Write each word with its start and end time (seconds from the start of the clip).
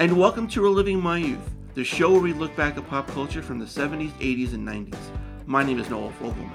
And 0.00 0.16
welcome 0.16 0.48
to 0.48 0.62
Reliving 0.62 0.98
My 0.98 1.18
Youth, 1.18 1.50
the 1.74 1.84
show 1.84 2.10
where 2.10 2.22
we 2.22 2.32
look 2.32 2.56
back 2.56 2.78
at 2.78 2.88
pop 2.88 3.06
culture 3.08 3.42
from 3.42 3.58
the 3.58 3.66
70s, 3.66 4.12
80s, 4.12 4.54
and 4.54 4.66
90s. 4.66 4.96
My 5.44 5.62
name 5.62 5.78
is 5.78 5.90
Noel 5.90 6.10
Fogelman. 6.18 6.54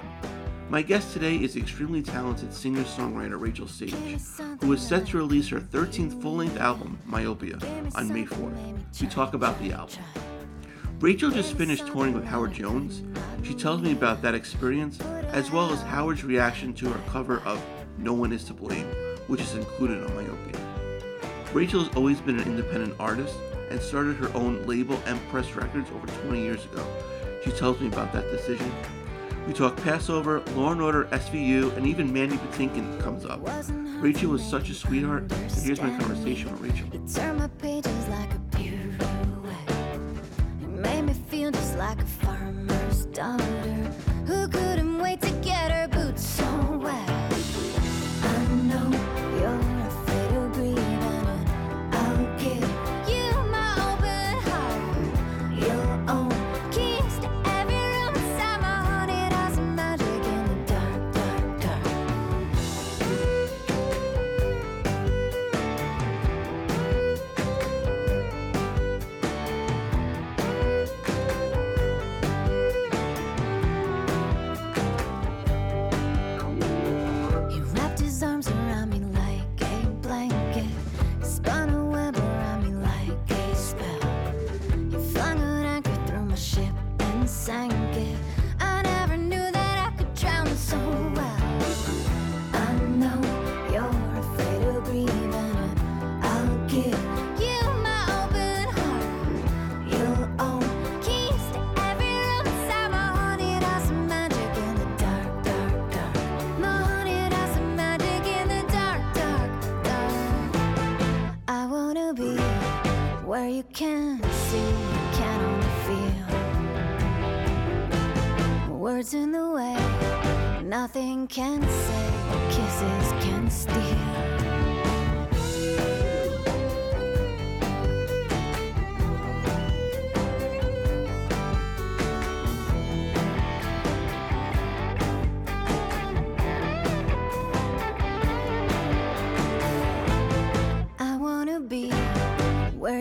My 0.68 0.82
guest 0.82 1.12
today 1.12 1.36
is 1.36 1.54
extremely 1.54 2.02
talented 2.02 2.52
singer 2.52 2.82
songwriter 2.82 3.40
Rachael 3.40 3.68
Sage, 3.68 3.94
who 4.60 4.72
is 4.72 4.82
set 4.82 5.06
to 5.06 5.18
release 5.18 5.46
her 5.50 5.60
13th 5.60 6.20
full 6.20 6.34
length 6.34 6.56
album, 6.56 6.98
Myopia, 7.06 7.60
on 7.94 8.12
May 8.12 8.24
4th. 8.24 9.00
We 9.00 9.06
talk 9.06 9.32
about 9.32 9.56
the 9.62 9.70
album. 9.70 10.02
Rachael 10.98 11.30
just 11.30 11.56
finished 11.56 11.86
touring 11.86 12.14
with 12.14 12.24
Howard 12.24 12.52
Jones. 12.52 13.04
She 13.44 13.54
tells 13.54 13.80
me 13.80 13.92
about 13.92 14.22
that 14.22 14.34
experience, 14.34 15.00
as 15.28 15.52
well 15.52 15.72
as 15.72 15.80
Howard's 15.82 16.24
reaction 16.24 16.74
to 16.74 16.88
her 16.88 17.10
cover 17.10 17.38
of 17.44 17.64
No 17.96 18.12
One 18.12 18.32
Is 18.32 18.42
to 18.46 18.54
Blame, 18.54 18.88
which 19.28 19.40
is 19.40 19.54
included 19.54 20.02
on 20.02 20.16
Myopia. 20.16 20.65
Rachael 21.52 21.84
has 21.84 21.96
always 21.96 22.20
been 22.20 22.38
an 22.38 22.46
independent 22.46 22.94
artist 22.98 23.34
and 23.70 23.80
started 23.80 24.16
her 24.16 24.34
own 24.36 24.66
label, 24.66 25.00
Empress 25.06 25.54
Records, 25.54 25.90
over 25.90 26.06
20 26.06 26.40
years 26.40 26.64
ago. 26.66 26.86
She 27.44 27.50
tells 27.52 27.80
me 27.80 27.88
about 27.88 28.12
that 28.12 28.30
decision. 28.30 28.70
We 29.46 29.52
talk 29.52 29.76
Passover, 29.76 30.40
Law 30.54 30.72
and 30.72 30.82
Order, 30.82 31.04
SVU, 31.04 31.76
and 31.76 31.86
even 31.86 32.12
Mandy 32.12 32.36
Patinkin 32.36 33.00
comes 33.00 33.24
up. 33.24 33.40
Rachael 34.00 34.30
was 34.30 34.42
such 34.42 34.70
a 34.70 34.74
sweetheart, 34.74 35.30
and 35.30 35.50
here's 35.52 35.80
my 35.80 35.96
conversation 35.98 36.50
with 36.52 36.60
Rachael. 36.60 37.34
My 37.34 37.48
pages 37.58 38.08
like 38.08 38.34
a 38.34 38.38
pirouette. 38.56 40.00
Made 40.68 41.02
me 41.02 41.12
feel 41.12 41.52
just 41.52 41.78
like 41.78 42.00
a 42.02 42.04
farmer's 42.04 43.06
daughter 43.06 43.55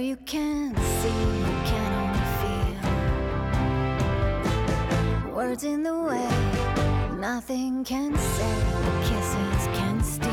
you 0.05 0.15
can't 0.17 0.77
see, 0.77 1.07
you 1.07 1.55
can 1.65 1.91
only 2.01 2.25
feel. 5.23 5.33
Words 5.33 5.63
in 5.63 5.81
the 5.81 5.97
way, 5.97 6.29
nothing 7.17 7.83
can 7.83 8.15
say, 8.15 8.55
kisses 9.07 9.67
can 9.79 10.03
steal. 10.03 10.31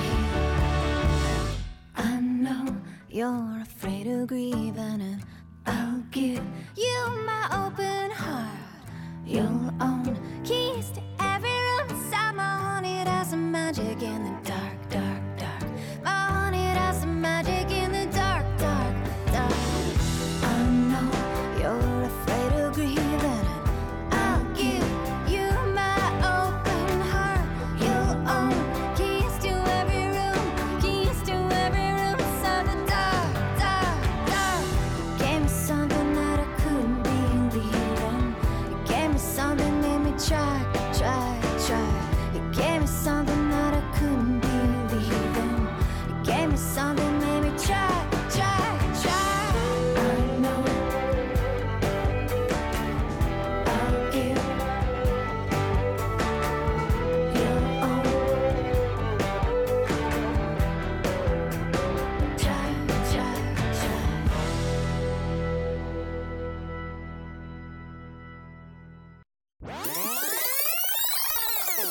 I 1.97 2.21
know 2.21 2.77
you're 3.09 3.61
afraid 3.62 4.06
of 4.09 4.27
grieving, 4.27 5.00
and 5.11 5.25
I'll 5.65 6.05
give 6.11 6.44
you 6.77 6.99
my 7.25 7.44
open 7.65 8.11
heart. 8.11 8.84
You'll 9.25 9.72
own 9.81 10.19
keys 10.44 10.91
to 10.91 11.00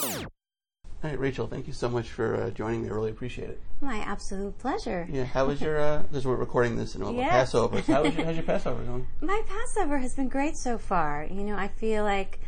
All 0.04 1.10
right, 1.10 1.20
Rachael, 1.20 1.48
thank 1.48 1.66
you 1.66 1.74
so 1.74 1.90
much 1.90 2.10
for 2.10 2.36
uh, 2.36 2.50
joining 2.52 2.84
me. 2.84 2.90
I 2.90 2.92
really 2.92 3.10
appreciate 3.10 3.50
it. 3.50 3.60
My 3.82 3.98
absolute 3.98 4.58
pleasure. 4.60 5.08
Yeah, 5.12 5.24
how 5.24 5.48
was 5.48 5.60
your, 5.60 5.80
uh, 5.80 6.04
because 6.04 6.28
we're 6.28 6.36
recording 6.36 6.76
this 6.76 6.94
in 6.96 7.02
over 7.02 7.14
Yes. 7.14 7.32
Passover. 7.32 7.82
So 7.82 7.94
how 7.94 8.04
was 8.04 8.16
your, 8.16 8.26
how's 8.28 8.36
your 8.36 8.44
Passover 8.46 8.84
going? 8.84 9.08
My 9.20 9.42
Passover 9.48 9.98
has 9.98 10.14
been 10.14 10.30
great 10.30 10.56
so 10.58 10.78
far. 10.78 11.26
You 11.30 11.42
know, 11.44 11.56
I 11.56 11.70
feel 11.70 12.04
like 12.04 12.40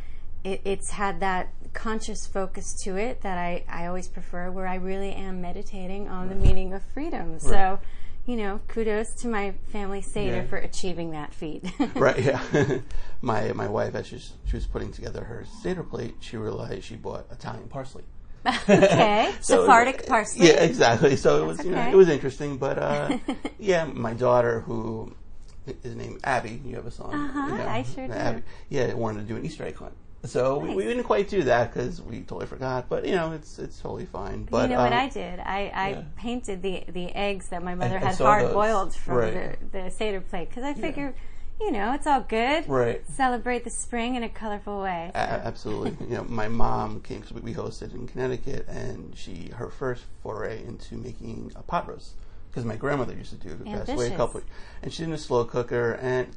it, 0.44 0.62
it's 0.66 0.92
had 0.92 1.20
that 1.22 1.50
conscious 1.74 2.28
focus 2.28 2.76
to 2.84 2.96
it 2.96 3.22
that 3.22 3.40
I, 3.40 3.64
I 3.68 3.88
always 3.88 4.08
prefer, 4.08 4.52
where 4.52 4.68
I 4.68 4.76
really 4.76 5.14
am 5.14 5.42
meditating 5.42 6.08
on 6.08 6.30
the 6.30 6.36
meaning 6.36 6.74
of 6.74 6.84
freedom. 6.94 7.40
So, 7.40 7.80
you 8.26 8.36
know, 8.38 8.60
kudos 8.68 9.12
to 9.16 9.28
my 9.28 9.54
family 9.72 10.02
Seder 10.02 10.38
Yeah. 10.38 10.46
for 10.48 10.58
achieving 10.58 11.12
that 11.12 11.34
feat. 11.34 11.66
right, 11.96 12.20
yeah. 12.20 12.80
my 13.22 13.52
my 13.54 13.68
wife, 13.68 13.96
as 13.96 14.08
she 14.08 14.16
was, 14.16 14.34
she 14.46 14.56
was 14.56 14.66
putting 14.66 14.92
together 14.92 15.24
her 15.24 15.46
Seder 15.62 15.84
plate, 15.84 16.16
she 16.22 16.38
realized 16.38 16.84
she 16.86 16.96
bought 16.96 17.26
Italian 17.32 17.68
parsley. 17.68 18.04
okay. 18.46 19.34
So- 19.42 19.62
Sephardic 19.62 20.06
parsley. 20.08 20.48
Yeah, 20.48 20.64
exactly. 20.64 21.16
So 21.16 21.44
it 21.44 21.46
was, 21.48 21.64
you 21.66 21.72
know, 21.72 21.90
it 21.90 21.96
was 21.96 22.10
interesting. 22.10 22.58
But 22.58 22.78
uh, 22.78 23.18
yeah, 23.60 23.86
my 23.86 24.14
daughter, 24.14 24.62
who 24.62 25.14
is 25.84 25.96
named 25.96 26.20
Abby, 26.24 26.62
you 26.66 26.76
have 26.76 26.86
a 26.86 26.92
son. 26.92 27.14
Uh-huh, 27.14 27.48
you 27.52 27.58
know, 27.58 27.68
I 27.68 27.84
sure 27.84 28.08
do. 28.08 28.44
Yeah, 28.70 28.94
wanted 28.94 29.22
to 29.22 29.28
do 29.28 29.38
an 29.38 29.46
Easter 29.46 29.66
egg 29.66 29.78
hunt. 29.78 29.94
So 30.26 30.58
we, 30.58 30.74
we 30.74 30.84
didn't 30.84 31.04
quite 31.04 31.28
do 31.28 31.44
that 31.44 31.74
because 31.74 32.02
we 32.02 32.22
totally 32.22 32.46
forgot. 32.46 32.88
But 32.88 33.06
you 33.06 33.14
know, 33.14 33.34
it's 33.34 33.60
it's 33.60 33.80
totally 33.80 34.06
fine. 34.06 34.44
But 34.50 34.70
you 34.70 34.76
know 34.76 34.82
what 34.82 34.94
um, 34.94 35.00
I 35.00 35.10
did? 35.10 35.40
I, 35.40 35.72
I 35.74 35.90
yeah. 35.90 36.02
painted 36.16 36.62
the, 36.62 36.84
the 36.88 37.14
eggs 37.14 37.50
that 37.50 37.62
my 37.62 37.76
mother 37.76 37.98
I 37.98 38.00
had 38.00 38.18
hard 38.18 38.46
those. 38.46 38.54
boiled 38.54 38.96
from 38.96 39.16
Right. 39.16 39.72
the, 39.72 39.84
the 39.84 39.90
Seder 39.92 40.22
plate 40.22 40.50
because 40.50 40.64
I 40.64 40.74
figure, 40.74 41.14
you 41.60 41.72
know, 41.72 41.94
it's 41.94 42.08
all 42.08 42.22
good. 42.22 42.70
Right. 42.70 43.06
Celebrate 43.10 43.66
the 43.66 43.70
spring 43.70 44.16
in 44.16 44.24
a 44.24 44.30
colorful 44.30 44.82
way. 44.82 45.12
A- 45.14 45.18
absolutely. 45.18 45.98
you 46.08 46.16
know, 46.16 46.24
my 46.24 46.48
mom 46.48 47.02
came. 47.02 47.22
Cause 47.22 47.34
we 47.34 47.54
hosted 47.54 47.94
in 47.94 48.08
Connecticut, 48.08 48.66
and 48.70 49.14
she 49.18 49.50
her 49.56 49.70
first 49.70 50.04
foray 50.22 50.64
into 50.64 50.96
making 50.96 51.52
a 51.58 51.64
pot 51.64 51.88
roast. 51.90 52.12
because 52.50 52.64
my 52.64 52.78
grandmother 52.78 53.14
used 53.14 53.32
to 53.32 53.36
do 53.36 53.50
it. 53.50 53.66
Passed 53.66 53.90
away 53.92 54.14
a 54.14 54.16
couple, 54.16 54.42
and 54.82 54.94
she 54.94 55.04
did 55.04 55.14
a 55.14 55.18
slow 55.18 55.44
cooker 55.44 56.00
and 56.02 56.30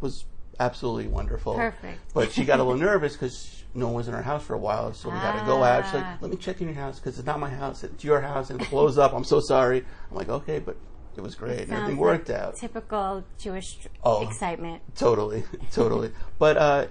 was 0.00 0.24
absolutely 0.60 1.08
wonderful. 1.08 1.54
Perfect. 1.54 1.98
But 2.14 2.32
she 2.32 2.44
got 2.44 2.60
a 2.60 2.62
little 2.64 2.78
nervous 2.90 3.14
because 3.14 3.64
no 3.74 3.86
one 3.86 3.94
was 3.96 4.08
in 4.08 4.14
her 4.14 4.22
house 4.22 4.44
for 4.44 4.54
a 4.54 4.58
while, 4.58 4.92
so 4.94 5.08
we 5.10 5.16
had 5.16 5.38
to 5.40 5.44
go 5.46 5.62
out. 5.64 5.84
She's 5.86 5.94
Ah. 5.94 6.10
like, 6.12 6.22
"Let 6.22 6.30
me 6.30 6.36
check 6.36 6.60
in 6.60 6.68
your 6.68 6.76
house 6.76 6.98
because 7.00 7.18
it's 7.18 7.26
not 7.26 7.40
my 7.40 7.50
house; 7.50 7.82
it's 7.84 8.04
your 8.04 8.20
house, 8.20 8.50
and 8.50 8.60
it 8.60 8.70
blows 8.70 8.98
up, 8.98 9.12
I'm 9.12 9.24
so 9.24 9.40
sorry." 9.40 9.84
I'm 10.10 10.16
like, 10.16 10.28
"Okay," 10.28 10.60
but 10.60 10.76
it 11.16 11.20
was 11.22 11.34
great. 11.34 11.60
and 11.60 11.68
Sounds 11.68 11.80
everything 11.82 11.96
like 11.96 12.00
worked 12.18 12.30
out. 12.30 12.56
Typical 12.56 13.24
Jewish 13.38 13.86
Oh. 14.04 14.26
excitement. 14.26 14.82
Totally, 14.96 15.44
totally. 15.72 16.12
But 16.38 16.56
uh, 16.56 16.86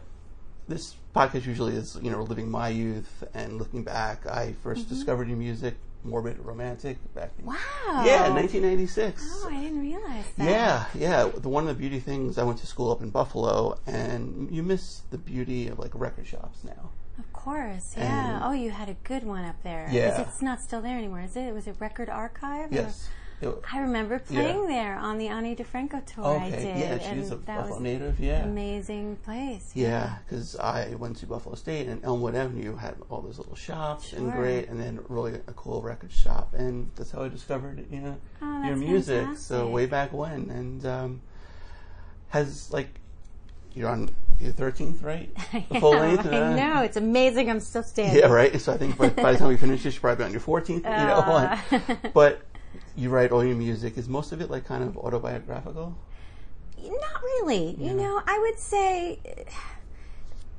this 0.67 0.95
podcast 1.15 1.45
usually 1.45 1.75
is, 1.75 1.97
you 2.01 2.09
know, 2.11 2.21
living 2.23 2.49
my 2.49 2.69
youth 2.69 3.23
and 3.33 3.57
looking 3.59 3.83
back. 3.83 4.25
I 4.25 4.55
1st 4.65 4.89
discovered 4.89 5.27
your 5.29 5.37
music, 5.37 5.75
Morbid 6.03 6.37
Romantic, 6.39 6.97
back 7.13 7.31
in. 7.39 7.45
Wow. 7.45 7.55
yeah, 8.05 8.29
1996. 8.29 9.21
Oh, 9.43 9.49
I 9.49 9.61
didn't 9.61 9.79
realize 9.79 10.25
that. 10.37 10.49
Yeah, 10.49 10.85
yeah. 10.93 11.29
The 11.35 11.49
one 11.49 11.63
of 11.63 11.69
the 11.69 11.79
beauty 11.79 11.99
things. 11.99 12.37
I 12.37 12.43
went 12.43 12.59
to 12.59 12.67
school 12.67 12.91
up 12.91 13.01
in 13.01 13.09
Buffalo, 13.09 13.77
and 13.87 14.49
you 14.51 14.63
miss 14.63 15.01
the 15.11 15.17
beauty 15.17 15.67
of 15.67 15.79
like 15.79 15.91
record 15.93 16.27
shops 16.27 16.63
now. 16.63 16.89
Of 17.19 17.31
course, 17.31 17.93
yeah. 17.97 18.35
And- 18.35 18.43
oh, 18.43 18.51
you 18.53 18.71
had 18.71 18.89
a 18.89 18.95
good 19.03 19.23
one 19.23 19.45
up 19.45 19.61
there. 19.63 19.87
Yeah. 19.91 20.21
Is 20.21 20.27
it's 20.27 20.41
not 20.41 20.61
still 20.61 20.81
there 20.81 20.97
anymore, 20.97 21.21
is 21.21 21.35
it? 21.35 21.53
Was 21.53 21.67
it 21.67 21.75
Record 21.79 22.09
Archive? 22.09 22.71
Yes. 22.73 23.03
It- 23.03 23.09
I 23.71 23.79
remember 23.79 24.19
playing 24.19 24.67
there 24.67 24.97
on 24.97 25.17
the 25.17 25.27
Ani 25.27 25.55
DiFranco 25.55 26.05
tour 26.05 26.39
I 26.39 26.49
did. 26.49 26.63
Yeah, 26.63 26.73
and 26.95 27.19
she's 27.19 27.31
a 27.31 27.35
that 27.35 27.45
Buffalo 27.57 27.79
native. 27.79 28.19
Yeah. 28.19 28.43
amazing 28.43 29.17
place. 29.17 29.71
Yeah, 29.73 30.17
because 30.25 30.55
I 30.57 30.95
went 30.95 31.17
to 31.17 31.25
Buffalo 31.25 31.55
State 31.55 31.87
and 31.87 32.03
Elmwood 32.03 32.35
Avenue 32.35 32.75
had 32.75 32.95
all 33.09 33.21
those 33.21 33.37
little 33.37 33.55
shops 33.55 34.13
and 34.13 34.31
great, 34.31 34.69
and 34.69 34.79
then 34.79 34.99
really 35.09 35.35
a 35.47 35.53
cool 35.53 35.81
record 35.81 36.11
shop, 36.11 36.53
and 36.53 36.89
that's 36.95 37.11
how 37.11 37.23
I 37.23 37.29
discovered 37.29 37.85
you 37.91 38.01
know 38.01 38.17
Oh, 38.41 38.63
your 38.65 38.75
music. 38.75 39.27
So 39.37 39.67
way 39.69 39.85
back 39.85 40.13
when, 40.13 40.49
and 40.49 40.85
um, 40.85 41.21
has 42.29 42.71
like 42.71 42.89
you're 43.75 43.89
on 43.89 44.09
your 44.39 44.51
thirteenth, 44.51 45.01
right? 45.01 45.29
The 45.71 45.79
full 45.79 45.93
Yeah, 45.93 45.99
length. 46.01 46.25
I 46.27 46.41
uh, 46.41 46.55
know. 46.55 46.81
It's 46.81 46.97
amazing 46.97 47.49
I'm 47.49 47.59
still 47.59 47.83
standing. 47.93 48.19
Yeah, 48.19 48.27
right. 48.27 48.59
So 48.59 48.73
I 48.73 48.77
think 48.77 48.97
by, 48.97 49.09
by 49.09 49.31
the 49.33 49.37
time 49.39 49.47
we 49.47 49.57
finish 49.57 49.83
this, 49.83 49.95
you're 49.95 50.01
probably 50.01 50.23
be 50.23 50.25
on 50.25 50.31
your 50.31 50.41
fourteenth. 50.41 50.83
You 50.83 50.89
know, 50.91 51.23
Uh. 51.71 51.95
but 52.13 52.41
you 52.95 53.09
write 53.09 53.31
all 53.31 53.43
your 53.43 53.55
music. 53.55 53.97
Is 53.97 54.07
most 54.07 54.31
of 54.31 54.41
it 54.41 54.49
like 54.49 54.65
kind 54.65 54.83
of 54.83 54.97
autobiographical? 54.97 55.95
Not 56.81 57.21
really. 57.23 57.75
You 57.79 57.93
know, 57.93 58.21
I 58.27 58.39
would 58.39 58.59
say 58.59 59.19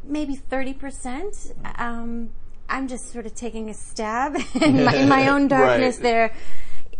maybe 0.03 0.37
30%. 0.37 1.53
Um, 1.81 2.31
I'm 2.69 2.89
just 2.89 3.13
sort 3.13 3.27
of 3.27 3.35
taking 3.35 3.69
a 3.71 3.75
stab 3.75 4.37
in, 4.61 4.85
my, 4.85 4.95
in 4.95 5.09
my 5.09 5.29
own 5.29 5.49
darkness 5.57 5.97
Right. 5.97 6.03
there. 6.03 6.33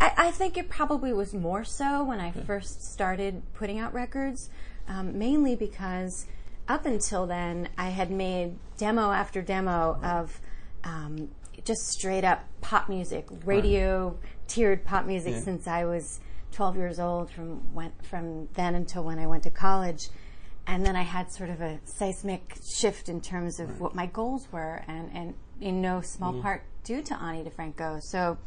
I, 0.01 0.13
I 0.19 0.31
think 0.31 0.57
it 0.57 0.69
probably 0.69 1.13
was 1.13 1.33
more 1.35 1.65
so 1.65 2.05
when 2.05 2.21
I 2.21 2.33
first 2.33 2.83
started 2.93 3.43
putting 3.55 3.79
out 3.79 3.95
records, 3.95 4.51
um, 4.89 5.19
mainly 5.19 5.57
because 5.57 6.27
up 6.69 6.85
until 6.87 7.27
then 7.27 7.69
I 7.79 7.91
had 7.91 8.11
made 8.11 8.57
demo 8.77 9.13
after 9.13 9.41
demo 9.43 9.99
of 10.03 10.41
um, 10.83 11.31
just 11.65 11.87
straight 11.89 12.25
up 12.25 12.45
pop 12.61 12.89
music, 12.89 13.27
radio 13.45 14.19
tiered 14.47 14.85
pop 14.85 15.07
music 15.07 15.35
Yeah. 15.35 15.41
since 15.41 15.67
I 15.67 15.85
was 15.85 16.21
12 16.53 16.77
years 16.77 17.01
old 17.01 17.31
from 17.31 17.75
when, 17.75 17.93
from 18.03 18.49
then 18.55 18.75
until 18.75 19.03
when 19.05 19.19
I 19.19 19.27
went 19.27 19.43
to 19.45 19.51
college. 19.51 20.09
And 20.67 20.85
then 20.87 20.97
I 20.97 21.03
had 21.03 21.31
sort 21.31 21.51
of 21.51 21.61
a 21.61 21.79
seismic 21.85 22.57
shift 22.79 23.09
in 23.09 23.21
terms 23.21 23.61
of 23.61 23.81
what 23.81 23.95
my 23.95 24.07
goals 24.07 24.49
were, 24.51 24.83
and, 24.89 25.11
and 25.13 25.35
in 25.61 25.83
no 25.83 26.01
small 26.01 26.33
Mm-hmm. 26.33 26.43
part 26.43 26.63
due 26.85 27.03
to 27.03 27.15
Ani 27.23 27.45
DiFranco. 27.45 28.01
So, 28.03 28.39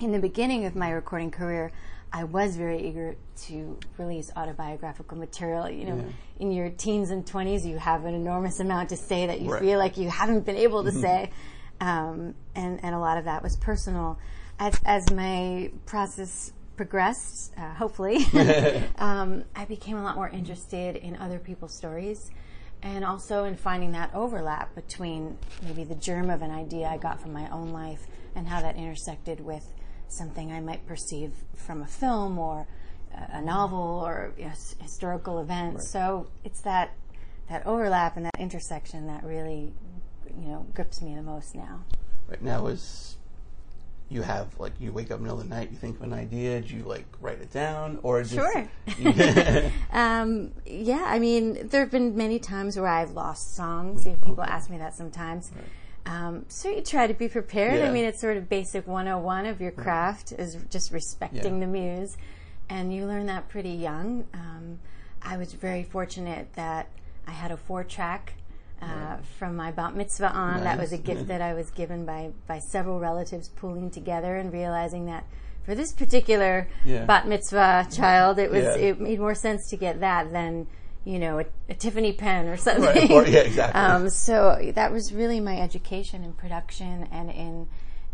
in 0.00 0.10
the 0.12 0.18
beginning 0.18 0.64
of 0.64 0.74
my 0.74 0.90
recording 0.90 1.30
career, 1.30 1.70
I 2.12 2.24
was 2.24 2.56
very 2.56 2.80
eager 2.88 3.16
to 3.46 3.78
release 3.98 4.30
autobiographical 4.36 5.18
material. 5.18 5.68
You 5.68 5.84
know, 5.84 6.04
in 6.38 6.50
your 6.50 6.70
teens 6.70 7.10
and 7.10 7.26
20s, 7.26 7.64
you 7.66 7.76
have 7.78 8.04
an 8.06 8.14
enormous 8.14 8.58
amount 8.60 8.88
to 8.90 8.96
say 8.96 9.26
that 9.26 9.40
you 9.40 9.50
Right. 9.52 9.60
feel 9.60 9.78
like 9.78 9.98
you 9.98 10.08
haven't 10.08 10.46
been 10.46 10.56
able 10.56 10.84
to 10.84 10.92
say. 10.92 11.30
Um, 11.80 12.34
and, 12.54 12.82
and 12.82 12.94
a 12.94 12.98
lot 12.98 13.18
of 13.18 13.24
that 13.26 13.42
was 13.42 13.56
personal. 13.56 14.18
As, 14.58 14.80
as 14.84 15.10
my 15.10 15.70
process 15.86 16.52
progressed, 16.76 17.52
uh, 17.56 17.74
hopefully, 17.74 18.18
um, 18.98 19.44
I 19.54 19.64
became 19.64 19.96
a 19.96 20.02
lot 20.02 20.16
more 20.16 20.28
interested 20.28 20.96
in 20.96 21.16
other 21.16 21.38
people's 21.38 21.74
stories 21.76 22.30
and 22.82 23.04
also 23.04 23.44
in 23.44 23.56
finding 23.56 23.92
that 23.92 24.10
overlap 24.14 24.74
between 24.74 25.38
maybe 25.62 25.84
the 25.84 25.94
germ 25.94 26.30
of 26.30 26.42
an 26.42 26.50
idea 26.50 26.86
I 26.86 26.98
got 26.98 27.20
from 27.20 27.32
my 27.32 27.48
own 27.50 27.70
life 27.72 28.06
and 28.34 28.46
how 28.46 28.60
that 28.60 28.76
intersected 28.76 29.40
with 29.40 29.66
something 30.08 30.52
I 30.52 30.60
might 30.60 30.86
perceive 30.86 31.32
from 31.54 31.82
a 31.82 31.86
film 31.86 32.38
or 32.38 32.66
a- 33.12 33.40
novel 33.40 34.02
or 34.04 34.32
a 34.38 34.42
s- 34.44 34.76
historical 34.80 35.38
event. 35.40 35.82
So 35.82 36.28
it's 36.44 36.60
that 36.62 36.92
that 37.48 37.66
overlap 37.66 38.16
and 38.16 38.24
that 38.26 38.38
intersection 38.38 39.06
that 39.06 39.22
really, 39.22 39.72
you 40.40 40.48
know, 40.48 40.66
grips 40.74 41.02
me 41.02 41.14
the 41.14 41.22
most 41.22 41.54
now. 41.54 41.84
Right 42.26 42.40
now 42.42 42.66
is 42.68 43.16
you 44.14 44.22
have 44.22 44.48
like 44.60 44.72
you 44.80 44.92
wake 44.92 45.10
up 45.10 45.18
in 45.18 45.24
the 45.24 45.24
middle 45.24 45.40
of 45.40 45.48
the 45.48 45.54
night, 45.54 45.70
you 45.72 45.76
think 45.76 45.96
of 45.96 46.02
an 46.02 46.12
idea, 46.12 46.60
do 46.60 46.74
you 46.76 46.84
like 46.84 47.04
write 47.20 47.40
it 47.40 47.52
down 47.52 47.98
or 48.02 48.22
just 48.22 48.34
Sure. 48.34 48.66
Um, 49.92 50.52
yeah, 50.64 51.04
I 51.06 51.18
mean, 51.18 51.68
there 51.68 51.80
have 51.80 51.90
been 51.90 52.16
many 52.16 52.38
times 52.38 52.76
where 52.76 52.86
I've 52.88 53.10
lost 53.10 53.54
songs. 53.56 54.04
You 54.06 54.12
know, 54.12 54.18
people 54.18 54.44
ask 54.44 54.70
me 54.70 54.78
that 54.78 54.94
sometimes. 54.94 55.50
Um, 56.06 56.44
so 56.48 56.68
you 56.70 56.82
try 56.82 57.06
to 57.06 57.14
be 57.14 57.28
prepared. 57.28 57.82
I 57.82 57.90
mean, 57.90 58.04
it's 58.04 58.20
sort 58.20 58.36
of 58.36 58.48
basic 58.48 58.86
101 58.86 59.46
of 59.46 59.60
your 59.60 59.70
craft 59.72 60.32
is 60.32 60.56
just 60.70 60.92
respecting 60.92 61.54
Yeah. 61.54 61.60
the 61.60 61.66
muse. 61.66 62.16
And 62.68 62.94
you 62.94 63.06
learn 63.06 63.26
that 63.26 63.48
pretty 63.48 63.70
young. 63.70 64.26
Um, 64.34 64.78
I 65.22 65.36
was 65.36 65.52
very 65.54 65.82
fortunate 65.82 66.52
that 66.54 66.88
I 67.26 67.30
had 67.32 67.50
a 67.50 67.56
four 67.56 67.84
track 67.84 68.34
uh, 69.14 69.22
from 69.38 69.56
my 69.56 69.70
bat 69.70 69.94
mitzvah 69.94 70.32
on. 70.32 70.64
That 70.64 70.78
was 70.78 70.92
a 70.92 70.98
gift 70.98 71.22
Yeah. 71.22 71.26
that 71.38 71.40
I 71.42 71.54
was 71.54 71.70
given 71.70 72.04
by, 72.04 72.30
by 72.46 72.58
several 72.58 73.00
relatives 73.00 73.48
pooling 73.48 73.90
together 73.90 74.36
and 74.36 74.52
realizing 74.52 75.06
that 75.06 75.24
for 75.64 75.74
this 75.74 75.92
particular 75.92 76.68
Yeah. 76.84 77.04
bat 77.04 77.26
mitzvah 77.26 77.88
child, 77.90 78.38
it 78.38 78.50
was 78.50 78.64
Yeah. 78.64 78.76
it 78.76 79.00
made 79.00 79.18
more 79.20 79.34
sense 79.34 79.68
to 79.70 79.76
get 79.76 80.00
that 80.00 80.30
than 80.32 80.66
you 81.04 81.18
know 81.18 81.38
a, 81.40 81.44
a 81.68 81.74
Tiffany 81.74 82.12
pen 82.12 82.48
or 82.48 82.56
something. 82.56 82.84
Right, 82.84 83.10
or- 83.10 83.26
yeah, 83.26 83.40
exactly. 83.40 83.80
Um, 83.80 84.10
so 84.10 84.58
that 84.74 84.92
was 84.92 85.12
really 85.12 85.40
my 85.40 85.58
education 85.60 86.22
in 86.24 86.32
production 86.32 87.08
and 87.12 87.30
in 87.30 87.68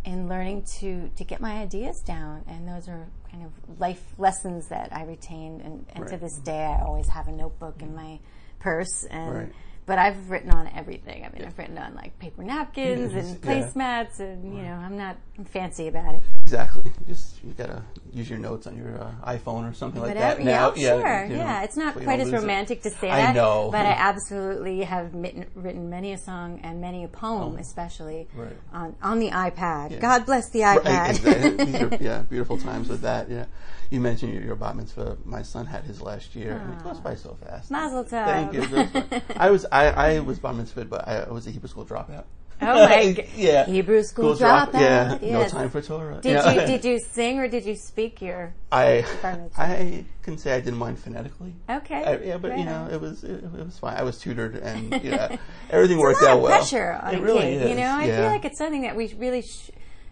in 0.05 0.29
learning 0.29 0.63
to 0.79 1.09
to 1.17 1.25
get 1.25 1.41
my 1.41 1.61
ideas 1.61 2.01
down, 2.01 2.43
and 2.49 2.67
those 2.69 2.89
are 2.89 3.07
kind 3.31 3.45
of 3.45 3.79
life 3.81 4.03
lessons 4.19 4.69
that 4.69 4.89
I 4.93 5.05
retained, 5.05 5.61
and, 5.61 5.87
and 5.95 6.07
to 6.09 6.17
this 6.17 6.39
day 6.39 6.65
I 6.65 6.83
always 6.85 7.09
have 7.09 7.29
a 7.29 7.33
notebook 7.33 7.83
in 7.83 7.95
my 7.95 8.19
purse 8.61 9.05
and. 9.11 9.35
Right. 9.35 9.53
But 9.87 9.99
I've 9.99 10.31
written 10.31 10.51
on 10.51 10.69
everything. 10.69 11.25
I 11.25 11.31
mean, 11.37 11.45
I've 11.45 11.59
written 11.59 11.77
on 11.77 11.95
like 11.97 12.17
paper 12.21 12.45
napkins 12.45 13.13
Yes, 13.13 13.25
and 13.25 13.45
yeah. 13.45 13.51
placemats, 13.51 14.21
and 14.21 14.45
you 14.57 14.63
know, 14.63 14.75
I'm 14.75 14.97
not 14.97 15.17
I'm 15.37 15.45
fancy 15.45 15.89
about 15.89 16.15
it. 16.15 16.23
exactly. 16.43 16.93
Just 17.09 17.43
you 17.43 17.53
gotta 17.55 17.83
use 18.13 18.31
your 18.31 18.39
notes 18.39 18.67
on 18.69 18.77
your 18.77 19.01
uh, 19.03 19.11
iPhone 19.27 19.69
or 19.69 19.75
something 19.75 20.01
like 20.01 20.15
that. 20.15 20.39
Now, 20.41 20.75
yeah, 20.77 21.01
sure, 21.01 21.25
you 21.25 21.37
know, 21.37 21.43
yeah. 21.43 21.63
It's 21.65 21.77
not 21.77 21.95
quite 21.97 22.21
as 22.21 22.27
lose 22.31 22.35
it. 22.35 22.41
romantic 22.43 22.83
to 22.83 22.91
say 22.91 23.09
that. 23.09 23.31
I 23.31 23.33
know. 23.33 23.71
but 23.73 23.85
I 23.87 23.91
absolutely 24.11 24.83
have 24.85 25.13
written, 25.15 25.47
written 25.55 25.91
many 25.91 26.13
a 26.13 26.19
song 26.19 26.61
and 26.63 26.81
many 26.81 27.03
a 27.05 27.09
poem, 27.09 27.57
especially 27.57 28.29
Oh. 28.37 28.43
Right. 28.43 28.57
on 28.73 28.97
on 29.03 29.19
the 29.19 29.31
iPad. 29.31 29.91
Yeah. 29.93 29.99
God 30.01 30.27
bless 30.27 30.51
the 30.51 30.61
Right, 30.63 30.79
iPad. 30.83 31.11
exactly. 31.11 31.99
Are, 31.99 32.01
yeah, 32.03 32.23
beautiful 32.23 32.59
times 32.59 32.89
with 32.89 33.01
that. 33.01 33.29
Yeah, 33.31 33.47
you 33.91 33.99
mentioned 34.01 34.35
your, 34.35 34.43
your 34.43 34.57
bat 34.57 34.77
mitzvah. 34.77 35.17
My 35.25 35.43
son 35.43 35.67
had 35.67 35.85
his 35.85 36.01
last 36.03 36.37
year, 36.37 36.53
and 36.63 36.75
it 36.75 36.85
goes 36.85 37.01
by 37.01 37.15
so 37.15 37.37
fast. 37.45 37.71
Mazel 37.71 38.05
tov. 38.05 38.27
Thank 38.27 38.53
you. 38.53 38.63
It 38.63 38.71
goes 38.93 39.05
by- 39.05 39.23
I 39.37 39.51
was 39.51 39.65
I, 39.71 39.87
I 40.17 40.21
was 40.21 40.39
bat 40.39 40.55
mitzvah, 40.55 40.85
but 40.85 41.07
I, 41.09 41.29
was 41.31 41.47
a 41.47 41.51
Hebrew 41.51 41.69
school 41.69 41.85
dropout. 41.85 42.25
Oh 42.63 42.87
my 42.87 43.13
g- 43.17 43.25
yeah, 43.37 43.65
Hebrew 43.65 44.03
school 44.03 44.35
drop- 44.35 44.73
dropout, 44.73 44.81
Yeah, 44.81 45.19
no 45.33 45.41
yes. 45.41 45.51
time 45.51 45.71
for 45.71 45.81
Torah. 45.81 46.21
Did 46.21 46.33
Yeah. 46.33 46.53
you 46.53 46.67
did 46.67 46.85
you 46.85 47.01
sing 47.01 47.39
or 47.39 47.49
did 47.49 47.65
you 47.65 47.75
speak 47.75 48.21
your? 48.21 48.53
I? 48.71 49.05
I 49.57 50.05
can 50.23 50.37
say 50.37 50.55
I 50.55 50.61
didn't 50.61 50.79
mind 50.79 50.99
phonetically. 50.99 51.55
Okay, 51.71 52.05
I, 52.05 52.17
yeah, 52.19 52.37
but 52.37 52.51
right 52.51 52.59
you 52.59 52.67
know, 52.67 52.87
it 52.93 53.01
was 53.01 53.25
it, 53.25 53.43
it 53.45 53.53
was 53.65 53.79
fine. 53.79 53.97
I 53.97 54.03
was 54.03 54.19
tutored, 54.19 54.57
and 54.57 54.93
yeah, 55.03 55.37
everything 55.71 55.99
worked 55.99 56.23
out 56.23 56.43
well. 56.43 56.51
pressure 56.55 57.01
on 57.03 57.15
it 57.15 57.21
a 57.21 57.23
really 57.23 57.41
kid. 57.41 57.63
is. 57.63 57.71
You 57.71 57.77
know, 57.77 57.87
I 57.93 58.05
yeah. 58.05 58.17
feel 58.21 58.27
like 58.31 58.45
it's 58.45 58.59
something 58.59 58.83
that 58.83 58.95
we 58.95 59.15
really 59.15 59.41
sh- 59.43 59.71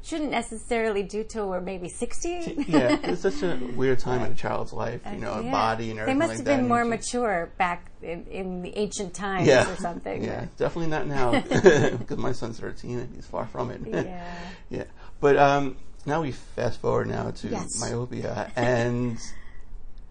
shouldn't 0.08 0.30
necessarily 0.30 1.02
do 1.02 1.22
till 1.22 1.48
we're 1.48 1.60
maybe 1.60 1.88
sixty. 1.88 2.54
yeah, 2.68 2.98
it's 3.02 3.20
such 3.20 3.42
a 3.42 3.56
weird 3.76 3.98
time 3.98 4.24
in 4.24 4.32
a 4.32 4.34
child's 4.34 4.72
life. 4.72 5.02
You 5.12 5.18
know, 5.18 5.34
a 5.34 5.42
Yeah. 5.44 5.50
body 5.52 5.90
and 5.90 6.00
everything. 6.00 6.18
They 6.18 6.26
must 6.26 6.28
like 6.30 6.36
have 6.38 6.46
that. 6.46 6.56
been 6.56 6.68
more 6.68 6.84
mature 6.84 7.50
back 7.58 7.90
in, 8.02 8.24
in 8.26 8.62
the 8.62 8.76
ancient 8.76 9.12
times 9.14 9.46
yeah, 9.46 9.70
or 9.70 9.76
something. 9.76 10.24
Yeah, 10.24 10.46
definitely 10.56 10.90
not 10.90 11.06
now 11.06 11.40
because 11.40 12.16
my 12.16 12.32
son's 12.32 12.58
13 12.58 12.98
and 12.98 13.14
he's 13.14 13.26
far 13.26 13.46
from 13.46 13.70
it. 13.70 13.80
Yeah. 13.86 14.24
yeah. 14.70 14.84
But 15.20 15.36
um, 15.36 15.76
now 16.06 16.22
we 16.22 16.32
fast 16.32 16.80
forward 16.80 17.08
now 17.08 17.30
to 17.30 17.48
Yes. 17.48 17.66
myopia 17.80 18.50
and 18.56 19.18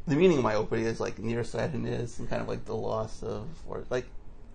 the 0.07 0.15
meaning 0.15 0.37
of 0.37 0.43
myopia 0.43 0.87
is 0.87 0.99
like 0.99 1.19
nearsightedness 1.19 2.19
and 2.19 2.29
kind 2.29 2.41
of 2.41 2.47
like 2.47 2.65
the 2.65 2.75
loss 2.75 3.23
of 3.23 3.47
or 3.67 3.83
like 3.89 4.05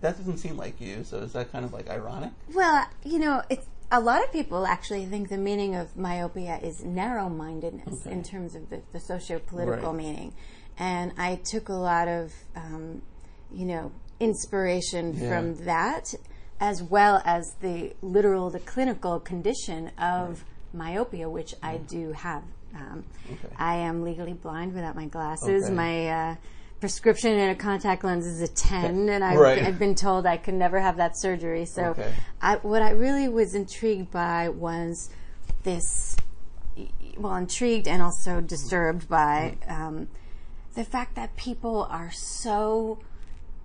that 0.01 0.17
doesn't 0.17 0.37
seem 0.37 0.57
like 0.57 0.81
you. 0.81 1.03
So 1.03 1.17
is 1.19 1.33
that 1.33 1.51
kind 1.51 1.63
of 1.63 1.71
like 1.73 1.89
ironic? 1.89 2.31
Well, 2.53 2.85
you 3.05 3.19
know, 3.19 3.41
it's 3.49 3.67
a 3.93 3.99
lot 3.99 4.23
of 4.23 4.31
people 4.33 4.65
actually 4.65 5.05
think 5.05 5.29
the 5.29 5.37
meaning 5.37 5.75
of 5.75 5.95
myopia 5.95 6.59
is 6.63 6.83
narrow-mindedness 6.83 8.07
in 8.07 8.23
terms 8.23 8.55
of 8.55 8.67
the, 8.71 8.81
the 8.91 8.99
socio-political 8.99 9.93
Right. 9.93 10.03
meaning, 10.03 10.33
and 10.79 11.13
I 11.15 11.35
took 11.51 11.69
a 11.69 11.73
lot 11.75 12.07
of, 12.07 12.33
um, 12.55 13.03
you 13.51 13.65
know, 13.65 13.91
inspiration 14.19 15.13
Yeah. 15.13 15.29
from 15.29 15.65
that, 15.65 16.11
as 16.59 16.81
well 16.81 17.21
as 17.23 17.45
the 17.61 17.93
literal, 18.01 18.49
the 18.49 18.59
clinical 18.59 19.19
condition 19.19 19.91
of 19.99 20.43
myopia, 20.73 21.29
which 21.29 21.53
I 21.61 21.77
do 21.77 22.13
have. 22.13 22.43
Um, 22.73 23.03
Okay. 23.31 23.53
I 23.57 23.75
am 23.75 24.03
legally 24.03 24.33
blind 24.33 24.73
without 24.73 24.95
my 24.95 25.05
glasses. 25.05 25.65
Okay. 25.65 25.73
My 25.73 26.07
uh, 26.09 26.35
prescription 26.83 27.39
and 27.39 27.49
a 27.49 27.55
contact 27.55 28.03
lens 28.03 28.25
is 28.25 28.41
a 28.41 28.47
10, 28.49 29.07
and 29.07 29.23
I've, 29.23 29.39
Right. 29.39 29.63
I've 29.63 29.79
been 29.79 29.95
told 29.95 30.25
I 30.25 30.35
could 30.35 30.53
never 30.53 30.81
have 30.81 30.97
that 30.97 31.17
surgery. 31.17 31.63
So, 31.63 31.91
Okay. 31.91 32.11
I, 32.41 32.57
what 32.57 32.81
I 32.81 32.89
really 32.89 33.29
was 33.29 33.55
intrigued 33.55 34.11
by 34.11 34.49
was 34.49 35.09
this 35.63 36.17
well, 37.15 37.35
intrigued 37.35 37.87
and 37.87 38.01
also 38.01 38.41
disturbed 38.41 39.07
by 39.07 39.55
um, 39.65 40.09
the 40.75 40.83
fact 40.83 41.15
that 41.15 41.37
people 41.37 41.87
are 41.89 42.11
so 42.11 42.99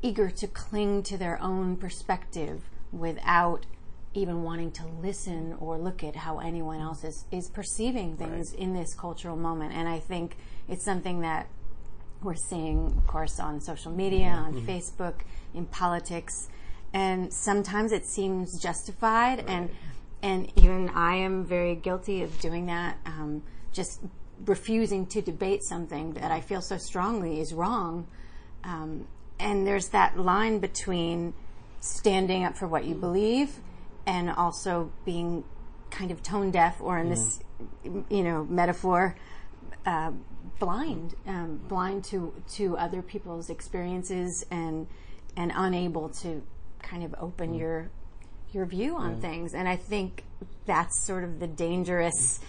eager 0.01 0.31
to 0.31 0.47
cling 0.47 1.03
to 1.03 1.19
their 1.19 1.43
own 1.43 1.77
perspective 1.77 2.63
without 2.93 3.67
even 4.15 4.45
wanting 4.45 4.71
to 4.71 4.87
listen 5.03 5.57
or 5.59 5.77
look 5.77 6.05
at 6.05 6.15
how 6.15 6.39
anyone 6.39 6.81
else 6.81 7.03
is, 7.03 7.25
is 7.33 7.49
perceiving 7.51 8.17
things 8.17 8.53
in 8.53 8.75
this 8.75 8.95
cultural 8.95 9.37
moment. 9.37 9.75
And 9.75 9.89
I 9.89 9.99
think 9.99 10.37
it's 10.69 10.85
something 10.85 11.21
that 11.23 11.49
we're 12.23 12.35
seeing, 12.35 12.87
of 12.97 13.07
course, 13.07 13.39
on 13.39 13.61
social 13.61 13.93
media, 13.93 14.29
on 14.29 14.55
Facebook, 14.67 15.15
in 15.55 15.67
politics, 15.67 16.49
and 16.93 17.33
sometimes 17.33 17.93
it 17.93 18.07
seems 18.07 18.61
justified, 18.61 19.45
and 19.47 19.71
and 20.23 20.51
even 20.57 20.89
I 20.91 21.17
am 21.17 21.45
very 21.45 21.77
guilty 21.77 22.23
of 22.23 22.39
doing 22.41 22.67
that. 22.67 22.99
Um, 23.07 23.43
just 23.73 24.01
refusing 24.45 25.07
to 25.07 25.23
debate 25.23 25.63
something 25.63 26.15
that 26.15 26.31
I 26.31 26.41
feel 26.41 26.61
so 26.61 26.77
strongly 26.77 27.41
is 27.41 27.53
wrong, 27.53 28.07
um, 28.65 29.07
and 29.39 29.67
there's 29.67 29.89
that 29.89 30.19
line 30.19 30.59
between 30.59 31.35
standing 31.81 32.45
up 32.45 32.57
for 32.57 32.67
what 32.67 32.85
you 32.85 32.95
believe 32.95 33.61
and 34.07 34.31
also 34.31 34.91
being 35.05 35.45
kind 35.91 36.11
of 36.11 36.23
tone 36.23 36.51
deaf, 36.51 36.81
or 36.81 36.99
in 36.99 37.11
this, 37.11 37.41
you 37.85 38.23
know, 38.25 38.45
metaphor, 38.45 39.15
uh, 39.87 40.11
blind, 40.59 41.15
um, 41.27 41.61
blind 41.69 42.05
to 42.05 42.35
to 42.57 42.77
other 42.77 43.03
people's 43.03 43.51
experiences, 43.51 44.45
and 44.51 44.87
and 45.37 45.53
unable 45.55 46.09
to 46.09 46.43
kind 46.83 47.03
of 47.05 47.15
open 47.21 47.55
your 47.55 47.91
your 48.53 48.67
view 48.67 48.97
on 48.97 49.21
things. 49.21 49.55
And 49.55 49.69
I 49.69 49.77
think 49.77 50.25
that's 50.67 51.05
sort 51.07 51.25
of 51.25 51.41
the 51.41 51.47
dangerous 51.47 52.41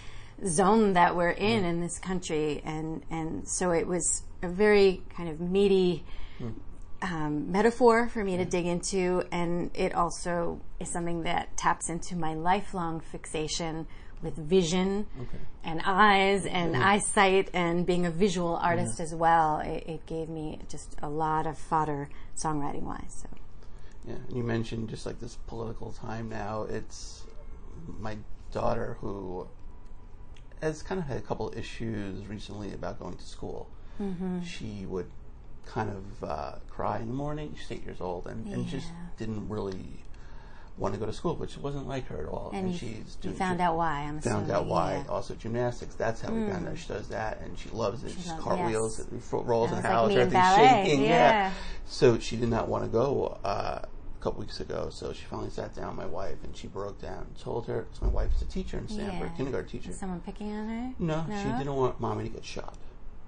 zone 0.46 0.94
that 0.94 1.14
we're 1.14 1.30
in 1.30 1.64
in 1.64 1.80
this 1.80 1.98
country. 1.98 2.62
And 2.64 3.02
and 3.10 3.48
so 3.48 3.72
it 3.72 3.86
was 3.86 4.22
a 4.42 4.48
very 4.48 5.02
kind 5.14 5.28
of 5.28 5.40
meaty 5.40 6.04
um, 7.02 7.50
metaphor 7.50 8.08
for 8.08 8.22
me 8.24 8.36
to 8.36 8.44
dig 8.44 8.66
into, 8.66 9.22
and 9.32 9.70
it 9.74 9.94
also 9.94 10.60
is 10.78 10.90
something 10.90 11.22
that 11.22 11.56
taps 11.56 11.88
into 11.88 12.16
my 12.16 12.34
lifelong 12.34 13.00
fixation 13.00 13.86
with 14.22 14.36
vision 14.36 15.06
and 15.64 15.80
eyes 15.84 16.46
and 16.46 16.76
eyesight 16.76 17.50
and 17.54 17.86
being 17.86 18.06
a 18.06 18.10
visual 18.10 18.56
artist 18.56 19.00
as 19.00 19.14
well. 19.14 19.60
It, 19.60 19.84
it 19.86 20.06
gave 20.06 20.28
me 20.28 20.58
just 20.68 20.96
a 21.02 21.08
lot 21.08 21.46
of 21.46 21.58
fodder 21.58 22.08
songwriting 22.42 22.82
wise. 22.82 23.22
So. 23.22 23.28
Yeah, 24.06 24.14
and 24.28 24.36
you 24.36 24.42
mentioned 24.42 24.88
just 24.88 25.06
like 25.06 25.20
this 25.20 25.36
political 25.46 25.92
time 25.92 26.28
now. 26.28 26.62
It's 26.62 27.24
my 27.98 28.16
daughter 28.52 28.96
who 29.00 29.46
has 30.60 30.82
kind 30.82 31.00
of 31.00 31.06
had 31.06 31.16
a 31.16 31.22
couple 31.22 31.52
issues 31.56 32.26
recently 32.26 32.72
about 32.72 32.98
going 32.98 33.16
to 33.16 33.24
school. 33.24 33.68
Mm-hmm. 34.00 34.42
She 34.42 34.86
would 34.86 35.10
kind 35.66 35.90
of 35.90 36.28
uh, 36.28 36.52
cry 36.68 36.98
in 36.98 37.08
the 37.08 37.14
morning. 37.14 37.54
She's 37.58 37.78
eight 37.78 37.84
years 37.84 38.00
old 38.00 38.26
and, 38.26 38.46
and 38.52 38.66
just 38.66 38.88
didn't 39.18 39.48
really 39.48 40.04
want 40.80 40.94
to 40.94 40.98
go 41.00 41.06
to 41.06 41.12
school, 41.12 41.36
which 41.36 41.50
she 41.52 41.60
wasn't 41.60 41.86
like 41.86 42.06
her 42.08 42.18
at 42.18 42.26
all. 42.26 42.50
And 42.52 42.72
you, 42.72 42.76
she's 42.78 43.14
doing 43.20 43.36
found 43.36 43.58
gym- 43.58 43.66
out 43.68 43.76
why, 43.76 44.00
I'm 44.00 44.20
Found 44.22 44.44
assuming. 44.46 44.50
out 44.50 44.66
why. 44.66 44.92
yeah. 44.94 45.04
Mm. 45.04 45.10
Also, 45.10 45.34
gymnastics. 45.34 45.94
That's 45.94 46.20
how 46.22 46.32
we 46.32 46.50
found 46.50 46.66
out 46.66 46.76
she 46.78 46.88
does 46.88 47.06
that, 47.08 47.40
and 47.42 47.56
she 47.58 47.68
loves 47.70 48.02
it. 48.02 48.12
She 48.20 48.28
loves- 48.30 48.42
cartwheels, 48.42 48.98
yes. 49.12 49.32
rolls 49.32 49.70
in 49.70 49.76
the 49.76 49.82
Sounds 49.82 49.84
like 49.84 49.92
house, 49.92 50.08
me 50.08 50.16
everything's 50.16 50.54
shaking. 50.56 51.04
yeah. 51.04 51.52
So 51.86 52.18
she 52.18 52.36
did 52.36 52.48
not 52.48 52.68
want 52.68 52.84
to 52.84 52.90
go 52.90 53.38
uh, 53.44 53.82
a 53.84 54.22
couple 54.22 54.40
weeks 54.40 54.58
ago. 54.60 54.88
So 54.90 55.12
she 55.12 55.24
finally 55.26 55.50
sat 55.50 55.74
down, 55.76 55.88
with 55.96 56.06
my 56.06 56.06
wife, 56.06 56.38
and 56.44 56.56
she 56.56 56.66
broke 56.66 57.00
down. 57.00 57.26
and 57.28 57.38
Told 57.38 57.66
her, 57.66 57.82
because 57.82 58.00
my 58.00 58.08
wife's 58.08 58.40
a 58.40 58.46
teacher 58.46 58.78
in 58.78 58.88
Stamford, 58.88 59.28
Yeah. 59.30 59.36
kindergarten 59.36 59.68
teacher. 59.68 59.90
Is 59.90 59.98
someone 59.98 60.20
picking 60.20 60.50
on 60.52 60.68
her? 60.68 60.94
No, 60.98 61.24
she 61.28 61.48
didn't 61.58 61.74
want 61.76 62.00
mommy 62.00 62.24
to 62.24 62.30
get 62.30 62.44
shot 62.44 62.74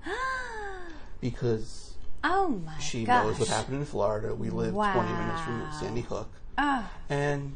because 1.20 1.94
oh 2.24 2.48
my 2.64 2.78
she 2.78 3.04
gosh. 3.04 3.24
knows 3.24 3.38
what 3.38 3.48
happened 3.48 3.76
in 3.78 3.84
Florida. 3.84 4.34
We 4.34 4.50
live 4.50 4.72
20 4.74 5.12
minutes 5.12 5.40
from 5.42 5.68
Sandy 5.78 6.00
Hook. 6.02 6.28
Oh, 6.58 6.90
And 7.08 7.52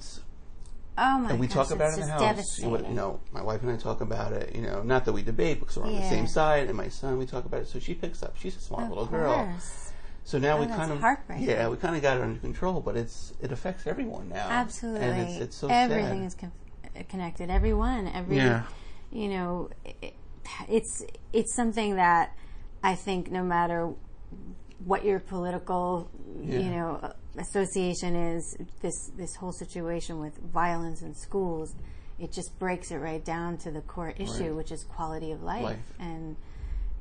oh 0.98 1.18
my 1.18 1.30
and 1.30 1.40
we 1.40 1.46
gosh, 1.46 1.54
talk 1.54 1.70
about 1.70 1.92
it 1.98 2.02
in 2.02 2.06
the 2.08 2.12
house. 2.12 2.58
You 2.58 2.70
know, 2.94 3.20
my 3.32 3.42
wife 3.42 3.62
and 3.62 3.70
I 3.70 3.76
talk 3.76 4.00
about 4.00 4.32
it. 4.32 4.54
You 4.54 4.62
know, 4.62 4.82
not 4.82 5.04
that 5.04 5.12
we 5.12 5.22
debate 5.22 5.60
because 5.60 5.76
we're 5.76 5.84
on 5.86 5.94
the 5.96 6.08
same 6.08 6.26
side. 6.26 6.68
And 6.68 6.76
my 6.76 6.88
son, 6.88 7.18
we 7.18 7.26
talk 7.26 7.44
about 7.44 7.60
it. 7.62 7.68
So 7.68 7.78
she 7.78 7.94
picks 7.94 8.22
up. 8.22 8.36
She's 8.38 8.56
a 8.56 8.60
smart 8.60 8.84
Of 8.84 8.88
little 8.90 9.06
girl. 9.06 9.44
course. 9.44 9.92
So 10.24 10.38
now 10.38 10.56
Oh, 10.56 10.60
we 10.60 10.66
kind 10.66 10.90
of 10.90 11.00
yeah, 11.40 11.68
we 11.68 11.76
kind 11.76 11.94
of 11.94 12.02
got 12.02 12.16
it 12.16 12.22
under 12.22 12.40
control. 12.40 12.80
But 12.80 12.96
it's 12.96 13.32
it 13.40 13.52
affects 13.52 13.86
everyone 13.86 14.28
now. 14.28 14.48
Absolutely. 14.48 15.06
and 15.06 15.20
it's, 15.28 15.36
it's 15.40 15.56
so 15.56 15.68
Everything 15.68 16.20
sad. 16.20 16.26
is 16.26 16.34
con- 16.34 16.52
uh, 16.98 17.02
connected. 17.08 17.48
Everyone, 17.50 18.08
every 18.08 18.36
Yeah. 18.36 18.64
you 19.12 19.28
know, 19.28 19.70
it, 19.84 20.14
it's 20.68 21.04
it's 21.32 21.54
something 21.54 21.94
that 21.96 22.34
I 22.82 22.94
think 22.96 23.30
no 23.30 23.44
matter 23.44 23.92
what 24.84 25.04
your 25.04 25.18
political 25.20 26.10
Yeah. 26.42 26.58
you 26.58 26.70
know 26.70 27.12
association 27.38 28.14
is, 28.14 28.56
this 28.80 29.10
this 29.16 29.34
whole 29.36 29.52
situation 29.52 30.20
with 30.20 30.36
violence 30.38 31.02
in 31.02 31.14
schools, 31.14 31.74
it 32.18 32.32
just 32.32 32.58
breaks 32.58 32.90
it 32.90 32.96
right 32.98 33.24
down 33.24 33.58
to 33.58 33.70
the 33.70 33.80
core 33.82 34.10
issue, 34.16 34.44
Right. 34.48 34.54
which 34.54 34.72
is 34.72 34.84
quality 34.84 35.32
of 35.32 35.42
life, 35.42 35.62
Life. 35.62 35.92
and. 35.98 36.36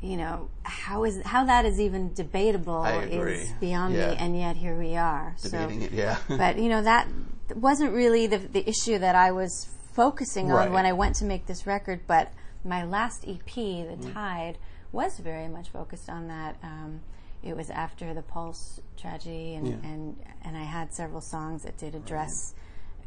You 0.02 0.18
know 0.18 0.50
how 0.64 1.06
is 1.06 1.20
how 1.24 1.46
that 1.46 1.66
is 1.66 1.80
even 1.80 2.14
debatable 2.14 2.86
is 2.86 3.50
beyond 3.62 3.96
Yeah. 3.96 4.12
me, 4.12 4.18
and 4.18 4.38
yet 4.38 4.58
here 4.58 4.78
we 4.78 4.96
are. 4.98 5.34
So- 5.38 5.70
it, 5.70 5.92
yeah. 5.94 6.18
but 6.28 6.60
you 6.60 6.68
know 6.70 6.84
that 6.84 7.08
wasn't 7.56 7.92
really 7.94 8.28
the 8.28 8.38
the 8.38 8.70
issue 8.70 9.00
that 9.00 9.16
I 9.16 9.32
was 9.32 9.68
focusing 9.94 10.52
on 10.52 10.58
Right. 10.58 10.72
when 10.72 10.86
I 10.86 10.92
went 10.92 11.16
to 11.16 11.26
make 11.26 11.48
this 11.48 11.66
record. 11.66 12.02
But 12.08 12.32
my 12.64 12.84
last 12.84 13.24
EP, 13.26 13.56
The 13.88 14.12
Tide, 14.12 14.58
was 14.92 15.18
very 15.20 15.48
much 15.48 15.70
focused 15.70 16.10
on 16.10 16.28
that. 16.28 16.58
Um, 16.62 17.00
it 17.46 17.56
was 17.56 17.70
after 17.70 18.14
the 18.14 18.22
Pulse 18.24 18.82
tragedy, 18.98 19.54
and, 19.54 19.68
Yeah. 19.68 19.76
and 19.84 20.18
and 20.44 20.58
I 20.58 20.64
had 20.64 20.94
several 20.94 21.22
songs 21.22 21.64
that 21.64 21.78
did 21.78 21.96
address 21.96 22.54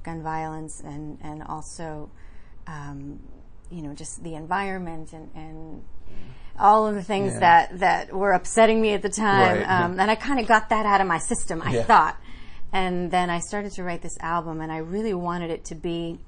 gun 0.05 0.23
violence 0.23 0.81
and 0.81 1.19
and 1.23 1.43
also, 1.43 2.11
um, 2.67 3.21
you 3.71 3.83
know, 3.83 3.93
just 3.95 4.23
the 4.23 4.35
environment 4.35 5.13
and 5.13 5.29
and 5.35 5.83
all 6.59 6.87
of 6.87 6.95
the 6.95 7.03
things 7.03 7.33
Yeah. 7.35 7.41
that 7.41 7.79
that 7.81 8.13
were 8.13 8.33
upsetting 8.33 8.81
me 8.81 8.93
at 8.95 9.03
the 9.03 9.09
time. 9.11 9.59
Right. 9.59 9.69
Um, 9.83 9.99
and 10.01 10.11
I 10.11 10.15
kind 10.15 10.41
of 10.41 10.47
got 10.47 10.69
that 10.71 10.87
out 10.87 11.01
of 11.01 11.07
my 11.07 11.19
system. 11.19 11.61
I 11.63 11.73
Yeah. 11.73 11.83
thought, 11.85 12.17
and 12.73 13.11
then 13.11 13.31
I 13.31 13.41
started 13.41 13.73
to 13.73 13.83
write 13.85 14.03
this 14.03 14.17
album, 14.21 14.61
and 14.61 14.71
I 14.73 14.79
really 14.79 15.15
wanted 15.15 15.51
it 15.51 15.65
to 15.67 15.75
be 15.75 16.19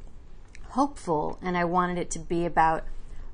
hopeful, 0.71 1.39
and 1.43 1.57
I 1.57 1.65
wanted 1.65 1.99
it 1.99 2.11
to 2.13 2.19
be 2.19 2.45
about 2.47 2.85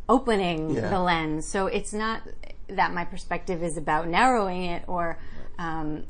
opening 0.08 0.70
Yeah. 0.70 0.88
the 0.88 1.00
lens. 1.00 1.46
So 1.48 1.66
it's 1.66 1.92
not 1.92 2.20
that 2.68 2.92
my 2.92 3.04
perspective 3.04 3.62
is 3.62 3.76
about 3.76 4.08
narrowing 4.08 4.64
it 4.64 4.82
or 4.86 5.18
um, 5.58 6.04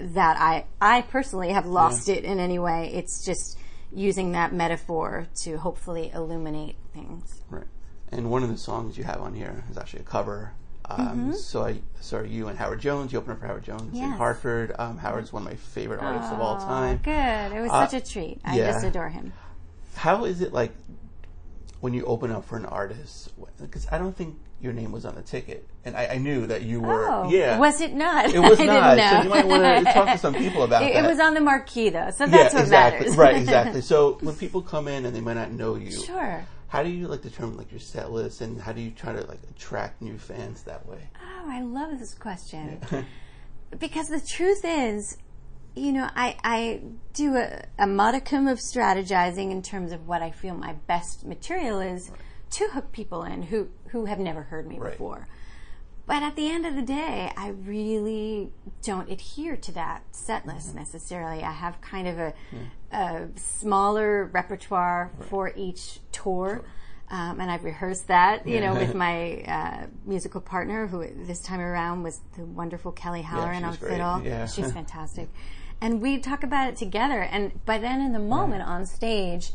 that 0.00 0.36
I 0.38 0.64
I 0.80 1.02
personally 1.02 1.50
have 1.50 1.66
lost 1.66 2.08
it 2.08 2.24
in 2.24 2.38
any 2.40 2.58
way. 2.58 2.90
It's 2.92 3.24
just 3.24 3.58
using 3.92 4.32
that 4.32 4.52
metaphor 4.52 5.26
to 5.42 5.56
hopefully 5.56 6.10
illuminate 6.14 6.76
things. 6.92 7.42
Right. 7.48 7.64
And 8.10 8.30
one 8.30 8.42
of 8.42 8.48
the 8.50 8.58
songs 8.58 8.98
you 8.98 9.04
have 9.04 9.20
on 9.20 9.34
here 9.34 9.64
is 9.70 9.78
actually 9.78 10.00
a 10.00 10.04
cover. 10.04 10.52
Um, 10.90 11.34
So 11.34 11.64
I 11.64 11.80
saw 12.00 12.20
you 12.22 12.48
and 12.48 12.58
Howard 12.58 12.80
Jones. 12.80 13.12
You 13.12 13.18
opened 13.18 13.32
up 13.34 13.40
for 13.40 13.46
Howard 13.46 13.64
Jones 13.64 13.94
in 13.94 14.00
Mm-hmm. 14.04 14.12
Hartford. 14.12 14.74
Um, 14.78 14.96
Howard's 14.98 15.32
one 15.32 15.42
of 15.42 15.48
my 15.48 15.56
favorite 15.56 16.00
artists 16.02 16.32
of 16.32 16.40
all 16.40 16.56
Oh, 16.56 16.64
time. 16.64 17.00
Good. 17.02 17.56
It 17.56 17.60
was 17.60 17.70
Uh, 17.70 17.86
such 17.86 18.02
a 18.02 18.12
treat. 18.12 18.40
I 18.44 18.56
yeah. 18.56 18.72
just 18.72 18.84
adore 18.86 19.10
him. 19.10 19.32
How 19.94 20.24
is 20.24 20.40
it 20.40 20.52
like 20.54 20.72
when 21.80 21.92
you 21.92 22.04
open 22.06 22.30
up 22.32 22.44
for 22.46 22.56
an 22.56 22.64
artist? 22.66 23.30
Because 23.60 23.86
I 23.92 23.98
don't 23.98 24.16
think 24.16 24.36
your 24.60 24.72
name 24.72 24.90
was 24.90 25.04
on 25.04 25.14
the 25.14 25.22
ticket, 25.22 25.68
and 25.84 25.96
I, 25.96 26.06
I 26.06 26.18
knew 26.18 26.46
that 26.46 26.62
you 26.62 26.80
were. 26.80 27.08
Oh, 27.08 27.30
yeah, 27.30 27.58
Was 27.58 27.80
it 27.80 27.94
not? 27.94 28.34
It 28.34 28.40
was 28.40 28.58
I 28.60 28.66
not. 28.66 28.96
Didn't 28.96 29.10
So 29.10 29.22
you 29.22 29.28
might 29.28 29.46
want 29.46 29.86
to 29.86 29.92
talk 29.92 30.08
to 30.08 30.18
some 30.18 30.34
people 30.34 30.64
about 30.64 30.82
it, 30.82 30.94
that. 30.94 31.04
it 31.04 31.08
was 31.08 31.20
on 31.20 31.34
the 31.34 31.40
marquee 31.40 31.90
though, 31.90 32.10
so 32.10 32.26
that's 32.26 32.52
yeah, 32.52 32.58
what 32.58 32.64
exactly. 32.64 33.00
matters. 33.00 33.16
right, 33.16 33.36
exactly. 33.42 33.80
So 33.80 34.18
when 34.20 34.34
people 34.34 34.62
come 34.62 34.88
in 34.88 35.06
and 35.06 35.14
they 35.14 35.20
might 35.20 35.34
not 35.34 35.52
know 35.52 35.76
you, 35.76 35.92
sure. 35.92 36.44
how 36.66 36.82
do 36.82 36.90
you 36.90 37.06
like 37.06 37.22
determine 37.22 37.56
like 37.56 37.70
your 37.70 37.80
set 37.80 38.10
list, 38.10 38.40
and 38.40 38.60
how 38.60 38.72
do 38.72 38.80
you 38.80 38.90
try 38.90 39.12
to 39.12 39.20
like 39.26 39.40
attract 39.50 40.02
new 40.02 40.18
fans 40.18 40.62
that 40.64 40.86
way? 40.86 41.08
Oh, 41.22 41.44
I 41.48 41.62
love 41.62 41.98
this 41.98 42.14
question. 42.14 42.80
because 43.78 44.08
the 44.08 44.20
truth 44.20 44.64
is, 44.64 45.18
you 45.76 45.92
know, 45.92 46.08
I, 46.16 46.36
I 46.42 46.82
do 47.12 47.36
a, 47.36 47.62
a 47.78 47.86
modicum 47.86 48.48
of 48.48 48.58
strategizing 48.58 49.52
in 49.52 49.62
terms 49.62 49.92
of 49.92 50.08
what 50.08 50.22
I 50.22 50.32
feel 50.32 50.54
my 50.54 50.72
best 50.88 51.24
material 51.24 51.80
is 51.80 52.10
to 52.50 52.68
hook 52.68 52.92
people 52.92 53.22
in 53.24 53.42
who, 53.44 53.68
who 53.88 54.06
have 54.06 54.18
never 54.18 54.42
heard 54.44 54.66
me 54.66 54.78
Right. 54.78 54.92
before. 54.92 55.26
But 56.06 56.22
at 56.22 56.36
the 56.36 56.48
end 56.48 56.64
of 56.64 56.74
the 56.74 56.80
day, 56.82 57.30
I 57.36 57.48
really 57.48 58.50
don't 58.82 59.10
adhere 59.10 59.58
to 59.58 59.72
that 59.72 60.04
set 60.10 60.46
list 60.46 60.74
necessarily. 60.74 61.42
I 61.42 61.52
have 61.52 61.82
kind 61.82 62.08
of 62.08 62.18
a, 62.18 62.34
a 62.92 63.28
smaller 63.36 64.24
repertoire 64.32 65.10
for 65.28 65.52
each 65.54 66.00
tour. 66.10 66.64
Um, 67.10 67.40
and 67.40 67.50
I've 67.50 67.64
rehearsed 67.64 68.08
that, 68.08 68.46
you 68.48 68.60
know, 68.60 68.74
with 68.74 68.94
my 68.94 69.42
uh, 69.46 69.86
musical 70.06 70.40
partner, 70.40 70.86
who 70.86 71.06
this 71.26 71.40
time 71.40 71.60
around 71.60 72.02
was 72.02 72.20
the 72.36 72.44
wonderful 72.44 72.92
Kelly 72.92 73.22
Halloran 73.22 73.60
she 73.60 73.64
on 73.64 73.76
fiddle. 73.76 74.22
Yeah. 74.22 74.46
She's 74.46 74.72
fantastic. 74.80 75.28
And 75.80 76.00
we 76.00 76.18
talk 76.18 76.42
about 76.42 76.68
it 76.70 76.76
together. 76.76 77.20
And 77.20 77.64
by 77.66 77.76
then, 77.78 78.00
in 78.00 78.12
the 78.12 78.18
moment 78.18 78.62
on 78.62 78.84
stage, 78.86 79.52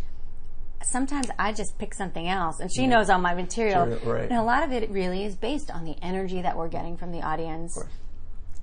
sometimes 0.85 1.27
I 1.39 1.51
just 1.53 1.77
pick 1.77 1.93
something 1.93 2.27
else, 2.27 2.59
and 2.59 2.69
she 2.73 2.87
knows 2.87 3.09
all 3.09 3.19
my 3.19 3.33
material. 3.33 3.85
Sure, 3.99 4.13
right. 4.15 4.29
And 4.29 4.39
a 4.39 4.43
lot 4.43 4.63
of 4.63 4.71
it 4.71 4.89
really 4.89 5.23
is 5.23 5.35
based 5.35 5.71
on 5.71 5.85
the 5.85 5.95
energy 6.01 6.41
that 6.41 6.57
we're 6.57 6.69
getting 6.69 6.97
from 6.97 7.11
the 7.11 7.21
audience, 7.21 7.77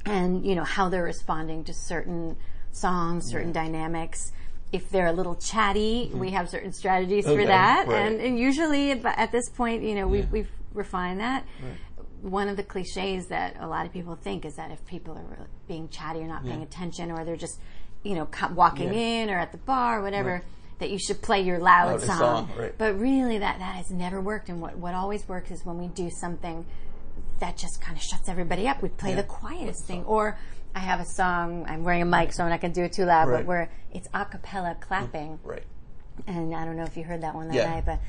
and 0.04 0.44
you 0.44 0.54
know 0.54 0.64
how 0.64 0.88
they're 0.88 1.04
responding 1.04 1.64
to 1.64 1.74
certain 1.74 2.36
songs, 2.72 3.28
certain 3.30 3.52
dynamics. 3.52 4.32
If 4.72 4.88
they're 4.90 5.08
a 5.08 5.12
little 5.12 5.34
chatty, 5.34 6.12
we 6.14 6.30
have 6.30 6.48
certain 6.48 6.72
strategies 6.72 7.24
Mm-hmm. 7.24 7.32
Okay, 7.32 7.42
for 7.42 7.48
that, 7.48 7.88
right. 7.88 8.06
and, 8.06 8.20
and 8.20 8.38
usually 8.38 8.92
at, 8.92 9.32
this 9.32 9.48
point, 9.48 9.82
you 9.82 9.96
know, 9.96 10.06
we've, 10.06 10.30
we've 10.30 10.50
refined 10.72 11.18
that. 11.20 11.44
One 12.22 12.48
of 12.48 12.56
the 12.56 12.62
cliches 12.62 13.26
that 13.28 13.56
a 13.58 13.66
lot 13.66 13.86
of 13.86 13.92
people 13.92 14.14
think 14.14 14.44
is 14.44 14.54
that 14.56 14.70
if 14.70 14.84
people 14.86 15.16
are 15.16 15.46
being 15.66 15.88
chatty 15.88 16.20
or 16.20 16.28
not 16.28 16.44
paying 16.44 16.62
attention, 16.62 17.10
or 17.10 17.24
they're 17.24 17.34
just, 17.36 17.58
you 18.04 18.14
know, 18.14 18.28
walking 18.54 18.92
Yeah. 18.94 19.22
in 19.22 19.30
or 19.30 19.38
at 19.38 19.50
the 19.52 19.58
bar, 19.58 19.98
or 19.98 20.02
whatever, 20.02 20.42
that 20.80 20.90
you 20.90 20.99
should 20.99 21.22
play 21.22 21.40
your 21.42 21.58
loud 21.58 21.87
Loudest 21.88 22.06
song. 22.06 22.18
song, 22.18 22.50
right. 22.58 22.75
But 22.76 22.99
really, 22.99 23.38
that 23.38 23.58
that 23.58 23.76
has 23.76 23.90
never 23.90 24.20
worked. 24.20 24.49
And 24.49 24.60
what 24.60 24.76
what 24.76 24.94
always 24.94 25.26
works 25.28 25.50
is 25.50 25.64
when 25.64 25.78
we 25.78 25.87
do 25.88 26.10
something 26.10 26.66
that 27.38 27.56
just 27.56 27.80
kind 27.80 27.96
of 27.96 28.02
shuts 28.02 28.28
everybody 28.28 28.66
up. 28.66 28.82
We 28.82 28.88
play 28.88 29.14
the 29.14 29.22
quietest 29.22 29.87
thing, 29.87 30.04
or 30.04 30.37
I 30.75 30.80
have 30.80 31.00
a 31.00 31.06
song. 31.06 31.64
I'm 31.68 31.84
wearing 31.84 32.02
a 32.02 32.06
mic, 32.06 32.32
so 32.32 32.42
I'm 32.44 32.50
not 32.50 32.60
going 32.60 32.72
to 32.72 32.80
do 32.80 32.84
it 32.84 32.92
too 32.92 33.04
loud. 33.04 33.28
Right. 33.28 33.38
But 33.38 33.46
where 33.46 33.70
it's 33.92 34.08
a 34.12 34.25
cappella 34.25 34.76
clapping, 34.80 35.38
mm, 35.38 35.44
Right. 35.44 35.62
and 36.26 36.54
I 36.54 36.64
don't 36.64 36.76
know 36.76 36.84
if 36.84 36.96
you 36.96 37.04
heard 37.04 37.22
that 37.22 37.34
one 37.34 37.49
that 37.49 37.54
Yeah. 37.54 37.70
night, 37.70 37.84
but. 37.87 38.00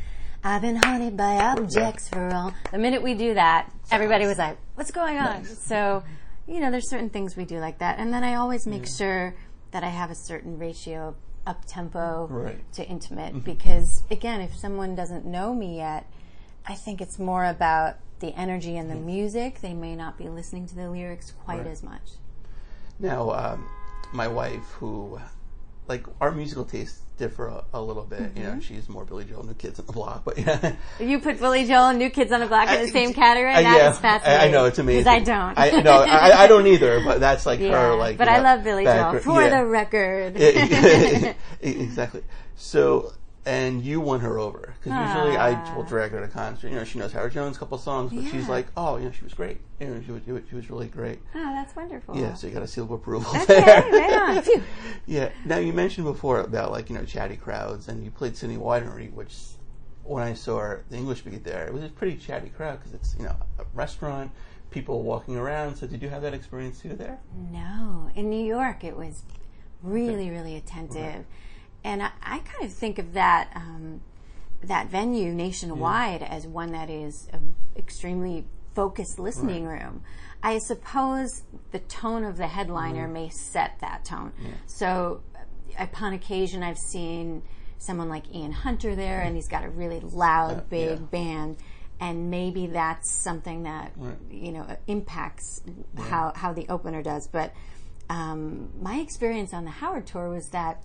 I've 0.44 0.64
been 0.64 0.78
haunted 0.78 1.16
by 1.16 1.36
objects 1.36 2.10
for 2.10 2.28
all. 2.34 2.52
The 2.72 2.80
minute 2.80 3.04
we 3.04 3.14
do 3.14 3.36
that, 3.36 3.72
everybody 3.92 4.26
was 4.26 4.40
like, 4.40 4.58
"What's 4.74 4.90
going 4.90 5.20
on?" 5.20 5.46
So, 5.46 6.02
you 6.48 6.60
know, 6.60 6.72
there's 6.72 6.90
certain 6.90 7.12
things 7.12 7.36
we 7.38 7.46
do 7.46 7.60
like 7.60 7.78
that, 7.78 8.00
and 8.00 8.12
then 8.12 8.24
I 8.24 8.34
always 8.34 8.66
make 8.66 8.88
sure 8.88 9.36
that 9.70 9.84
I 9.84 9.90
have 9.90 10.10
a 10.10 10.16
certain 10.16 10.58
ratio 10.58 11.14
up 11.48 11.64
tempo 11.66 12.28
Right. 12.30 12.56
Mm-hmm. 12.58 12.72
to 12.74 12.88
intimate 12.88 13.44
because, 13.44 14.04
again, 14.12 14.42
if 14.42 14.56
someone 14.56 14.96
doesn't 14.96 15.26
know 15.26 15.54
me 15.54 15.78
yet, 15.78 16.06
I 16.68 16.76
think 16.76 17.02
it's 17.02 17.18
more 17.18 17.46
about 17.46 17.96
the 18.20 18.34
energy 18.36 18.78
and 18.78 18.90
the 18.90 18.96
music. 18.96 19.62
They 19.62 19.74
may 19.74 19.96
not 19.96 20.18
be 20.18 20.30
listening 20.30 20.68
to 20.68 20.76
the 20.76 20.90
lyrics 20.90 21.32
quite 21.44 21.58
Mm-hmm. 21.60 21.66
Right. 21.66 21.72
as 21.72 21.84
much. 21.84 22.02
Now, 23.00 23.32
um, 23.32 23.68
my 24.14 24.28
wife, 24.28 24.64
who, 24.80 25.20
like, 25.92 26.06
our 26.22 26.32
musical 26.32 26.64
tastes 26.64 27.02
differ 27.18 27.48
a, 27.48 27.64
a 27.74 27.82
little 27.82 28.04
bit. 28.04 28.32
You 28.38 28.44
know, 28.44 28.60
she's 28.62 28.88
more 28.88 29.04
Billy 29.04 29.26
Joel, 29.26 29.44
New 29.46 29.54
Kids 29.54 29.78
on 29.78 29.86
the 29.86 29.92
Block, 29.92 30.24
but 30.24 30.38
yeah. 30.38 30.76
You 31.00 31.20
put 31.20 31.38
Billy 31.38 31.66
Joel 31.66 31.90
and 31.90 32.00
New 32.00 32.10
Kids 32.10 32.32
on 32.32 32.40
the 32.40 32.46
Block 32.48 32.70
in 32.70 32.82
the 32.82 32.88
same 32.88 33.14
category. 33.14 33.54
Uh, 33.54 33.62
That 33.62 33.78
yeah, 33.78 33.92
is 33.92 34.00
fascinating. 34.00 34.42
I, 34.42 34.46
I 34.46 34.52
know 34.52 34.66
it's 34.66 34.80
amazing. 34.80 35.04
Because 35.04 35.22
I 35.22 35.24
don't. 35.24 35.60
I 35.60 35.82
no, 35.82 35.92
I, 35.92 36.44
I 36.44 36.48
don't 36.48 36.66
either. 36.66 37.04
But 37.04 37.20
that's 37.20 37.46
like 37.46 37.60
Yeah, 37.60 37.90
her. 37.90 37.96
Like, 37.96 38.18
but 38.18 38.30
I 38.30 38.38
know, 38.38 38.44
love 38.44 38.64
Billy 38.64 38.86
Joel 38.86 39.20
for 39.20 39.42
yeah. 39.42 39.60
the 39.60 39.66
record. 39.66 40.38
Exactly. 41.62 42.24
So, 42.56 43.12
and 43.46 43.82
you 43.84 44.00
won 44.00 44.20
her 44.20 44.38
over 44.38 44.76
because 44.80 44.92
usually 45.08 45.36
I 45.38 45.54
Ah. 45.54 45.74
will 45.76 45.84
drag 45.84 46.12
her 46.12 46.22
to 46.22 46.28
concert. 46.28 46.70
You 46.70 46.76
know, 46.76 46.84
she 46.84 47.00
knows 47.00 47.12
Howard 47.14 47.32
Jones' 47.34 47.56
a 47.58 47.60
couple 47.60 47.78
songs, 47.80 48.14
but 48.14 48.24
she's 48.32 48.48
like, 48.48 48.68
oh, 48.78 48.98
you 48.98 49.06
know, 49.06 49.12
she 49.12 49.24
was 49.24 49.34
great. 49.34 49.60
You 49.80 49.88
know, 49.88 50.02
she 50.06 50.12
was, 50.12 50.22
she 50.48 50.56
was 50.56 50.70
really 50.70 50.88
great. 50.88 51.20
oh, 51.34 51.40
that's 51.56 51.76
wonderful. 51.76 52.16
Yeah, 52.16 52.34
so 52.36 52.46
you 52.48 52.54
got 52.54 52.62
a 52.62 52.68
seal 52.68 52.84
of 52.84 52.92
approval 52.92 53.30
Okay, 53.42 53.46
there. 53.62 53.82
right 53.92 54.48
Yeah. 55.08 55.30
Now 55.46 55.58
you 55.58 55.74
mentioned 55.74 56.06
before 56.06 56.40
about 56.42 56.72
like 56.72 56.90
you 56.90 56.96
know 56.96 57.04
chatty 57.04 57.36
crowds, 57.38 57.88
and 57.88 58.04
you 58.04 58.12
played 58.12 58.38
City 58.38 58.58
Winery, 58.58 59.12
which 59.12 59.36
when 60.04 60.24
I 60.24 60.34
saw 60.34 60.76
the 60.90 60.98
English 60.98 61.22
beat 61.22 61.44
there, 61.44 61.66
it 61.68 61.74
was 61.74 61.84
a 61.84 61.90
pretty 61.90 62.18
chatty 62.18 62.50
crowd 62.50 62.80
because 62.80 62.94
it's 62.94 63.16
you 63.18 63.26
know 63.26 63.36
a 63.58 63.66
restaurant, 63.74 64.32
people 64.70 65.02
walking 65.02 65.36
around. 65.36 65.76
So 65.78 65.88
did 65.88 66.02
you 66.04 66.10
have 66.10 66.22
that 66.22 66.34
experience 66.36 66.80
too 66.80 66.96
there? 66.96 67.20
No, 67.52 68.12
in 68.14 68.30
New 68.30 68.44
York 68.46 68.84
it 68.84 68.96
was 68.96 69.24
really, 69.82 70.30
really 70.30 70.56
attentive, 70.58 71.26
and 71.84 72.04
I, 72.04 72.12
I 72.22 72.40
kind 72.40 72.64
of 72.64 72.74
think 72.74 73.00
of 73.00 73.14
that 73.14 73.52
um, 73.56 74.02
that 74.64 74.90
venue 74.90 75.34
nationwide 75.34 76.22
as 76.22 76.46
one 76.46 76.72
that 76.72 76.90
is 76.90 77.28
an 77.34 77.56
extremely 77.76 78.46
focused 78.76 79.20
listening 79.20 79.66
room. 79.66 80.04
I 80.44 80.60
suppose 80.60 81.44
the 81.72 81.80
tone 81.80 82.24
of 82.24 82.38
the 82.38 82.48
headliner 82.48 83.08
may 83.08 83.30
set 83.30 83.80
that 83.82 84.06
tone. 84.06 84.34
So, 84.66 85.22
upon 85.78 86.14
occasion, 86.14 86.64
I've 86.64 86.78
seen 86.78 87.44
someone 87.78 88.10
like 88.10 88.34
Ian 88.34 88.52
Hunter 88.52 88.96
there, 88.96 89.22
and 89.22 89.36
he's 89.36 89.48
got 89.48 89.64
a 89.64 89.70
really 89.70 90.00
loud, 90.00 90.70
big 90.70 91.00
yeah. 91.00 91.06
band. 91.06 91.58
And 92.00 92.32
maybe 92.32 92.66
that's 92.68 93.12
something 93.12 93.64
that 93.64 93.92
you 94.32 94.52
know 94.52 94.66
impacts 94.88 95.62
how 95.98 96.34
how 96.36 96.54
the 96.54 96.68
opener 96.68 97.04
does. 97.04 97.28
But 97.28 97.54
um, 98.10 98.72
my 98.82 98.98
experience 98.98 99.54
on 99.54 99.66
the 99.66 99.72
Howard 99.72 100.08
tour 100.08 100.30
was 100.30 100.50
that 100.50 100.84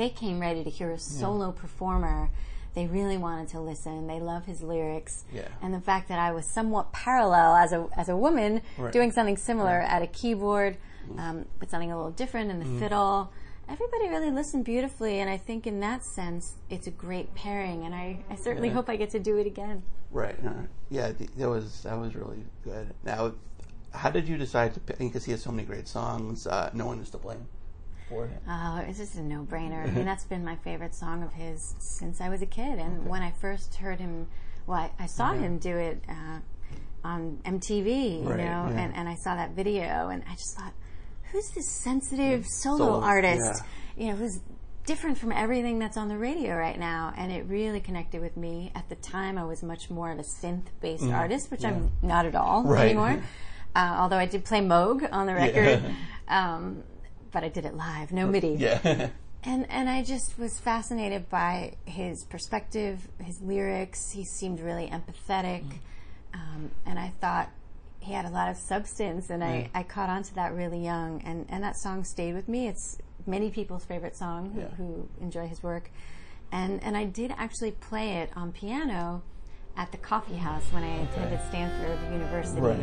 they 0.00 0.08
came 0.08 0.40
ready 0.40 0.64
to 0.64 0.70
hear 0.70 0.90
a 0.92 0.98
solo 0.98 1.52
performer. 1.52 2.30
They 2.74 2.86
really 2.86 3.16
wanted 3.18 3.48
to 3.48 3.60
listen. 3.60 4.06
They 4.06 4.20
love 4.20 4.46
his 4.46 4.62
lyrics, 4.62 5.24
Yeah. 5.32 5.48
and 5.60 5.74
the 5.74 5.80
fact 5.80 6.08
that 6.08 6.18
I 6.18 6.30
was 6.32 6.46
somewhat 6.46 6.92
parallel 6.92 7.56
as 7.56 7.72
a 7.72 7.88
as 7.96 8.08
a 8.08 8.16
woman 8.16 8.62
Right. 8.78 8.92
doing 8.92 9.10
something 9.12 9.36
similar 9.36 9.80
at 9.94 10.02
a 10.02 10.06
keyboard, 10.06 10.78
um, 11.18 11.46
but 11.58 11.68
something 11.70 11.90
a 11.92 11.96
little 11.96 12.12
different 12.12 12.50
in 12.50 12.58
the 12.60 12.64
Mm-hmm. 12.64 12.78
fiddle. 12.78 13.32
Everybody 13.68 14.08
really 14.08 14.30
listened 14.30 14.64
beautifully, 14.64 15.20
and 15.20 15.28
I 15.30 15.36
think 15.36 15.66
in 15.66 15.80
that 15.80 16.04
sense, 16.04 16.56
it's 16.70 16.86
a 16.88 16.90
great 16.90 17.34
pairing. 17.34 17.84
And 17.84 17.94
I, 17.94 18.24
I 18.30 18.34
certainly 18.36 18.68
Yeah. 18.68 18.74
hope 18.74 18.88
I 18.88 18.96
get 18.96 19.10
to 19.10 19.20
do 19.20 19.36
it 19.36 19.46
again. 19.46 19.82
Right. 20.10 20.36
uh, 20.44 20.64
yeah, 20.90 21.12
that 21.36 21.48
was 21.48 21.82
that 21.82 21.98
was 21.98 22.14
really 22.14 22.44
good. 22.64 22.94
Now, 23.04 23.32
how 23.92 24.10
did 24.10 24.26
you 24.28 24.36
decide 24.38 24.74
to 24.74 24.80
pick? 24.80 24.98
Because 24.98 25.24
he 25.24 25.32
has 25.32 25.42
so 25.42 25.50
many 25.50 25.64
great 25.66 25.86
songs. 25.88 26.46
Uh, 26.46 26.70
no 26.72 26.86
one 26.86 27.00
is 27.00 27.10
to 27.10 27.18
blame 27.18 27.46
for 28.10 28.26
it. 28.26 28.32
Oh, 28.46 28.84
it's 28.86 28.98
just 28.98 29.14
a 29.14 29.22
no-brainer. 29.22 29.82
I 29.88 29.90
mean, 29.94 30.04
that's 30.04 30.24
been 30.24 30.44
my 30.44 30.56
favorite 30.56 30.94
song 30.94 31.22
of 31.22 31.32
his 31.32 31.74
since 31.78 32.20
I 32.20 32.28
was 32.28 32.42
a 32.42 32.46
kid. 32.46 32.78
And 32.78 33.06
when 33.08 33.22
I 33.22 33.30
first 33.40 33.76
heard 33.76 33.98
him, 34.00 34.26
well, 34.66 34.78
I, 34.78 34.90
I 34.98 35.06
saw 35.06 35.32
him 35.32 35.56
do 35.58 35.74
it 35.76 36.02
uh, 36.08 36.40
on 37.04 37.38
MTV, 37.46 38.22
you 38.22 38.28
Right, 38.28 38.36
know, 38.38 38.68
yeah. 38.68 38.78
and, 38.80 38.94
and 38.94 39.08
I 39.08 39.14
saw 39.14 39.34
that 39.36 39.52
video, 39.52 40.08
and 40.10 40.22
I 40.28 40.32
just 40.34 40.54
thought, 40.58 40.74
who's 41.32 41.48
this 41.52 41.70
sensitive 41.70 42.44
solo, 42.46 42.78
Solo, 42.78 43.00
artist? 43.00 43.62
You 43.96 44.08
know, 44.08 44.16
who's 44.16 44.40
different 44.86 45.16
from 45.18 45.30
everything 45.32 45.78
that's 45.78 45.96
on 45.96 46.08
the 46.08 46.18
radio 46.18 46.56
right 46.56 46.78
now, 46.78 47.12
and 47.16 47.30
it 47.32 47.44
really 47.46 47.80
connected 47.80 48.20
with 48.20 48.36
me. 48.36 48.72
At 48.74 48.88
the 48.88 48.96
time, 48.96 49.38
I 49.38 49.44
was 49.44 49.62
much 49.62 49.88
more 49.88 50.10
of 50.10 50.18
a 50.18 50.22
synth-based 50.22 51.04
artist, 51.10 51.50
which 51.50 51.64
I'm 51.64 51.90
not 52.02 52.26
at 52.26 52.34
all 52.34 52.64
Mm, 52.64 52.78
anymore. 52.80 53.22
Uh, 53.72 53.98
although 54.00 54.16
I 54.18 54.26
did 54.26 54.44
play 54.44 54.58
Moog 54.60 55.08
on 55.12 55.26
the 55.26 55.34
record, 55.34 55.80
um, 56.26 56.82
but 57.32 57.44
I 57.44 57.48
did 57.48 57.64
it 57.64 57.74
live, 57.74 58.12
no 58.12 58.26
MIDI. 58.26 58.56
Yeah. 58.58 59.08
And 59.42 59.64
and 59.70 59.88
I 59.88 60.02
just 60.02 60.38
was 60.38 60.58
fascinated 60.60 61.30
by 61.30 61.72
his 61.86 62.24
perspective, 62.26 63.08
his 63.24 63.40
lyrics. 63.40 64.10
He 64.10 64.22
seemed 64.22 64.60
really 64.60 64.86
empathetic, 64.88 65.64
um, 66.34 66.70
and 66.84 66.98
I 66.98 67.08
thought 67.22 67.48
he 68.00 68.12
had 68.12 68.26
a 68.26 68.28
lot 68.28 68.50
of 68.50 68.58
substance. 68.58 69.30
And 69.30 69.42
I, 69.42 69.70
I 69.74 69.82
caught 69.82 70.10
on 70.10 70.24
to 70.24 70.34
that 70.34 70.52
really 70.52 70.84
young, 70.84 71.22
and 71.22 71.46
and 71.48 71.64
that 71.64 71.78
song 71.78 72.04
stayed 72.04 72.34
with 72.34 72.50
me. 72.50 72.68
It's 72.68 72.98
many 73.26 73.48
people's 73.50 73.86
favorite 73.86 74.14
song 74.14 74.50
who, 74.50 74.60
Yeah. 74.60 74.68
who 74.76 75.08
enjoy 75.22 75.46
his 75.48 75.62
work, 75.62 75.90
and 76.52 76.82
and 76.82 76.94
I 76.94 77.04
did 77.06 77.32
actually 77.38 77.70
play 77.70 78.18
it 78.18 78.28
on 78.36 78.52
piano 78.52 79.22
at 79.76 79.90
the 79.92 79.98
coffee 79.98 80.36
house 80.36 80.64
when 80.72 80.82
I 80.84 81.02
attended 81.04 81.40
Stanford 81.48 81.98
University 82.12 82.60
Right. 82.60 82.80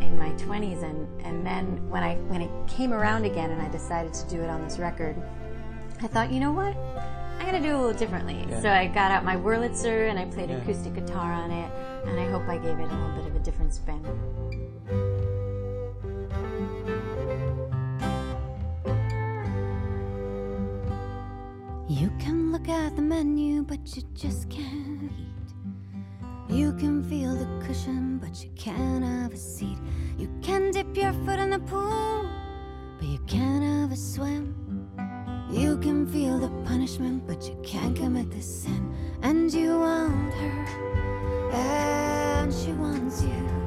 in 0.00 0.18
my 0.18 0.30
20s 0.32 0.82
and 0.82 1.06
and 1.22 1.46
then 1.46 1.88
when 1.90 2.02
I 2.02 2.14
when 2.28 2.40
it 2.40 2.50
came 2.68 2.92
around 2.92 3.24
again 3.24 3.50
and 3.50 3.60
I 3.60 3.68
decided 3.68 4.14
to 4.14 4.28
do 4.28 4.40
it 4.40 4.48
on 4.48 4.62
this 4.64 4.78
record 4.78 5.16
I 6.02 6.06
thought, 6.06 6.32
you 6.32 6.40
know 6.40 6.52
what? 6.52 6.74
I'm 7.38 7.44
gonna 7.44 7.60
do 7.60 7.68
it 7.68 7.74
a 7.74 7.78
little 7.78 7.92
differently. 7.98 8.46
Yeah. 8.48 8.60
So 8.62 8.70
I 8.70 8.86
got 8.86 9.10
out 9.10 9.22
my 9.22 9.36
Wurlitzer 9.36 10.08
and 10.08 10.18
I 10.18 10.24
played 10.24 10.50
acoustic 10.50 10.94
guitar 10.94 11.30
on 11.32 11.50
it, 11.50 11.70
and 12.06 12.18
I 12.18 12.26
hope 12.30 12.48
I 12.48 12.56
gave 12.56 12.78
it 12.78 12.84
a 12.90 12.94
little 12.94 13.12
bit 13.16 13.26
of 13.26 13.36
a 13.36 13.38
different 13.40 13.74
spin. 13.74 14.02
You 21.88 22.10
can 22.20 22.52
look 22.52 22.68
at 22.68 22.94
the 22.94 23.02
menu, 23.02 23.62
but 23.64 23.96
you 23.96 24.02
just 24.14 24.48
can't 24.48 24.99
eat. 24.99 24.99
You 26.50 26.72
can 26.72 27.04
feel 27.04 27.36
the 27.36 27.46
cushion, 27.64 28.18
but 28.18 28.42
you 28.42 28.50
can't 28.56 29.04
have 29.04 29.32
a 29.32 29.36
seat. 29.36 29.78
You 30.18 30.28
can 30.42 30.72
dip 30.72 30.96
your 30.96 31.12
foot 31.24 31.38
in 31.38 31.50
the 31.50 31.60
pool, 31.60 32.28
but 32.98 33.06
you 33.06 33.20
can't 33.28 33.62
have 33.62 33.92
a 33.92 33.96
swim. 33.96 34.54
You 35.48 35.78
can 35.78 36.08
feel 36.08 36.38
the 36.38 36.48
punishment, 36.64 37.24
but 37.26 37.46
you 37.48 37.56
can't 37.62 37.94
commit 37.96 38.32
the 38.32 38.42
sin. 38.42 38.92
And 39.22 39.52
you 39.52 39.78
want 39.78 40.34
her, 40.34 41.52
and 41.52 42.52
she 42.52 42.72
wants 42.72 43.22
you. 43.22 43.59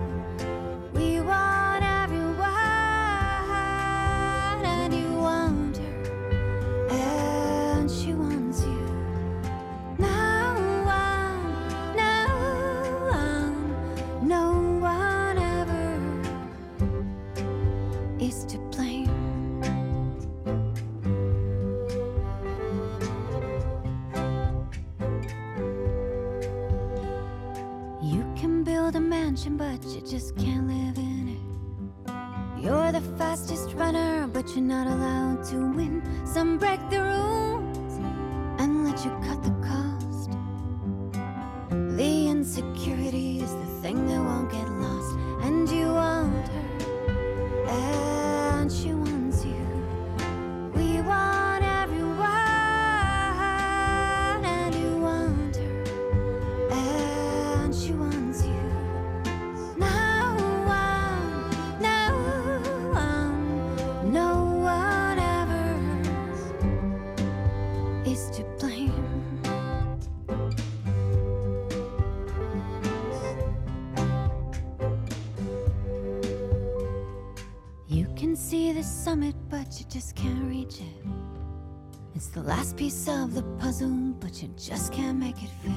Last 82.43 82.75
piece 82.75 83.07
of 83.07 83.33
the 83.33 83.43
puzzle, 83.57 84.13
but 84.19 84.41
you 84.41 84.49
just 84.57 84.91
can't 84.91 85.17
make 85.17 85.41
it 85.41 85.49
fit. 85.63 85.71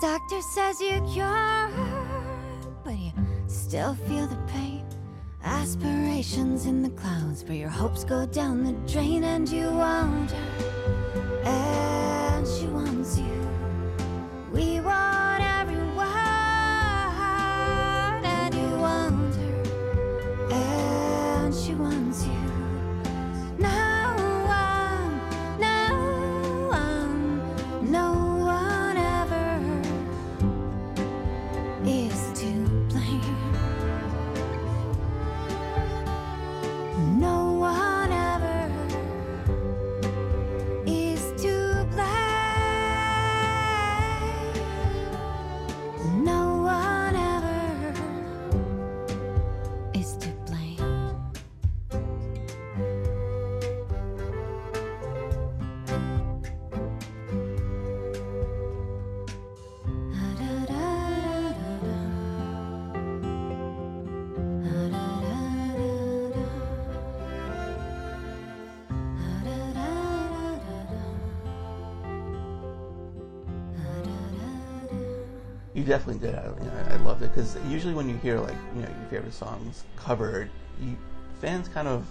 Doctor 0.00 0.40
says 0.40 0.80
you're 0.80 1.06
cured, 1.06 1.70
but 2.82 2.98
you 2.98 3.12
still 3.46 3.94
feel 3.94 4.26
the 4.26 4.38
pain. 4.48 4.84
Aspirations 5.44 6.66
in 6.66 6.82
the 6.82 6.90
clouds, 6.90 7.42
but 7.42 7.56
your 7.56 7.68
hopes 7.68 8.04
go 8.04 8.26
down 8.26 8.64
the 8.64 8.72
drain, 8.92 9.24
and 9.24 9.48
you 9.48 9.70
want 9.70 10.34
You 75.82 75.88
definitely 75.88 76.24
did. 76.24 76.36
I, 76.36 76.44
you 76.44 76.66
know, 76.70 76.84
I 76.90 76.96
loved 76.98 77.22
it 77.22 77.34
because 77.34 77.58
usually 77.66 77.92
when 77.92 78.08
you 78.08 78.16
hear 78.18 78.38
like 78.38 78.54
you 78.76 78.82
know 78.82 78.88
your 78.88 79.08
favorite 79.10 79.34
songs 79.34 79.82
covered, 79.96 80.48
you 80.80 80.96
fans 81.40 81.66
kind 81.66 81.88
of 81.88 82.06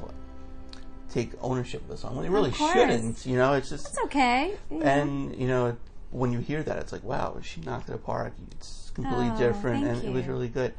take 1.09 1.31
ownership 1.41 1.81
of 1.83 1.87
the 1.87 1.95
song 1.95 2.17
when 2.17 2.25
they 2.25 2.29
really 2.29 2.51
shouldn't. 2.51 3.25
You 3.25 3.37
know, 3.37 3.53
it's 3.53 3.69
just 3.69 3.87
It's 3.87 3.99
okay. 4.03 4.55
you 4.69 4.81
and 4.81 5.33
you 5.37 5.47
know 5.47 5.77
when 6.09 6.33
you 6.33 6.39
hear 6.39 6.63
that, 6.63 6.79
it's 6.79 6.91
like 6.91 7.05
wow, 7.05 7.37
she 7.41 7.61
knocked 7.61 7.87
it 7.87 7.95
apart. 7.95 8.33
It's 8.51 8.91
completely 8.93 9.29
Oh, 9.29 9.37
different, 9.37 9.85
and 9.85 10.03
it 10.03 10.11
was 10.11 10.27
really 10.27 10.49
good. 10.49 10.73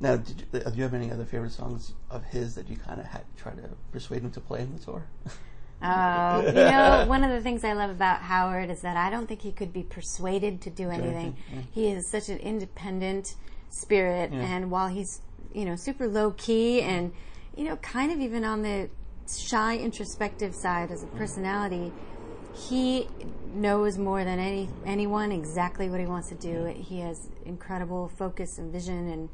Now, 0.00 0.16
did 0.16 0.44
you, 0.52 0.60
do 0.60 0.76
you 0.76 0.82
have 0.82 0.92
any 0.92 1.10
other 1.10 1.24
favorite 1.24 1.52
songs 1.52 1.92
of 2.10 2.24
his 2.24 2.56
that 2.56 2.68
you 2.68 2.76
kind 2.76 3.00
of 3.00 3.06
had 3.06 3.22
to 3.34 3.42
try 3.42 3.52
to 3.52 3.70
persuade 3.90 4.20
him 4.20 4.32
to 4.32 4.40
play 4.40 4.60
in 4.60 4.76
the 4.76 4.84
tour? 4.84 5.06
Oh, 5.82 6.46
you 6.46 6.52
know, 6.54 7.04
one 7.06 7.24
of 7.24 7.30
the 7.30 7.40
things 7.40 7.64
I 7.64 7.72
love 7.72 7.90
about 7.90 8.22
Howard 8.22 8.70
is 8.70 8.80
that 8.82 8.96
I 8.96 9.10
don't 9.10 9.26
think 9.26 9.42
he 9.42 9.52
could 9.52 9.72
be 9.72 9.82
persuaded 9.82 10.60
to 10.62 10.70
do 10.70 10.90
anything. 10.90 11.36
He 11.72 11.90
is 11.90 12.06
such 12.06 12.28
an 12.28 12.38
independent 12.38 13.34
spirit, 13.70 14.32
and 14.32 14.70
while 14.70 14.88
he's, 14.88 15.20
you 15.52 15.64
know, 15.64 15.76
super 15.76 16.08
low 16.08 16.32
key 16.32 16.80
and, 16.80 17.12
you 17.56 17.64
know, 17.64 17.76
kind 17.76 18.12
of 18.12 18.20
even 18.20 18.44
on 18.44 18.62
the 18.62 18.88
shy, 19.28 19.76
introspective 19.76 20.54
side 20.54 20.90
as 20.90 21.02
a 21.02 21.06
mm-hmm. 21.06 21.18
personality, 21.18 21.92
he 22.54 23.08
knows 23.52 23.98
more 23.98 24.24
than 24.24 24.38
any 24.38 24.68
anyone 24.86 25.32
exactly 25.32 25.88
what 25.88 26.00
he 26.00 26.06
wants 26.06 26.28
to 26.28 26.34
do. 26.34 26.66
He 26.66 27.00
has 27.00 27.28
incredible 27.44 28.08
focus 28.08 28.58
and 28.58 28.72
vision, 28.72 29.08
and 29.08 29.28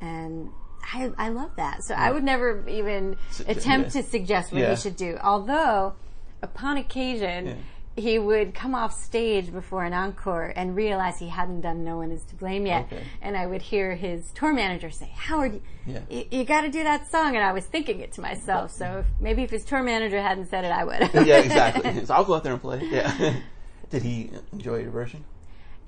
and 0.00 0.50
I, 0.92 1.10
I 1.18 1.28
love 1.28 1.50
that. 1.56 1.82
So 1.84 1.94
I 1.94 2.10
would 2.10 2.24
never 2.24 2.66
even 2.68 3.16
attempt 3.46 3.92
to 3.92 4.02
suggest 4.02 4.52
what 4.52 4.68
he 4.68 4.76
should 4.76 4.96
do. 4.96 5.18
Although, 5.22 5.94
upon 6.42 6.76
occasion, 6.76 7.64
he 7.96 8.18
would 8.18 8.54
come 8.54 8.74
off 8.74 8.92
stage 8.92 9.50
before 9.50 9.82
an 9.84 9.94
encore 9.94 10.52
and 10.54 10.76
realize 10.76 11.18
he 11.18 11.28
hadn't 11.28 11.62
done 11.62 11.82
"No 11.82 11.96
One 11.96 12.12
Is 12.12 12.22
to 12.24 12.34
Blame" 12.34 12.66
yet, 12.66 12.84
Okay. 12.92 13.02
and 13.22 13.36
I 13.36 13.46
would 13.46 13.62
hear 13.62 13.94
his 13.94 14.30
tour 14.32 14.52
manager 14.52 14.90
say, 14.90 15.10
"Howard, 15.14 15.60
Yeah. 15.86 16.00
you, 16.10 16.24
you 16.30 16.44
got 16.44 16.60
to 16.60 16.68
do 16.68 16.84
that 16.84 17.10
song," 17.10 17.36
and 17.36 17.44
I 17.44 17.52
was 17.52 17.64
thinking 17.64 18.00
it 18.00 18.12
to 18.12 18.20
myself. 18.20 18.70
So 18.72 18.98
if, 18.98 19.06
maybe 19.20 19.42
if 19.44 19.50
his 19.50 19.64
tour 19.64 19.82
manager 19.82 20.20
hadn't 20.20 20.50
said 20.50 20.64
it, 20.66 20.72
I 20.72 20.84
would. 20.84 21.10
yeah, 21.26 21.38
exactly. 21.38 22.00
So 22.06 22.14
I'll 22.14 22.24
go 22.24 22.34
out 22.34 22.44
there 22.44 22.52
and 22.52 22.60
play. 22.60 22.80
Yeah. 22.84 23.34
Did 23.90 24.02
he 24.02 24.30
enjoy 24.52 24.80
your 24.80 24.90
version? 24.90 25.24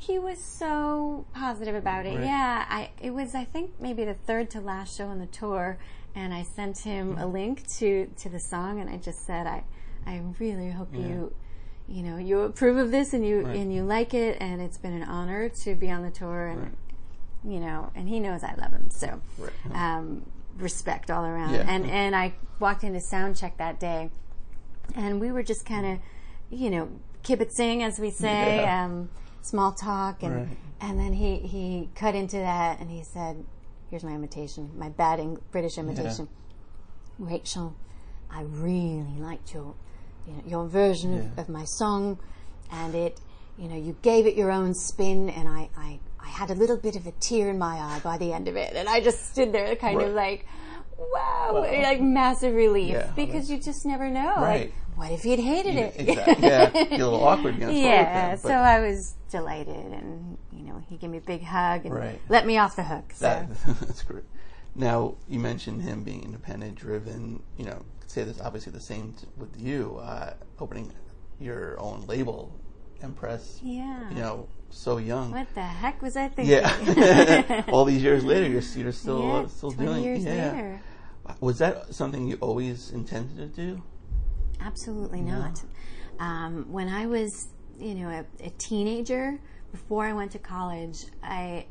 He 0.01 0.19
was 0.19 0.39
so 0.39 1.27
positive 1.35 1.75
about 1.75 2.07
it. 2.07 2.17
Right. 2.17 2.25
Yeah, 2.25 2.65
I 2.69 2.91
it 3.03 3.11
was 3.13 3.35
I 3.35 3.45
think 3.45 3.73
maybe 3.81 4.05
the 4.05 4.15
third 4.15 4.49
to 4.51 4.61
last 4.61 4.97
show 4.97 5.07
on 5.09 5.19
the 5.19 5.27
tour, 5.27 5.79
and 6.15 6.33
I 6.33 6.43
sent 6.45 6.79
him 6.79 7.19
a 7.19 7.27
link 7.27 7.67
to 7.79 8.07
to 8.17 8.29
the 8.29 8.39
song, 8.41 8.81
and 8.81 8.89
I 8.89 8.97
just 8.97 9.27
said 9.27 9.47
I 9.47 9.65
I 10.07 10.23
really 10.39 10.71
hope 10.71 10.95
you 10.95 11.35
you 11.89 12.03
know 12.03 12.17
you 12.17 12.41
approve 12.43 12.77
of 12.77 12.91
this 12.91 13.13
and 13.13 13.27
you 13.27 13.41
Right. 13.43 13.57
and 13.57 13.75
you 13.75 13.83
like 13.83 14.15
it, 14.15 14.37
and 14.41 14.63
it's 14.63 14.79
been 14.79 14.93
an 14.95 15.03
honor 15.03 15.49
to 15.49 15.75
be 15.75 15.91
on 15.91 16.03
the 16.03 16.11
tour, 16.11 16.47
and 16.47 16.61
Right. 16.63 16.73
you 17.45 17.59
know, 17.61 17.91
and 17.97 18.09
he 18.09 18.21
knows 18.21 18.45
I 18.45 18.55
love 18.55 18.71
him, 18.73 18.91
so 18.91 19.21
um, 19.75 20.23
respect 20.59 21.11
all 21.11 21.25
around. 21.25 21.55
Yeah. 21.55 21.65
And 21.69 21.87
and 21.91 22.15
I 22.15 22.35
walked 22.61 22.85
into 22.85 23.01
sound 23.01 23.37
check 23.37 23.57
that 23.59 23.81
day, 23.81 24.11
and 24.95 25.21
we 25.21 25.33
were 25.33 25.43
just 25.43 25.67
kind 25.67 25.87
of, 25.87 25.99
you 26.51 26.71
know, 26.71 26.89
kibitzing 27.25 27.83
as 27.83 27.99
we 27.99 28.11
say, 28.11 28.63
Yeah. 28.63 28.85
um, 28.85 29.09
small 29.51 29.73
talk, 29.73 30.23
and 30.23 30.35
Right. 30.35 30.49
and 30.81 30.99
then 30.99 31.13
he 31.13 31.37
he 31.39 31.89
cut 31.95 32.15
into 32.15 32.37
that, 32.37 32.81
and 32.81 32.91
he 32.91 33.03
said, 33.03 33.45
"Here's 33.91 34.05
my 34.05 34.13
imitation, 34.13 34.71
my 34.77 34.89
bad 34.89 35.21
Eng- 35.21 35.41
British 35.51 35.79
imitation, 35.79 36.29
Rachael. 37.19 37.75
I 38.31 38.43
really 38.43 39.19
liked 39.19 39.55
your, 39.55 39.75
you 40.27 40.35
know, 40.35 40.43
your 40.47 40.67
version 40.67 41.13
Yeah. 41.15 41.21
of, 41.21 41.39
of 41.39 41.49
my 41.49 41.65
song, 41.65 42.19
and 42.71 42.95
it, 42.95 43.21
you 43.57 43.69
know, 43.69 43.77
you 43.77 43.97
gave 44.03 44.27
it 44.27 44.35
your 44.37 44.51
own 44.51 44.75
spin, 44.75 45.31
and 45.31 45.49
I, 45.49 45.71
I, 45.77 45.99
I 46.21 46.29
had 46.29 46.51
a 46.51 46.55
little 46.55 46.77
bit 46.77 46.95
of 46.95 47.07
a 47.07 47.13
tear 47.13 47.49
in 47.49 47.59
my 47.59 47.77
eye 47.79 48.01
by 48.05 48.19
the 48.19 48.33
end 48.35 48.47
of 48.47 48.57
it, 48.57 48.75
and 48.77 48.87
I 48.89 49.01
just 49.01 49.33
stood 49.33 49.53
there, 49.53 49.75
kind 49.77 50.01
of 50.03 50.13
like, 50.13 50.45
wow, 50.99 51.65
like 51.83 52.01
massive 52.03 52.55
relief, 52.55 52.93
Yeah, 52.93 53.11
because 53.17 53.51
you 53.51 53.59
just 53.59 53.87
never 53.87 54.11
know. 54.11 54.35
Right. 54.37 54.61
Like, 54.61 54.73
what 54.99 55.13
if 55.13 55.23
he'd 55.23 55.39
hated 55.39 55.77
it? 55.77 55.95
Exactly. 55.97 56.49
Yeah, 56.49 56.71
be 56.71 56.79
a 56.81 56.89
little 56.91 57.25
awkward 57.25 57.57
yeah, 57.59 58.31
him, 58.31 58.39
so 58.39 58.51
I 58.51 58.81
was 58.81 59.15
delighted, 59.31 59.93
and 59.93 60.37
you 60.53 60.65
know, 60.65 60.83
he 60.89 60.97
gave 60.97 61.11
me 61.11 61.19
a 61.19 61.21
big 61.21 61.43
hug 61.45 61.87
and 61.87 61.95
Right. 61.95 62.21
let 62.29 62.45
me 62.47 62.59
off 62.59 62.75
the 62.75 62.83
hook. 62.83 63.13
So. 63.15 63.25
that, 63.27 63.49
that's 63.81 64.03
great. 64.03 64.25
Now 64.75 65.15
you 65.29 65.39
mentioned 65.39 65.83
him 65.83 66.03
being 66.03 66.25
independent, 66.25 66.75
driven. 66.75 67.43
You 67.57 67.67
know, 67.67 67.83
say 68.07 68.25
this 68.25 68.41
obviously 68.41 68.73
the 68.73 68.81
same 68.81 69.13
t- 69.13 69.27
with 69.37 69.61
you, 69.61 69.99
uh, 70.03 70.35
opening 70.59 70.93
your 71.39 71.79
own 71.81 72.05
label, 72.09 72.53
Empress. 73.01 73.61
yeah. 73.63 74.09
You 74.11 74.17
know, 74.17 74.49
so 74.71 74.99
young. 74.99 75.31
What 75.31 75.55
the 75.55 75.63
heck 75.63 76.03
was 76.03 76.17
I 76.17 76.29
thinking? 76.29 76.57
Yeah. 76.57 77.65
All 77.73 77.85
these 77.85 78.03
years 78.03 78.25
later, 78.25 78.49
you're, 78.49 78.63
you're 78.77 78.93
still 78.93 79.23
yeah, 79.23 79.47
still 79.47 79.71
20 79.71 79.87
doing. 79.93 80.05
years 80.05 80.25
yeah. 80.25 80.33
later. 80.53 80.81
Was 81.41 81.59
that 81.59 81.95
something 81.95 82.27
you 82.27 82.37
always 82.41 82.91
intended 82.91 83.37
to 83.37 83.47
do? 83.47 83.83
Absolutely 84.61 85.21
not. 85.23 85.62
Um, 86.18 86.66
when 86.71 86.88
I 86.88 87.07
was, 87.07 87.49
you 87.79 87.94
know, 87.94 88.09
a, 88.09 88.44
a 88.44 88.51
teenager, 88.59 89.38
before 89.73 90.05
I 90.07 90.12
went 90.12 90.33
to 90.33 90.38
college, 90.38 91.05
I, 91.23 91.66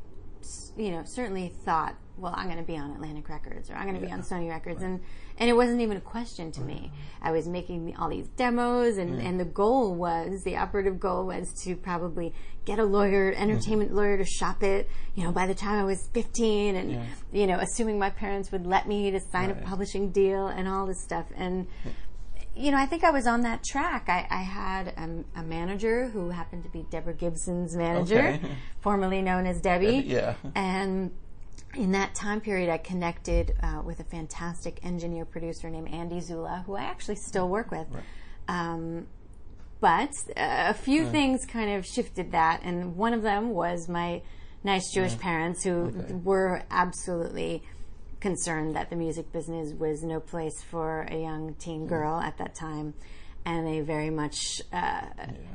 you 0.78 0.91
know, 0.91 1.04
certainly 1.06 1.52
thought, 1.65 1.95
well, 2.17 2.34
I'm 2.36 2.45
going 2.45 2.58
to 2.58 2.63
be 2.63 2.78
on 2.78 2.91
Atlantic 2.91 3.30
Records 3.30 3.69
or 3.69 3.76
I'm 3.76 3.84
going 3.88 4.00
to 4.00 4.06
be 4.06 4.12
on 4.12 4.21
Sony 4.21 4.50
Records, 4.50 4.82
and 4.82 5.02
and 5.39 5.47
it 5.52 5.54
wasn't 5.54 5.82
even 5.82 5.97
a 5.97 6.02
question 6.02 6.52
to 6.54 6.62
me. 6.62 6.91
I 7.21 7.32
was 7.32 7.47
making 7.47 7.95
all 8.00 8.10
these 8.10 8.28
demos, 8.30 8.97
and 8.97 9.21
and 9.21 9.39
the 9.39 9.45
goal 9.45 9.93
was 9.93 10.41
the 10.43 10.58
operative 10.58 11.00
goal 11.00 11.28
was 11.28 11.54
to 11.63 11.76
probably 11.76 12.34
get 12.65 12.80
a 12.80 12.84
lawyer, 12.84 13.34
entertainment 13.38 13.93
lawyer, 13.93 14.17
to 14.17 14.26
shop 14.26 14.63
it. 14.63 14.89
You 15.13 15.26
know, 15.26 15.32
by 15.32 15.45
the 15.45 15.54
time 15.54 15.80
I 15.80 15.84
was 15.84 16.10
15, 16.13 16.76
and 16.76 17.06
you 17.32 17.45
know, 17.45 17.60
assuming 17.60 18.00
my 18.00 18.10
parents 18.10 18.52
would 18.52 18.65
let 18.65 18.88
me 18.88 19.12
to 19.12 19.19
sign 19.19 19.50
Right. 19.50 19.62
a 19.62 19.65
publishing 19.65 20.10
deal 20.12 20.47
and 20.47 20.67
all 20.67 20.88
this 20.88 21.04
stuff, 21.04 21.28
and 21.36 21.67
you 22.58 22.72
know, 22.72 22.78
I 22.78 22.86
think 22.86 23.04
I 23.04 23.12
was 23.12 23.28
on 23.28 23.41
that 23.41 23.63
track. 23.63 24.10
I, 24.10 24.26
I 24.30 24.41
had 24.41 24.88
a, 24.89 25.39
a 25.39 25.43
manager 25.43 26.10
who 26.10 26.30
happened 26.30 26.63
to 26.63 26.70
be 26.70 26.86
Deborah 26.89 27.13
Gibson's 27.13 27.76
manager, 27.76 28.20
Okay. 28.20 28.41
formerly 28.82 29.22
known 29.22 29.46
as 29.46 29.62
Debbie. 29.62 30.04
Yeah. 30.06 30.36
And 30.56 31.12
in 31.76 31.91
that 31.91 32.15
time 32.15 32.41
period, 32.41 32.70
I 32.70 32.78
connected 32.78 33.54
uh, 33.62 33.82
with 33.86 34.00
a 34.00 34.04
fantastic 34.04 34.80
engineer 34.84 35.26
producer 35.26 35.70
named 35.70 35.89
Andy 35.89 36.20
Zulla, 36.20 36.63
who 36.65 36.76
I 36.76 36.84
actually 36.84 37.17
still 37.17 37.48
work 37.50 37.70
with. 37.72 37.88
Um, 38.48 39.08
but 39.80 40.10
uh, 40.36 40.65
a 40.70 40.74
few 40.74 41.06
things 41.10 41.46
kind 41.46 41.72
of 41.78 41.86
shifted 41.86 42.32
that, 42.32 42.62
and 42.63 42.96
one 42.96 43.13
of 43.13 43.22
them 43.22 43.52
was 43.52 43.88
my 43.88 44.22
nice 44.63 44.91
Jewish 44.91 45.17
parents 45.20 45.63
who 45.63 45.93
Okay. 46.00 46.13
were 46.13 46.63
absolutely 46.72 47.62
concerned 48.19 48.75
that 48.75 48.89
the 48.89 48.95
music 48.95 49.32
business 49.32 49.73
was 49.73 50.03
no 50.03 50.19
place 50.19 50.62
for 50.63 51.01
a 51.10 51.15
young 51.21 51.53
teen 51.56 51.88
girl 51.88 52.19
at 52.19 52.38
that 52.38 52.56
time. 52.56 52.93
And 53.45 53.65
they 53.65 53.80
very 53.80 54.10
much, 54.10 54.62
uh, 54.73 55.03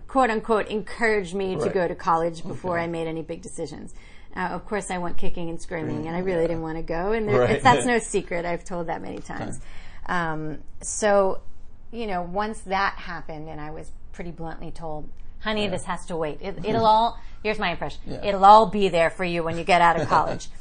quote 0.08 0.30
unquote, 0.30 0.68
encouraged 0.68 1.34
me 1.34 1.56
to 1.56 1.68
go 1.68 1.86
to 1.86 1.94
college 1.94 2.42
before 2.42 2.78
I 2.78 2.86
made 2.86 3.06
any 3.06 3.22
big 3.22 3.42
decisions. 3.42 3.92
Uh, 4.34 4.40
of 4.52 4.64
course, 4.64 4.90
I 4.90 4.96
went 4.96 5.18
kicking 5.18 5.50
and 5.50 5.60
screaming, 5.60 6.06
and 6.06 6.16
I 6.16 6.20
really 6.20 6.46
didn't 6.46 6.62
want 6.62 6.78
to 6.78 6.82
go. 6.82 7.12
And 7.12 7.28
there, 7.28 7.40
Right. 7.40 7.50
it's, 7.50 7.62
that's 7.64 7.84
no 7.84 7.98
secret. 8.14 8.46
I've 8.46 8.64
told 8.64 8.86
that 8.86 9.02
many 9.02 9.18
times. 9.18 9.60
Um, 10.06 10.60
so, 10.80 11.42
you 11.90 12.06
know, 12.06 12.22
once 12.22 12.60
that 12.60 12.94
happened, 12.94 13.50
and 13.50 13.60
I 13.60 13.72
was 13.72 13.92
pretty 14.12 14.30
bluntly 14.30 14.70
told, 14.70 15.10
"Honey, 15.40 15.68
this 15.68 15.84
has 15.84 16.06
to 16.06 16.16
wait. 16.16 16.38
It, 16.40 16.60
it'll 16.64 16.86
all." 16.86 17.18
Here's 17.42 17.58
my 17.58 17.72
impression. 17.72 18.00
Yeah. 18.06 18.24
It'll 18.24 18.44
all 18.44 18.66
be 18.70 18.88
there 18.88 19.10
for 19.10 19.24
you 19.24 19.42
when 19.42 19.58
you 19.58 19.64
get 19.64 19.82
out 19.82 20.00
of 20.00 20.08
college. 20.08 20.48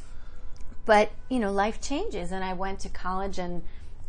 but 0.86 1.12
you 1.30 1.40
know, 1.40 1.52
life 1.52 1.82
changes, 1.82 2.32
and 2.32 2.44
I 2.44 2.54
went 2.54 2.80
to 2.82 2.90
college, 2.90 3.38
and 3.38 3.64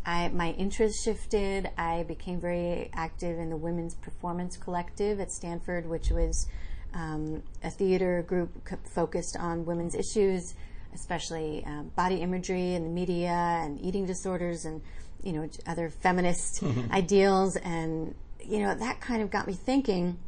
I 0.06 0.28
my 0.28 0.50
interest 0.52 1.04
shifted. 1.04 1.70
I 1.76 2.04
became 2.04 2.40
very 2.40 2.90
active 2.92 3.38
in 3.38 3.50
the 3.50 3.56
Women's 3.56 3.94
Performance 3.94 4.56
Collective 4.56 5.20
at 5.20 5.30
Stanford, 5.30 5.88
which 5.88 6.10
was 6.10 6.46
um, 6.94 7.42
a 7.62 7.70
theater 7.70 8.22
group 8.22 8.50
c- 8.68 8.76
focused 8.84 9.36
on 9.36 9.64
women's 9.64 9.94
issues, 9.94 10.54
especially 10.94 11.64
um, 11.66 11.90
body 11.96 12.16
imagery 12.16 12.74
in 12.74 12.84
the 12.84 12.90
media 12.90 13.60
and 13.62 13.80
eating 13.80 14.06
disorders, 14.06 14.64
and 14.64 14.80
you 15.22 15.32
know 15.32 15.48
other 15.66 15.88
feminist 15.88 16.62
ideals, 16.90 17.56
and 17.56 18.14
you 18.42 18.60
know 18.60 18.74
that 18.74 19.00
kind 19.00 19.22
of 19.22 19.30
got 19.30 19.46
me 19.46 19.52
thinking 19.52 20.18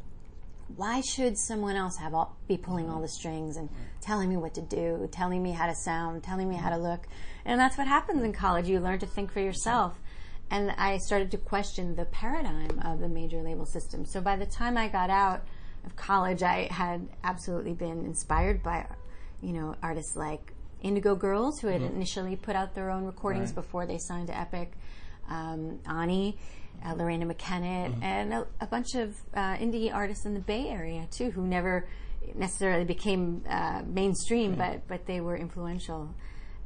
why 0.67 1.01
should 1.01 1.37
someone 1.37 1.75
else 1.75 1.97
have 1.97 2.13
all, 2.13 2.37
be 2.47 2.57
pulling 2.57 2.89
all 2.89 3.01
the 3.01 3.07
strings 3.07 3.57
and 3.57 3.69
telling 4.01 4.29
me 4.29 4.37
what 4.37 4.53
to 4.55 4.61
do, 4.61 5.07
telling 5.11 5.43
me 5.43 5.51
how 5.51 5.67
to 5.67 5.75
sound, 5.75 6.23
telling 6.23 6.49
me 6.49 6.55
how 6.55 6.69
to 6.69 6.77
look? 6.77 7.07
And 7.45 7.59
that's 7.59 7.77
what 7.77 7.87
happens 7.87 8.23
in 8.23 8.33
college. 8.33 8.67
You 8.67 8.79
learn 8.79 8.99
to 8.99 9.05
think 9.05 9.31
for 9.31 9.39
yourself. 9.39 9.99
And 10.49 10.71
I 10.71 10.97
started 10.97 11.31
to 11.31 11.37
question 11.37 11.95
the 11.95 12.05
paradigm 12.05 12.79
of 12.83 12.99
the 12.99 13.09
major 13.09 13.41
label 13.41 13.65
system. 13.65 14.05
So 14.05 14.21
by 14.21 14.35
the 14.35 14.45
time 14.45 14.77
I 14.77 14.87
got 14.87 15.09
out 15.09 15.43
of 15.85 15.95
college, 15.95 16.43
I 16.43 16.67
had 16.71 17.07
absolutely 17.23 17.73
been 17.73 18.05
inspired 18.05 18.61
by, 18.63 18.87
you 19.41 19.53
know, 19.53 19.75
artists 19.81 20.15
like 20.15 20.53
Indigo 20.81 21.15
Girls, 21.15 21.59
who 21.59 21.67
had 21.67 21.81
initially 21.81 22.35
put 22.35 22.55
out 22.55 22.75
their 22.75 22.91
own 22.91 23.05
recordings 23.05 23.49
Right. 23.49 23.55
before 23.55 23.85
they 23.87 23.97
signed 23.97 24.27
to 24.27 24.37
Epic, 24.37 24.73
um, 25.29 25.79
Ani, 25.87 26.37
uh, 26.85 26.93
Loreena 26.93 27.25
McKennitt, 27.31 28.01
and 28.03 28.33
a, 28.33 28.47
a 28.61 28.67
bunch 28.67 28.95
of 28.95 29.15
uh, 29.33 29.55
indie 29.57 29.93
artists 29.93 30.25
in 30.25 30.33
the 30.33 30.39
Bay 30.39 30.67
Area 30.69 31.07
too, 31.11 31.31
who 31.31 31.41
never 31.45 31.87
necessarily 32.35 32.85
became 32.85 33.43
uh, 33.49 33.81
mainstream, 33.87 34.55
but 34.55 34.87
but 34.87 35.05
they 35.05 35.21
were 35.21 35.35
influential. 35.37 36.13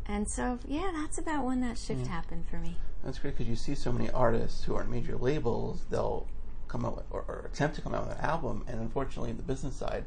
And 0.06 0.28
so, 0.30 0.58
yeah, 0.68 0.90
that's 0.94 1.20
about 1.20 1.46
when 1.46 1.62
that 1.62 1.78
shift 1.78 2.08
happened 2.08 2.46
for 2.50 2.58
me. 2.58 2.76
That's 3.04 3.20
great 3.20 3.36
because 3.38 3.48
you 3.48 3.56
see 3.56 3.76
so 3.76 3.92
many 3.92 4.10
artists 4.10 4.64
who 4.64 4.74
aren't 4.76 4.90
major 4.90 5.16
labels. 5.16 5.86
They'll 5.92 6.26
come 6.68 6.84
out 6.84 6.96
with, 6.98 7.06
or, 7.12 7.24
or 7.28 7.50
attempt 7.54 7.76
to 7.76 7.82
come 7.82 7.94
out 7.94 8.08
with 8.08 8.18
an 8.18 8.24
album, 8.26 8.66
and 8.68 8.80
unfortunately, 8.82 9.34
the 9.34 9.44
business 9.44 9.76
side, 9.76 10.06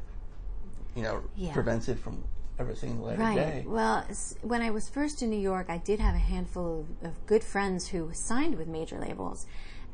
you 0.95 1.03
know, 1.03 1.21
Yeah. 1.35 1.53
prevents 1.53 1.87
it 1.87 1.97
from 1.99 2.23
ever 2.59 2.75
seeing 2.75 2.97
the 2.97 3.03
light 3.05 3.13
of 3.13 3.19
Right. 3.19 3.35
day. 3.35 3.63
Well, 3.65 4.05
s- 4.09 4.35
when 4.41 4.61
I 4.61 4.69
was 4.71 4.89
first 4.89 5.23
in 5.23 5.29
New 5.29 5.39
York, 5.39 5.67
I 5.69 5.77
did 5.77 5.99
have 5.99 6.15
a 6.15 6.19
handful 6.19 6.85
of, 7.01 7.07
of 7.09 7.25
good 7.25 7.43
friends 7.43 7.87
who 7.87 8.11
signed 8.13 8.57
with 8.57 8.67
major 8.67 8.99
labels, 8.99 9.45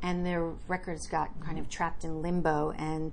and 0.02 0.26
their 0.26 0.46
records 0.68 1.08
got 1.08 1.30
kind 1.42 1.60
of 1.60 1.70
trapped 1.70 2.04
in 2.04 2.22
limbo, 2.22 2.72
and 2.78 3.12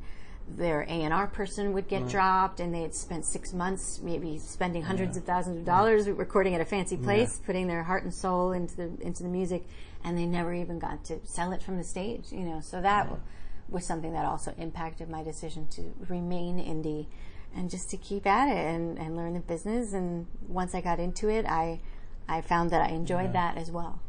their 0.49 0.83
A 0.83 0.87
and 1.03 1.13
R 1.13 1.27
person 1.27 1.73
would 1.73 1.89
get 1.89 2.09
dropped, 2.09 2.61
and 2.61 2.73
they 2.73 2.83
had 2.83 2.95
spent 2.95 3.25
six 3.25 3.53
months, 3.53 4.01
maybe 4.03 4.39
spending 4.39 4.83
hundreds 4.83 5.17
of 5.17 5.25
thousands 5.25 5.59
of 5.59 5.65
dollars 5.65 6.09
recording 6.09 6.55
at 6.55 6.61
a 6.61 6.65
fancy 6.65 6.97
place, 6.97 7.41
putting 7.45 7.67
their 7.67 7.83
heart 7.83 8.05
and 8.05 8.15
soul 8.15 8.53
into 8.53 8.77
the 8.77 8.91
into 9.01 9.23
the 9.23 9.29
music, 9.29 9.67
and 10.05 10.17
they 10.17 10.27
never 10.27 10.55
even 10.55 10.79
got 10.79 11.05
to 11.07 11.19
sell 11.25 11.53
it 11.53 11.63
from 11.63 11.79
the 11.79 11.85
stage. 11.85 12.31
You 12.31 12.45
know, 12.45 12.61
so 12.61 12.81
that 12.81 13.09
was 13.69 13.85
something 13.85 14.13
that 14.13 14.25
also 14.25 14.55
impacted 14.59 15.09
my 15.11 15.25
decision 15.25 15.67
to 15.69 15.93
remain 16.09 16.59
indie 16.59 17.07
and 17.55 17.71
just 17.71 17.91
to 17.91 17.97
keep 17.97 18.27
at 18.27 18.49
it 18.49 18.57
and, 18.57 18.99
and 18.99 19.17
learn 19.17 19.35
the 19.35 19.41
business. 19.41 19.93
And 19.93 20.27
once 20.47 20.75
I 20.75 20.81
got 20.81 21.01
into 21.01 21.29
it, 21.29 21.47
I 21.47 21.81
I 22.29 22.41
found 22.41 22.71
that 22.71 22.83
I 22.83 22.89
enjoyed 22.89 23.33
that 23.33 23.57
as 23.57 23.71
well. 23.71 24.01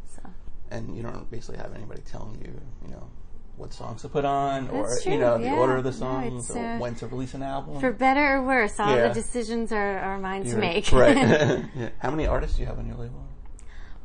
And 0.71 0.95
you 0.95 1.03
don't 1.03 1.29
basically 1.31 1.57
have 1.57 1.73
anybody 1.73 2.01
telling 2.01 2.41
you, 2.43 2.59
you 2.85 2.91
know, 2.93 3.07
what 3.55 3.73
songs 3.73 4.01
to 4.03 4.09
put 4.09 4.23
on, 4.25 4.69
or 4.69 4.89
you 5.05 5.17
know, 5.17 5.37
the 5.39 5.45
yeah. 5.45 5.55
order 5.55 5.77
of 5.77 5.83
the 5.83 5.93
songs, 5.93 6.51
or 6.51 6.59
uh, 6.59 6.77
when 6.77 6.93
to 6.95 7.07
release 7.07 7.33
an 7.33 7.41
album. 7.41 7.79
for 7.79 7.91
better 7.91 8.35
or 8.37 8.43
worse, 8.45 8.79
all 8.79 8.95
Yeah. 8.95 9.07
the 9.07 9.13
decisions 9.13 9.71
are, 9.71 9.97
are 9.99 10.19
mine 10.19 10.43
to 10.43 10.49
You're- 10.49 10.61
make. 10.61 10.91
right? 10.91 11.15
yeah. 11.75 11.89
How 11.99 12.11
many 12.11 12.27
artists 12.27 12.57
do 12.57 12.61
you 12.61 12.67
have 12.67 12.77
on 12.77 12.85
your 12.85 12.97
label? 12.97 13.25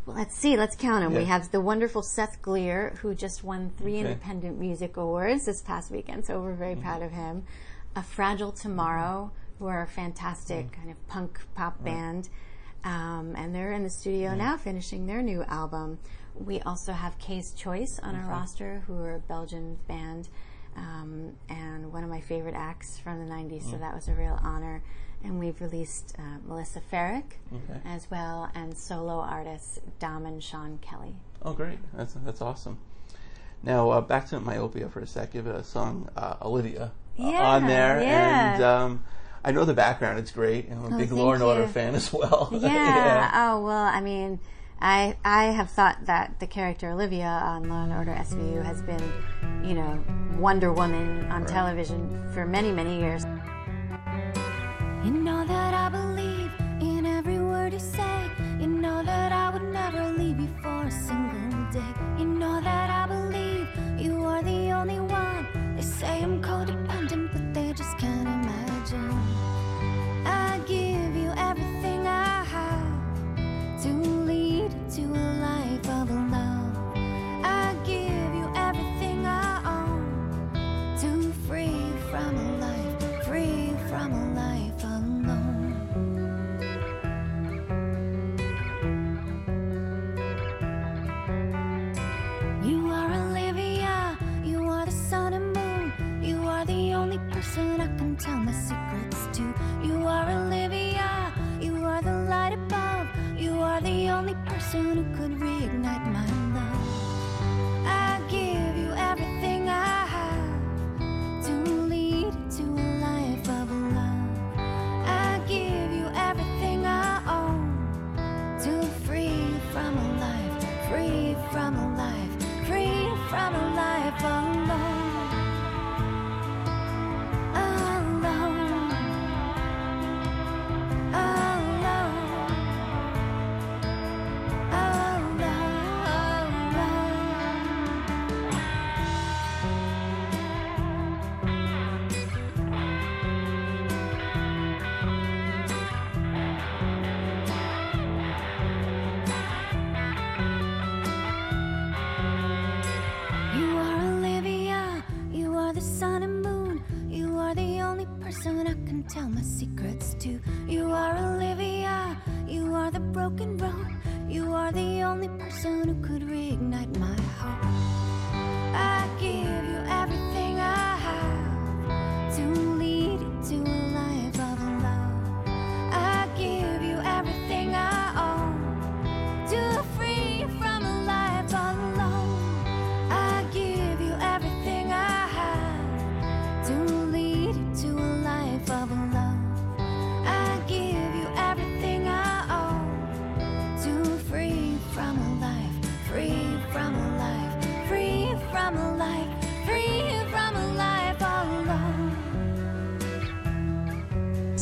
Well, 0.07 0.17
let's 0.17 0.35
see. 0.35 0.57
Let's 0.57 0.75
count 0.75 1.05
them. 1.05 1.15
We 1.15 1.27
have 1.27 1.53
the 1.53 1.61
wonderful 1.61 2.03
Seth 2.03 2.41
Glier, 2.43 2.97
who 3.03 3.15
just 3.15 3.45
won 3.45 3.73
three 3.77 3.99
Okay. 3.99 4.01
Independent 4.01 4.59
Music 4.59 4.97
Awards 4.97 5.45
this 5.45 5.63
past 5.63 5.91
weekend, 5.93 6.25
so 6.27 6.41
we're 6.41 6.55
very 6.55 6.75
proud 6.75 7.03
of 7.03 7.13
him. 7.13 7.45
A 7.95 8.03
Fragile 8.03 8.53
Tomorrow, 8.53 9.31
who 9.59 9.67
are 9.67 9.83
a 9.83 9.87
fantastic 9.87 10.73
kind 10.73 10.91
of 10.91 11.07
punk 11.09 11.41
pop 11.55 11.85
band, 11.85 12.31
um, 12.85 13.35
and 13.37 13.55
they're 13.55 13.73
in 13.73 13.85
the 13.85 13.91
studio 13.91 14.35
now 14.35 14.57
finishing 14.57 15.07
their 15.07 15.23
new 15.23 15.43
album. 15.45 15.99
We 16.45 16.61
also 16.61 16.93
have 16.93 17.19
K's 17.19 17.53
Choice 17.53 17.99
on 18.03 18.15
our 18.17 18.29
roster, 18.29 18.83
who 18.87 18.97
are 18.99 19.15
a 19.15 19.19
Belgian 19.21 19.79
band, 19.89 20.29
um, 20.77 21.33
and 21.49 21.93
one 21.93 22.03
of 22.05 22.11
my 22.11 22.21
favorite 22.21 22.55
acts 22.57 22.99
from 22.99 23.19
the 23.27 23.33
'90s. 23.33 23.71
So 23.71 23.77
that 23.79 23.95
was 23.95 24.09
a 24.09 24.15
real 24.15 24.39
honor. 24.43 24.83
And 25.25 25.39
we've 25.39 25.61
released 25.61 26.17
uh, 26.19 26.23
Melissa 26.49 26.81
Ferrick 26.81 27.39
Okay. 27.55 27.81
as 27.85 28.11
well, 28.11 28.51
and 28.57 28.77
solo 28.77 29.21
artists 29.21 29.79
Dom 30.01 30.27
and 30.27 30.43
Sean 30.43 30.79
Kelly. 30.83 31.15
Oh, 31.45 31.53
great! 31.53 31.79
That's 31.95 32.15
that's 32.25 32.41
awesome. 32.41 32.79
Now 33.63 33.91
uh, 33.91 34.01
back 34.01 34.27
to 34.31 34.41
myopia 34.41 34.89
for 34.89 34.99
a 35.01 35.07
sec. 35.07 35.35
You 35.35 35.43
Give 35.43 35.55
a 35.55 35.63
song, 35.63 36.09
uh, 36.17 36.35
Olivia, 36.43 36.85
uh, 36.85 36.89
Yeah, 37.31 37.41
on 37.55 37.67
there, 37.69 38.03
yeah. 38.03 38.55
and 38.55 38.63
um, 38.65 39.05
I 39.45 39.53
know 39.53 39.65
the 39.65 39.75
background. 39.75 40.19
It's 40.19 40.33
great. 40.33 40.69
I'm 40.71 40.85
a 40.93 40.97
Oh, 40.97 40.99
big 40.99 41.13
Law 41.13 41.33
and 41.35 41.43
Order 41.43 41.69
fan 41.69 41.95
as 41.95 42.13
well. 42.13 42.49
Yeah. 42.61 43.31
Oh 43.33 43.61
well, 43.65 43.85
I 43.85 44.01
mean, 44.01 44.41
I 44.83 45.17
I 45.25 45.45
have 45.45 45.71
thought 45.71 46.07
that 46.07 46.41
the 46.41 46.47
character 46.49 46.91
Olivia 46.91 47.29
on 47.29 47.69
Law 47.69 47.85
and 47.85 47.93
Order 47.93 48.11
SVU 48.19 48.65
has 48.65 48.83
been, 48.83 49.01
you 49.65 49.75
know, 49.75 50.05
Wonder 50.37 50.73
Woman 50.73 51.31
on 51.31 51.47
television 51.47 52.29
for 52.35 52.45
many 52.45 52.73
many 52.73 52.99
years. 52.99 53.25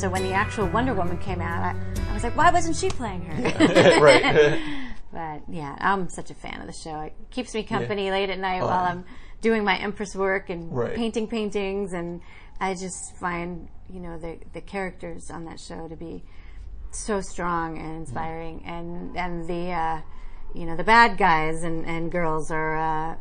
So 0.00 0.08
when 0.08 0.22
the 0.22 0.32
actual 0.32 0.66
Wonder 0.68 0.94
Woman 0.94 1.18
came 1.18 1.42
out, 1.42 1.62
I, 1.62 1.76
I 2.08 2.14
was 2.14 2.22
like, 2.22 2.34
why 2.34 2.50
wasn't 2.50 2.74
she 2.74 2.88
playing 2.88 3.20
her? 3.26 4.00
right. 4.00 4.58
But 5.12 5.42
yeah, 5.48 5.76
I'm 5.80 6.08
such 6.08 6.30
a 6.30 6.34
fan 6.34 6.60
of 6.60 6.68
the 6.68 6.72
show. 6.72 7.00
It 7.00 7.12
keeps 7.30 7.52
me 7.52 7.64
company 7.64 8.12
late 8.12 8.30
at 8.30 8.38
night 8.38 8.60
Oh, 8.62 8.66
while. 8.66 8.84
I'm 8.84 9.04
doing 9.42 9.64
my 9.64 9.76
MPress 9.76 10.14
work 10.14 10.48
and 10.50 10.72
Right. 10.72 10.94
painting 10.94 11.26
paintings, 11.26 11.92
and 11.92 12.20
I 12.60 12.74
just 12.74 13.16
find 13.16 13.68
you 13.92 13.98
know 13.98 14.18
the 14.18 14.38
the 14.52 14.60
characters 14.60 15.28
on 15.30 15.44
that 15.46 15.58
show 15.58 15.88
to 15.88 15.96
be 15.96 16.22
so 16.92 17.20
strong 17.20 17.76
and 17.76 17.96
inspiring, 17.96 18.62
and 18.64 19.16
and 19.18 19.48
the. 19.48 19.72
Uh, 19.72 20.00
you 20.54 20.66
know 20.66 20.76
the 20.76 20.84
bad 20.84 21.16
guys 21.18 21.62
and, 21.62 21.86
and 21.86 22.10
girls 22.10 22.50
are 22.50 22.76
uh, 22.76 23.16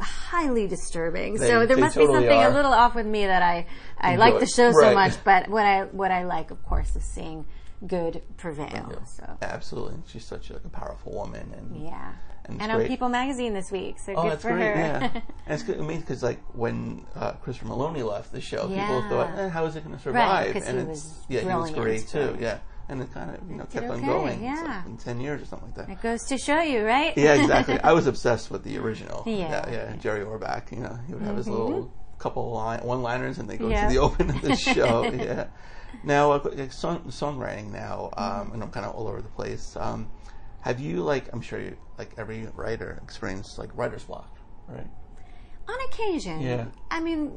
highly 0.00 0.66
disturbing. 0.66 1.34
They- 1.34 1.48
so 1.48 1.66
there 1.66 1.76
must 1.76 1.94
totally 1.94 2.18
be 2.20 2.26
something 2.28 2.38
are. 2.38 2.50
a 2.50 2.54
little 2.54 2.72
off 2.72 2.94
with 2.94 3.06
me 3.06 3.26
that 3.26 3.42
I 3.42 3.66
I 3.98 4.12
Enjoy 4.12 4.20
like 4.20 4.40
the 4.40 4.46
show 4.46 4.72
so 4.72 4.94
much. 4.94 5.12
But 5.24 5.48
what 5.48 5.64
I 5.64 5.84
what 5.84 6.10
I 6.10 6.24
like, 6.24 6.50
of 6.50 6.62
course, 6.64 6.94
is 6.96 7.04
seeing 7.04 7.46
good 7.86 8.22
prevail. 8.36 9.02
So 9.06 9.36
Absolutely. 9.42 9.96
She's 10.06 10.24
such 10.24 10.50
like 10.50 10.64
a 10.64 10.68
powerful 10.68 11.12
woman, 11.12 11.52
and 11.56 11.84
yeah. 11.84 12.12
And 12.46 12.60
And 12.60 12.70
on. 12.72 12.86
People 12.86 13.08
Magazine 13.08 13.54
this 13.54 13.70
week, 13.72 13.98
so 13.98 14.12
Oh, 14.14 14.22
good 14.24 14.32
that's 14.32 14.42
for 14.42 14.52
great. 14.52 14.66
her. 14.66 14.74
Yeah, 14.76 15.10
and 15.46 15.54
it's 15.54 15.62
good. 15.62 15.78
I 15.78 15.82
mean, 15.82 16.00
because 16.00 16.22
like 16.22 16.40
when 16.54 17.06
uh, 17.14 17.32
Christopher 17.32 17.70
Meloni 17.70 18.06
left 18.06 18.32
the 18.32 18.40
show, 18.42 18.68
people 18.68 19.02
thought, 19.08 19.30
eh, 19.38 19.48
"How 19.48 19.64
is 19.64 19.76
it 19.76 19.84
going 19.84 19.96
to 19.96 20.02
survive?" 20.02 20.52
'cause 20.52 20.66
and 20.68 20.76
he 20.76 20.82
it's 20.82 20.90
was 21.04 21.24
yeah, 21.28 21.40
he 21.40 21.46
was 21.46 21.70
great 21.70 22.06
too. 22.06 22.36
Yeah, 22.38 22.58
and 22.88 23.00
it 23.02 23.12
kind 23.12 23.30
of 23.34 23.48
you 23.50 23.56
know 23.56 23.64
kept 23.64 23.86
on 23.88 24.04
going. 24.04 24.42
Yeah. 24.42 24.62
like 24.62 24.86
in 24.86 24.96
ten 24.96 25.20
years 25.20 25.42
or 25.42 25.46
something 25.46 25.68
like 25.76 25.86
that. 25.86 25.92
It 25.92 26.02
goes 26.02 26.22
to 26.24 26.38
show 26.38 26.60
you, 26.60 26.84
right? 26.84 27.16
Yeah, 27.16 27.34
exactly. 27.34 27.78
I 27.84 27.92
was 27.92 28.06
obsessed 28.06 28.50
with 28.50 28.62
the 28.64 28.78
original. 28.78 29.22
Yeah. 29.26 29.68
yeah, 29.68 29.70
yeah. 29.70 29.96
Jerry 29.96 30.24
Orbach. 30.24 30.70
You 30.72 30.78
know, 30.80 30.98
he 31.06 31.14
would 31.14 31.22
have 31.22 31.36
his 31.36 31.48
little 31.48 31.92
couple 32.18 32.50
line, 32.52 32.80
one-liners, 32.80 33.38
and 33.38 33.48
they 33.48 33.56
go 33.56 33.68
Yeah. 33.68 33.88
to 33.88 33.92
the 33.94 34.00
open 34.00 34.30
of 34.30 34.40
the 34.42 34.56
show. 34.74 35.04
yeah. 35.12 35.46
Now, 36.02 36.32
uh, 36.32 36.68
song, 36.70 37.04
songwriting. 37.08 37.70
Now, 37.70 38.10
um, 38.16 38.52
and 38.52 38.62
I'm 38.62 38.70
kind 38.70 38.84
of 38.86 38.94
all 38.94 39.06
over 39.08 39.22
the 39.22 39.28
place. 39.28 39.76
Um, 39.76 40.10
have 40.60 40.80
you 40.80 41.02
like? 41.02 41.32
I'm 41.32 41.40
sure 41.40 41.60
you 41.60 41.76
like 41.98 42.10
every 42.18 42.48
writer 42.54 42.98
experienced 43.02 43.58
like 43.58 43.70
writer's 43.74 44.04
block, 44.04 44.36
right? 44.68 44.86
On 45.68 45.76
occasion. 45.88 46.40
Yeah. 46.40 46.66
I 46.90 47.00
mean, 47.00 47.32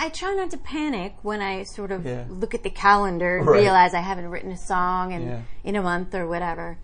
I 0.00 0.10
try 0.10 0.32
not 0.34 0.50
to 0.52 0.58
panic 0.58 1.16
when 1.22 1.42
I 1.42 1.64
sort 1.64 1.90
of 1.90 2.06
Yeah. 2.06 2.24
look 2.28 2.54
at 2.54 2.62
the 2.62 2.70
calendar 2.70 3.38
and 3.38 3.46
Right. 3.48 3.60
realize 3.62 3.94
I 3.94 4.00
haven't 4.00 4.28
written 4.30 4.52
a 4.52 4.56
song 4.56 5.10
in, 5.12 5.22
Yeah. 5.26 5.40
in 5.64 5.74
a 5.76 5.82
month 5.82 6.14
or 6.14 6.26
whatever. 6.28 6.78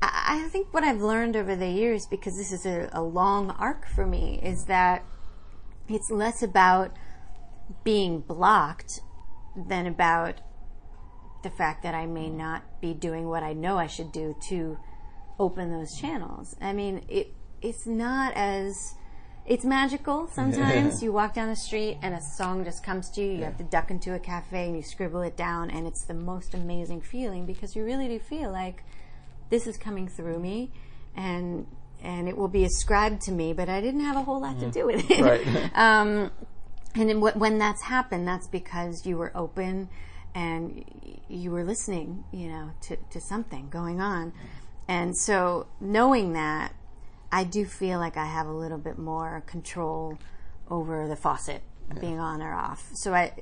I, 0.00 0.44
I 0.44 0.48
think 0.48 0.72
what 0.72 0.84
I've 0.84 1.00
learned 1.02 1.34
over 1.36 1.56
the 1.56 1.68
years, 1.68 2.06
because 2.06 2.36
this 2.36 2.52
is 2.52 2.64
a, 2.64 2.88
a 2.92 3.02
long 3.02 3.50
arc 3.50 3.86
for 3.86 4.06
me, 4.06 4.38
is 4.42 4.66
that 4.66 5.02
it's 5.88 6.10
less 6.10 6.42
about 6.42 6.92
being 7.82 8.20
blocked 8.20 9.00
than 9.56 9.86
about 9.86 10.40
the 11.42 11.50
fact 11.50 11.82
that 11.82 11.94
I 11.94 12.06
may 12.06 12.30
not 12.30 12.62
be 12.80 12.94
doing 12.94 13.28
what 13.28 13.42
I 13.42 13.52
know 13.52 13.78
I 13.78 13.86
should 13.86 14.12
do 14.12 14.34
to 14.48 14.78
open 15.38 15.72
those 15.72 15.96
channels. 15.98 16.54
I 16.60 16.72
mean, 16.72 17.04
it 17.08 17.34
it's 17.60 17.86
not 17.86 18.32
as 18.34 18.94
it's 19.46 19.64
magical 19.64 20.28
sometimes. 20.28 21.02
you 21.02 21.12
walk 21.12 21.34
down 21.34 21.48
the 21.48 21.56
street 21.56 21.98
and 22.02 22.14
a 22.14 22.20
song 22.20 22.64
just 22.64 22.82
comes 22.82 23.10
to 23.10 23.20
you. 23.20 23.32
You 23.32 23.44
have 23.44 23.58
to 23.58 23.64
duck 23.64 23.90
into 23.90 24.14
a 24.14 24.18
cafe 24.18 24.66
and 24.66 24.76
you 24.76 24.82
scribble 24.82 25.22
it 25.22 25.36
down, 25.36 25.70
and 25.70 25.86
it's 25.86 26.04
the 26.04 26.14
most 26.14 26.54
amazing 26.54 27.02
feeling 27.02 27.46
because 27.46 27.76
you 27.76 27.84
really 27.84 28.08
do 28.08 28.18
feel 28.18 28.50
like 28.50 28.82
this 29.50 29.66
is 29.66 29.76
coming 29.76 30.08
through 30.08 30.38
me, 30.38 30.70
and 31.14 31.66
and 32.02 32.28
it 32.28 32.36
will 32.36 32.48
be 32.48 32.64
ascribed 32.64 33.22
to 33.22 33.32
me, 33.32 33.52
but 33.52 33.68
I 33.68 33.80
didn't 33.80 34.00
have 34.00 34.16
a 34.16 34.22
whole 34.22 34.40
lot 34.40 34.60
to 34.60 34.70
do 34.70 34.86
with 34.86 35.10
it. 35.10 35.20
Right. 35.20 35.70
um, 35.74 36.30
and 36.94 37.08
then 37.08 37.20
wh- 37.20 37.36
when 37.36 37.58
that's 37.58 37.82
happened, 37.82 38.28
that's 38.28 38.46
because 38.46 39.06
you 39.06 39.16
were 39.16 39.32
open 39.34 39.88
and 40.34 40.84
y- 41.04 41.18
you 41.28 41.50
were 41.50 41.64
listening, 41.64 42.24
you 42.30 42.48
know, 42.48 42.70
to, 42.82 42.96
to 43.10 43.20
something 43.20 43.68
going 43.70 44.00
on. 44.00 44.32
And 44.86 45.16
so 45.16 45.66
knowing 45.80 46.34
that, 46.34 46.74
I 47.40 47.44
do 47.44 47.64
feel 47.64 47.98
like 47.98 48.16
I 48.16 48.26
have 48.26 48.46
a 48.46 48.52
little 48.52 48.78
bit 48.78 48.98
more 48.98 49.42
control 49.46 50.18
over 50.70 51.08
the 51.08 51.16
faucet 51.16 51.62
being 52.00 52.18
on 52.20 52.40
or 52.42 52.52
off. 52.54 52.82
So 52.94 53.12
I, 53.12 53.32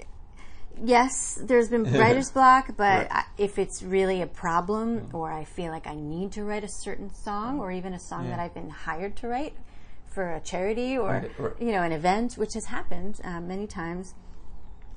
yes, 0.82 1.38
there's 1.42 1.68
been 1.68 1.84
writer's 2.00 2.30
block, 2.30 2.68
but 2.76 2.82
Right. 2.84 3.08
I, 3.10 3.24
if 3.38 3.58
it's 3.58 3.82
really 3.82 4.22
a 4.22 4.26
problem 4.26 5.08
or 5.12 5.30
I 5.32 5.44
feel 5.44 5.70
like 5.70 5.86
I 5.86 5.94
need 5.94 6.32
to 6.32 6.44
write 6.44 6.64
a 6.64 6.68
certain 6.68 7.12
song 7.14 7.60
or 7.60 7.70
even 7.70 7.92
a 7.94 8.00
song 8.00 8.28
that 8.30 8.38
I've 8.38 8.54
been 8.54 8.70
hired 8.70 9.16
to 9.16 9.28
write 9.28 9.54
for 10.06 10.34
a 10.34 10.40
charity 10.40 10.96
or 10.98 11.08
Right, 11.10 11.30
right. 11.38 11.52
you 11.60 11.72
know 11.72 11.82
an 11.82 11.92
event, 11.92 12.34
which 12.34 12.54
has 12.54 12.66
happened 12.66 13.20
um, 13.24 13.48
many 13.48 13.66
times, 13.66 14.14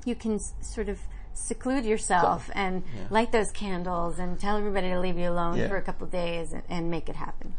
you 0.06 0.16
can 0.16 0.36
s- 0.36 0.54
sort 0.62 0.89
of 0.89 1.00
seclude 1.34 1.86
yourself 1.86 2.50
and 2.54 2.84
light 3.10 3.32
those 3.32 3.52
candles 3.52 4.20
and 4.20 4.39
tell 4.39 4.58
everybody 4.58 4.89
to 4.89 5.00
leave 5.00 5.18
you 5.18 5.30
alone 5.30 5.58
Yeah. 5.58 5.68
for 5.68 5.78
a 5.78 5.82
couple 5.82 6.08
days 6.08 6.54
and, 6.54 6.64
and 6.70 6.89
make 6.89 7.10
it 7.10 7.16
happen. 7.16 7.54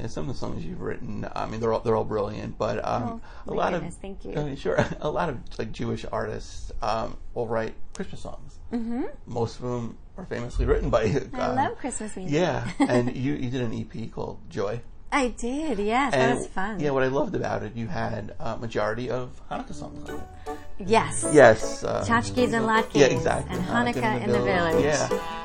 Yeah, 0.00 0.06
some 0.06 0.28
of 0.28 0.34
the 0.34 0.38
songs 0.38 0.64
you've 0.64 0.80
written, 0.80 1.28
I 1.34 1.44
mean, 1.46 1.60
they're 1.60 1.72
all 1.72 1.80
they're 1.80 1.94
all 1.96 2.04
brilliant, 2.04 2.56
but 2.56 2.82
um, 2.86 3.20
Oh, 3.46 3.52
a 3.52 3.54
lot 3.54 3.72
goodness, 3.72 3.94
of 3.96 4.00
thank 4.00 4.24
you. 4.24 4.32
I 4.34 4.44
mean, 4.44 4.56
sure, 4.56 4.82
a 5.00 5.10
lot 5.10 5.28
of 5.28 5.38
like 5.58 5.72
Jewish 5.72 6.06
artists 6.10 6.72
um, 6.80 7.16
will 7.34 7.46
write 7.46 7.74
Christmas 7.94 8.20
songs. 8.22 8.58
Mm-hmm. 8.72 9.02
Most 9.26 9.56
of 9.56 9.62
them 9.62 9.98
are 10.16 10.24
famously 10.24 10.64
written 10.64 10.88
by. 10.88 11.02
I 11.34 11.40
um, 11.40 11.56
love 11.56 11.76
Christmas 11.78 12.16
music. 12.16 12.32
Yeah, 12.32 12.66
and 12.78 13.14
you 13.14 13.34
you 13.34 13.50
did 13.50 13.60
an 13.60 13.74
EP 13.74 14.10
called 14.10 14.38
Joy. 14.48 14.80
I 15.12 15.28
did, 15.28 15.80
yes, 15.80 16.14
And 16.14 16.22
that 16.22 16.36
was 16.38 16.46
fun. 16.46 16.78
Yeah, 16.78 16.90
what 16.90 17.02
I 17.02 17.08
loved 17.08 17.34
about 17.34 17.64
it, 17.64 17.74
you 17.74 17.88
had 17.88 18.32
a 18.38 18.56
majority 18.56 19.10
of 19.10 19.42
Hanukkah 19.50 19.74
songs 19.74 20.08
on 20.08 20.16
it. 20.46 20.58
yes. 20.78 21.26
Yes. 21.32 21.82
Uh, 21.82 22.04
Tchotchkes 22.06 22.52
and 22.54 22.64
latkes. 22.64 22.94
yeah, 22.94 23.06
exactly. 23.06 23.56
And 23.56 23.66
Hanukkah 23.66 24.22
in 24.22 24.30
the 24.30 24.40
village. 24.40 24.84
Yeah. 24.84 25.39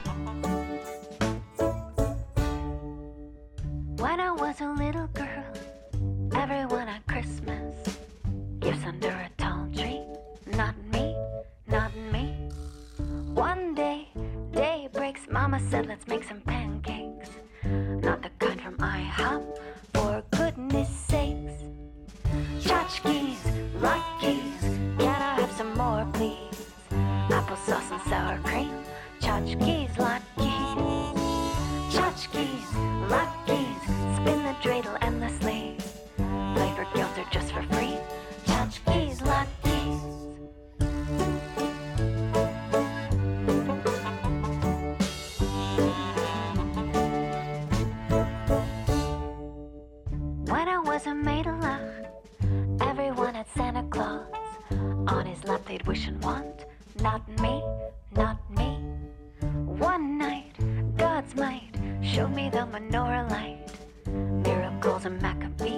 Miracles 65.06 65.62
and 65.62 65.75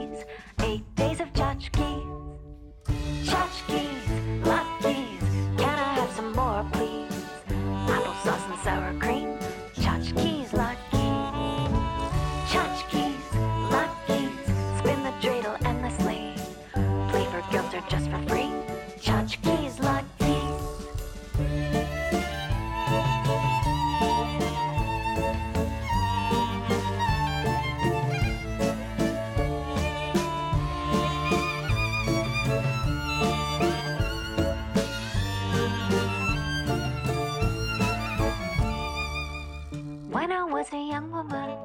was 40.50 40.72
a 40.72 40.78
young 40.78 41.12
woman 41.12 41.58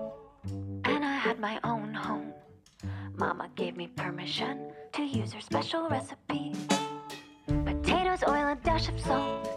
and 0.84 1.04
I 1.04 1.14
had 1.14 1.38
my 1.38 1.60
own 1.62 1.94
home, 1.94 2.32
Mama 3.16 3.48
gave 3.54 3.76
me 3.76 3.86
permission 3.86 4.72
to 4.92 5.02
use 5.02 5.32
her 5.32 5.40
special 5.40 5.88
recipe. 5.88 6.52
Potatoes, 7.46 8.24
oil, 8.26 8.48
a 8.48 8.58
dash 8.64 8.88
of 8.88 9.00
salt, 9.00 9.48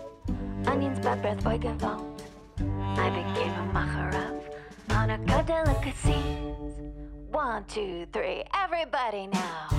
onions, 0.67 0.99
breath, 0.99 1.43
Voigevalt. 1.43 2.21
I 2.59 3.09
became 3.09 3.53
a 3.53 3.71
macher 3.73 4.13
of 4.29 4.43
Hanukkah 4.89 5.45
delicacies. 5.47 6.93
One, 7.31 7.65
two, 7.65 8.05
three, 8.13 8.43
everybody 8.53 9.27
now. 9.27 9.74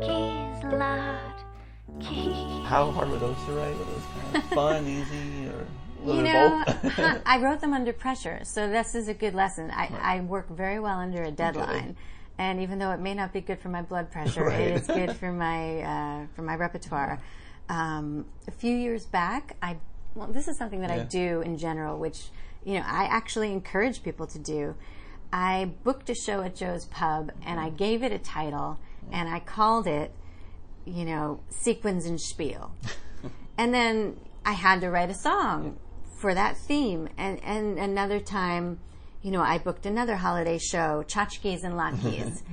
Tchotchkes, 0.00 0.62
latkes. 2.00 2.64
How 2.64 2.90
hard 2.90 3.10
were 3.10 3.18
those 3.18 3.36
to 3.46 3.52
write? 3.52 3.76
Were 3.78 3.84
those 3.84 4.02
kind 4.22 4.36
of 4.36 4.44
fun, 4.50 4.86
easy, 4.86 5.46
or 5.48 5.66
little 6.04 6.16
You 6.16 6.22
know? 6.22 6.64
I 7.26 7.38
wrote 7.40 7.60
them 7.60 7.72
under 7.72 7.92
pressure, 7.92 8.40
so 8.42 8.68
this 8.68 8.94
is 8.94 9.08
a 9.08 9.14
good 9.14 9.34
lesson. 9.34 9.70
I, 9.70 9.90
I 10.00 10.20
work 10.20 10.48
very 10.48 10.80
well 10.80 10.98
under 10.98 11.22
a 11.22 11.30
deadline, 11.30 11.96
and 12.38 12.60
even 12.60 12.78
though 12.78 12.90
it 12.90 13.00
may 13.00 13.14
not 13.14 13.32
be 13.32 13.40
good 13.40 13.60
for 13.60 13.68
my 13.68 13.82
blood 13.82 14.10
pressure, 14.10 14.44
Right. 14.46 14.60
it 14.60 14.76
is 14.82 14.86
good 14.86 15.16
for 15.16 15.32
my 15.32 15.80
uh, 15.82 16.26
for 16.34 16.42
my 16.42 16.56
repertoire. 16.56 17.20
Um, 17.68 18.26
a 18.46 18.50
few 18.50 18.74
years 18.76 19.06
back, 19.06 19.56
I 19.62 19.76
well, 20.14 20.28
this 20.28 20.48
is 20.48 20.58
something 20.58 20.80
that 20.80 20.90
I 20.90 21.00
do 21.04 21.40
in 21.40 21.56
general, 21.56 21.98
which 21.98 22.26
you 22.64 22.74
know 22.74 22.84
I 22.86 23.04
actually 23.04 23.52
encourage 23.52 24.02
people 24.02 24.26
to 24.26 24.38
do. 24.38 24.74
I 25.32 25.70
booked 25.82 26.10
a 26.10 26.14
show 26.14 26.42
at 26.42 26.54
Joe's 26.54 26.84
Pub, 26.86 27.32
and 27.44 27.58
I 27.58 27.70
gave 27.70 28.02
it 28.04 28.12
a 28.12 28.18
title, 28.18 28.78
and 29.12 29.28
I 29.28 29.40
called 29.40 29.86
it, 29.86 30.12
you 30.84 31.04
know, 31.04 31.40
Sequins 31.50 32.06
and 32.06 32.20
Spiel 32.20 32.72
and 33.58 33.72
then 33.72 34.18
I 34.44 34.52
had 34.52 34.80
to 34.82 34.90
write 34.90 35.10
a 35.10 35.14
song 35.14 35.78
for 36.18 36.34
that 36.34 36.56
theme. 36.56 37.08
And 37.16 37.42
and 37.42 37.78
another 37.78 38.20
time, 38.20 38.78
you 39.22 39.30
know, 39.30 39.40
I 39.42 39.58
booked 39.58 39.86
another 39.86 40.16
holiday 40.16 40.58
show, 40.58 41.04
Tchotchkes 41.06 41.64
and 41.64 41.74
Latkes. 41.74 42.42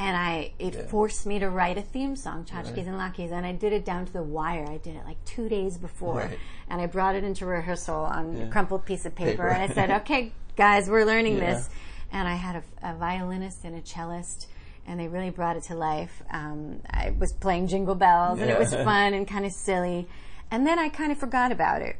And 0.00 0.16
I, 0.16 0.52
it 0.60 0.88
forced 0.88 1.26
me 1.26 1.40
to 1.40 1.50
write 1.50 1.76
a 1.76 1.82
theme 1.82 2.14
song, 2.14 2.44
Tchotchkes 2.44 2.86
and 2.86 2.94
Latkes, 2.94 3.32
and 3.32 3.44
I 3.44 3.50
did 3.50 3.72
it 3.72 3.84
down 3.84 4.06
to 4.06 4.12
the 4.12 4.22
wire. 4.22 4.64
I 4.70 4.76
did 4.76 4.94
it 4.94 5.04
like 5.04 5.16
two 5.24 5.48
days 5.48 5.76
before, 5.76 6.18
Right. 6.18 6.38
and 6.70 6.80
I 6.80 6.86
brought 6.86 7.16
it 7.16 7.24
into 7.24 7.46
rehearsal 7.46 7.96
on 7.96 8.36
a 8.42 8.48
crumpled 8.48 8.84
piece 8.84 9.04
of 9.06 9.16
paper, 9.16 9.30
Paper. 9.32 9.48
and 9.48 9.60
I 9.60 9.74
said, 9.74 9.90
"Okay, 10.02 10.32
guys, 10.54 10.88
we're 10.88 11.04
learning 11.04 11.38
Yeah. 11.38 11.52
this." 11.54 11.68
And 12.12 12.28
I 12.28 12.36
had 12.36 12.62
a, 12.80 12.90
a 12.92 12.94
violinist 12.94 13.64
and 13.64 13.74
a 13.74 13.80
cellist, 13.82 14.46
and 14.88 14.98
they 14.98 15.06
really 15.08 15.30
brought 15.30 15.56
it 15.56 15.62
to 15.64 15.74
life. 15.74 16.22
Um, 16.32 16.80
I 16.90 17.14
was 17.18 17.32
playing 17.32 17.68
Jingle 17.68 17.94
Bells, 17.94 18.40
and 18.40 18.50
it 18.50 18.58
was 18.58 18.74
fun 18.90 19.14
and 19.14 19.28
kind 19.28 19.44
of 19.46 19.52
silly. 19.52 20.08
And 20.50 20.66
then 20.66 20.78
I 20.78 20.88
kind 20.88 21.12
of 21.12 21.18
forgot 21.18 21.52
about 21.52 21.82
it. 21.82 21.96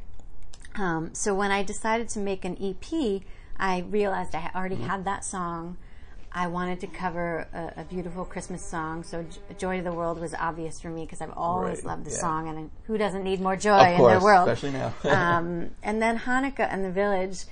Um, 0.75 1.11
so 1.13 1.33
when 1.35 1.51
I 1.51 1.63
decided 1.63 2.09
to 2.09 2.19
make 2.19 2.45
an 2.45 2.57
EP, 2.61 3.21
I 3.59 3.79
realized 3.89 4.33
I 4.35 4.49
already 4.55 4.75
Mm-hmm. 4.75 4.87
had 4.87 5.05
that 5.05 5.23
song. 5.25 5.77
I 6.31 6.45
wanted 6.47 6.79
to 6.81 6.87
cover 6.87 7.47
a, 7.53 7.81
a 7.81 7.83
beautiful 7.85 8.23
Christmas 8.23 8.63
song, 8.63 9.03
so 9.03 9.23
J- 9.23 9.55
"Joy 9.57 9.77
to 9.77 9.83
the 9.83 9.91
World" 9.91 10.19
was 10.21 10.35
obvious 10.35 10.79
for 10.79 10.89
me 10.89 11.03
because 11.05 11.21
I've 11.21 11.33
always 11.35 11.77
Right, 11.79 11.85
loved 11.85 12.05
the 12.05 12.11
yeah. 12.11 12.17
song, 12.17 12.47
and 12.49 12.69
who 12.83 12.99
doesn't 12.99 13.23
need 13.23 13.41
more 13.41 13.55
joy 13.55 13.79
of 13.79 13.87
in 13.87 13.97
course, 13.97 14.11
their 14.11 14.21
world? 14.21 14.47
especially 14.47 14.77
now. 14.77 14.93
um, 15.05 15.71
and 15.81 15.99
then 15.99 16.19
Hanukkah 16.19 16.67
and 16.71 16.85
the 16.85 16.91
Village. 16.91 17.45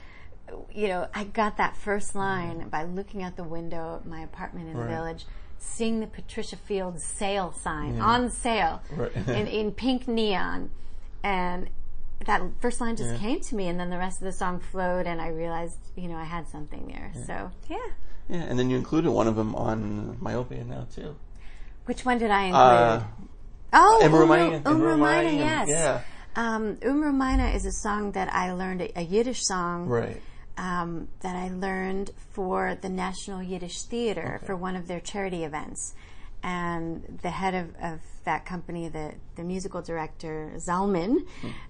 You 0.74 0.88
know, 0.88 1.08
I 1.14 1.24
got 1.26 1.58
that 1.58 1.76
first 1.78 2.16
line 2.16 2.70
by 2.70 2.84
looking 2.84 3.24
out 3.24 3.36
the 3.36 3.44
window 3.44 3.96
of 3.96 4.06
my 4.06 4.22
apartment 4.22 4.70
in 4.70 4.78
the 4.78 4.86
village, 4.86 5.26
seeing 5.58 6.00
the 6.00 6.08
Patricia 6.08 6.56
Fields 6.56 7.04
sale 7.04 7.52
sign 7.52 8.00
on 8.00 8.30
sale 8.32 8.82
Right. 8.92 9.14
in, 9.28 9.48
in 9.48 9.72
pink 9.72 10.08
neon, 10.08 10.70
and 11.24 11.70
that 12.26 12.42
first 12.62 12.80
line 12.82 12.96
just 12.96 13.12
Yeah. 13.12 13.18
came 13.18 13.40
to 13.42 13.56
me, 13.56 13.68
and 13.68 13.80
then 13.80 13.90
the 13.90 13.98
rest 13.98 14.22
of 14.22 14.26
the 14.26 14.32
song 14.32 14.60
flowed, 14.60 15.06
and 15.08 15.22
I 15.22 15.30
realized, 15.30 15.78
you 15.96 16.08
know, 16.08 16.16
I 16.16 16.24
had 16.24 16.48
something 16.48 16.88
there. 16.88 17.12
So, 17.26 17.52
yeah. 17.70 17.78
yeah, 18.30 18.44
and 18.44 18.58
then 18.58 18.70
you 18.70 18.78
included 18.78 19.12
one 19.12 19.28
of 19.28 19.36
them 19.36 19.54
on 19.56 20.18
Myopia 20.22 20.64
now 20.64 20.88
too. 20.94 21.16
Which 21.86 22.06
one 22.06 22.18
did 22.20 22.32
I 22.32 22.44
include? 22.46 22.62
Uh, 22.62 23.04
oh, 23.74 24.00
Imre 24.04 24.20
Umru- 24.26 24.28
Meine- 24.28 24.62
Umru 24.64 24.72
Imre 24.76 24.98
Meine, 24.98 25.26
Meine, 25.26 25.38
yes. 25.38 25.68
yeah. 25.70 26.02
Um, 26.36 26.76
Umru 26.78 27.14
Meine 27.14 27.54
is 27.56 27.66
a 27.66 27.72
song 27.72 28.12
that 28.14 28.32
I 28.34 28.54
learned, 28.54 28.82
a, 28.82 29.00
a 29.00 29.02
Yiddish 29.04 29.44
song 29.44 29.88
right. 29.88 30.22
Um, 30.58 31.08
that 31.22 31.36
I 31.36 31.50
learned 31.50 32.12
for 32.32 32.78
the 32.82 32.90
National 32.90 33.42
Yiddish 33.42 33.84
Theater 33.84 34.42
for 34.46 34.56
one 34.56 34.76
of 34.76 34.88
their 34.88 35.00
charity 35.00 35.44
events. 35.44 35.94
And 36.44 37.20
the 37.24 37.32
head 37.32 37.56
of, 37.56 37.76
of 37.82 38.00
that 38.26 38.46
company, 38.46 38.90
the, 38.90 39.16
the 39.36 39.44
musical 39.44 39.82
director, 39.82 40.54
Zalman, 40.58 41.26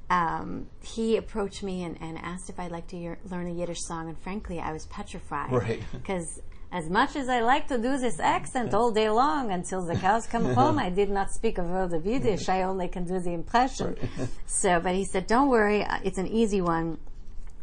um, 0.10 0.68
he 0.82 1.18
approached 1.18 1.64
me 1.64 1.84
and, 1.84 1.98
and 2.02 2.18
asked 2.18 2.50
if 2.50 2.60
I'd 2.60 2.72
like 2.72 2.88
to 2.88 2.98
year, 2.98 3.18
learn 3.30 3.48
a 3.48 3.54
Yiddish 3.54 3.82
song. 3.82 4.10
And 4.10 4.18
frankly, 4.20 4.60
I 4.60 4.74
was 4.74 4.86
petrified. 4.88 5.52
Right. 5.52 5.82
Because 5.92 6.42
as 6.72 6.90
much 6.90 7.16
as 7.16 7.30
I 7.30 7.40
like 7.42 7.68
to 7.70 7.78
do 7.78 7.98
this 7.98 8.20
accent 8.20 8.74
all 8.74 8.92
day 8.92 9.10
long 9.10 9.52
until 9.52 9.86
the 9.86 9.96
cows 9.96 10.28
come 10.28 10.54
home, 10.54 10.78
I 10.78 10.90
did 10.90 11.10
not 11.10 11.32
speak 11.32 11.58
a 11.58 11.64
word 11.64 11.94
of 11.94 12.06
Yiddish. 12.06 12.50
I 12.50 12.64
only 12.64 12.88
can 12.90 13.06
do 13.06 13.20
the 13.20 13.32
impression. 13.32 13.96
So, 14.48 14.80
but 14.80 14.96
he 14.96 15.06
said, 15.06 15.28
don't 15.28 15.50
worry, 15.50 15.84
uh, 15.84 16.00
it's 16.04 16.18
an 16.18 16.26
easy 16.26 16.62
one 16.62 16.98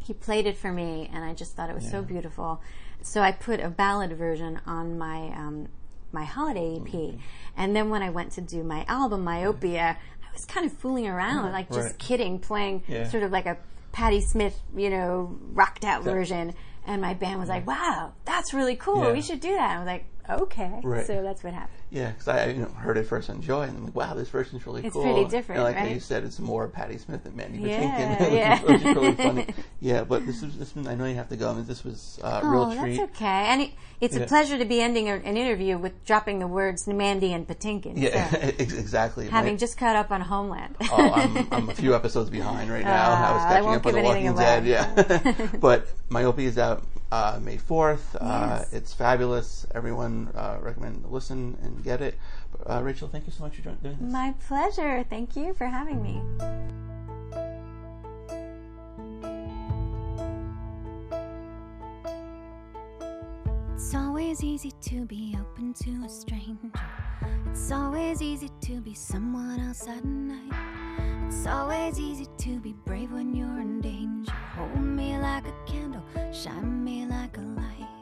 he 0.05 0.13
played 0.13 0.45
it 0.45 0.57
for 0.57 0.71
me, 0.71 1.09
and 1.13 1.23
I 1.23 1.33
just 1.33 1.55
thought 1.55 1.69
it 1.69 1.75
was 1.75 1.89
so 1.89 2.01
beautiful. 2.01 2.61
So 3.01 3.21
I 3.21 3.31
put 3.31 3.59
a 3.59 3.69
ballad 3.69 4.13
version 4.13 4.59
on 4.65 4.97
my 4.97 5.27
um, 5.35 5.67
my 6.11 6.23
holiday 6.23 6.77
EP, 6.79 7.15
and 7.57 7.75
then 7.75 7.89
when 7.89 8.01
I 8.01 8.09
went 8.09 8.31
to 8.33 8.41
do 8.41 8.63
my 8.63 8.85
album 8.87 9.23
Myopia, 9.23 9.97
I 10.23 10.33
was 10.33 10.45
kind 10.45 10.65
of 10.65 10.71
fooling 10.73 11.07
around, 11.07 11.51
like 11.51 11.67
just 11.69 11.87
Right. 11.89 11.97
kidding, 11.99 12.39
playing 12.39 12.83
Yeah. 12.87 13.07
sort 13.09 13.23
of 13.23 13.31
like 13.31 13.45
a 13.45 13.57
Patti 13.91 14.21
Smith, 14.21 14.59
you 14.75 14.89
know, 14.89 15.37
rocked 15.53 15.83
out 15.85 16.03
version. 16.03 16.53
And 16.87 17.01
my 17.01 17.15
band 17.15 17.39
was 17.39 17.49
like, 17.49 17.65
"Wow, 17.65 18.11
that's 18.25 18.53
really 18.53 18.75
cool. 18.75 19.05
Yeah. 19.05 19.13
We 19.13 19.21
should 19.21 19.39
do 19.39 19.53
that." 19.55 19.71
I 19.75 19.79
was 19.79 19.87
like, 19.87 20.05
"Okay." 20.29 20.79
Right. 20.83 21.05
So 21.05 21.21
that's 21.21 21.43
what 21.43 21.53
happened. 21.53 21.71
Yeah, 21.91 22.09
because 22.11 22.27
I 22.27 22.47
you 22.47 22.61
know, 22.61 22.67
heard 22.67 22.97
it 22.97 23.03
first 23.07 23.29
on 23.29 23.41
Joy, 23.41 23.61
and 23.61 23.77
I'm 23.77 23.85
like, 23.85 23.95
wow, 23.95 24.13
this 24.15 24.27
version's 24.29 24.65
really 24.65 24.83
It's 24.85 24.93
cool. 24.93 25.03
pretty 25.03 25.29
different, 25.29 25.59
And 25.59 25.63
like 25.63 25.75
right? 25.75 25.93
you 25.93 25.99
said, 25.99 26.23
it's 26.23 26.39
more 26.39 26.67
Patti 26.67 26.97
Smith 26.97 27.23
than 27.23 27.35
Mandy 27.35 27.59
Yeah, 27.69 28.17
Patinkin, 28.19 28.33
yeah. 28.33 28.61
which 28.63 28.81
is 28.81 28.83
really 28.95 29.11
funny. 29.13 29.47
Yeah, 29.81 30.03
but 30.03 30.25
this 30.25 30.41
is 30.41 30.57
this. 30.57 30.73
I 30.87 30.95
know 30.95 31.05
you 31.05 31.15
have 31.15 31.29
to 31.29 31.35
go. 31.37 31.51
I 31.51 31.53
mean, 31.53 31.65
this 31.67 31.83
was 31.83 32.19
uh, 32.23 32.41
a 32.43 32.49
real 32.49 32.63
Oh, 32.63 32.75
treat. 32.81 32.97
that's 32.97 33.11
okay. 33.15 33.25
And 33.25 33.61
it, 33.61 33.69
it's 34.01 34.15
Yeah. 34.17 34.23
a 34.23 34.27
pleasure 34.27 34.57
to 34.57 34.65
be 34.65 34.81
ending 34.81 35.09
a, 35.09 35.13
an 35.15 35.37
interview 35.37 35.77
with 35.77 36.03
dropping 36.05 36.39
the 36.39 36.47
words 36.47 36.87
Mandy 36.87 37.31
and 37.33 37.47
Patinkin. 37.47 37.93
Yeah, 37.95 38.29
So, 38.31 38.37
ex- 38.41 38.73
exactly. 38.73 39.27
having 39.27 39.53
My- 39.53 39.57
just 39.57 39.77
caught 39.77 39.95
up 39.95 40.11
on 40.11 40.21
Homeland. 40.21 40.75
oh, 40.91 41.11
I'm, 41.11 41.47
I'm 41.51 41.69
a 41.69 41.75
few 41.75 41.93
episodes 41.93 42.29
behind 42.31 42.71
right 42.71 42.83
now. 42.83 43.11
I 43.11 43.31
was 43.33 43.41
Ah, 43.43 43.47
I 43.47 43.49
catching 43.53 43.65
won't 43.65 43.77
up 43.77 43.85
on 43.85 43.93
give 43.93 44.01
The 44.01 44.07
Walking 44.07 44.35
Dead. 44.35 44.63
away. 44.63 44.69
Yeah, 45.45 45.57
but 45.59 45.87
Myopia 46.09 46.47
is 46.49 46.57
out 46.57 46.83
uh, 47.11 47.39
May 47.41 47.57
4th. 47.57 48.15
Uh, 48.19 48.57
Yes. 48.59 48.73
it's 48.73 48.93
fabulous. 48.93 49.65
Everyone 49.73 50.29
uh, 50.35 50.57
recommend 50.61 51.03
to 51.03 51.09
listen 51.09 51.57
and 51.61 51.83
get 51.83 52.01
it. 52.01 52.17
Uh, 52.65 52.81
Rachael, 52.83 53.07
thank 53.07 53.25
you 53.27 53.31
so 53.33 53.43
much 53.43 53.55
for 53.57 53.61
doing 53.63 53.77
this. 53.81 53.95
My 53.99 54.33
pleasure. 54.47 55.05
Thank 55.09 55.35
you 55.35 55.53
for 55.53 55.65
having 55.67 56.01
me. 56.01 56.21
It's 63.73 63.93
always 63.93 64.43
easy 64.43 64.71
to 64.81 65.05
be 65.05 65.37
open 65.39 65.73
to 65.73 66.05
a 66.05 66.09
stranger. 66.09 66.71
It's 67.51 67.71
always 67.71 68.21
easy 68.21 68.49
to 68.61 68.81
be 68.81 68.93
someone 68.93 69.59
else 69.59 69.87
at 69.87 70.03
night. 70.03 70.51
It's 71.27 71.47
always 71.47 71.99
easy 71.99 72.27
to 72.37 72.59
be 72.59 72.73
brave 72.85 73.11
when 73.11 73.33
you're 73.35 73.59
in 73.59 73.81
danger. 73.81 74.31
Hold 74.31 74.79
me 74.81 75.17
like 75.17 75.45
a 75.47 75.53
candle, 75.65 76.03
shine 76.31 76.83
me 76.83 77.05
like 77.07 77.37
a 77.37 77.41
light. 77.41 77.94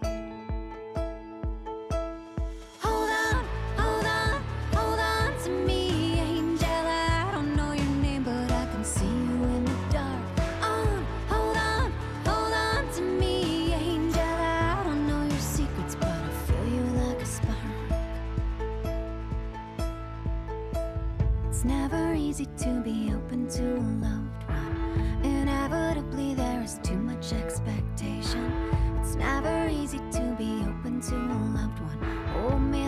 Easy 22.34 22.49
to 22.57 22.81
be 22.81 23.13
open 23.13 23.47
to 23.47 23.61
a 23.61 23.89
loved 24.01 24.49
one. 24.49 25.21
Inevitably, 25.23 26.34
there 26.34 26.63
is 26.63 26.79
too 26.81 26.97
much 26.97 27.31
expectation. 27.31 28.51
It's 28.99 29.13
never 29.13 29.67
easy 29.69 29.99
to 29.99 30.36
be 30.36 30.63
open 30.67 30.99
to 31.01 31.15
a 31.15 31.41
loved 31.53 31.79
one. 31.79 31.99
Hold 32.34 32.61
me 32.63 32.82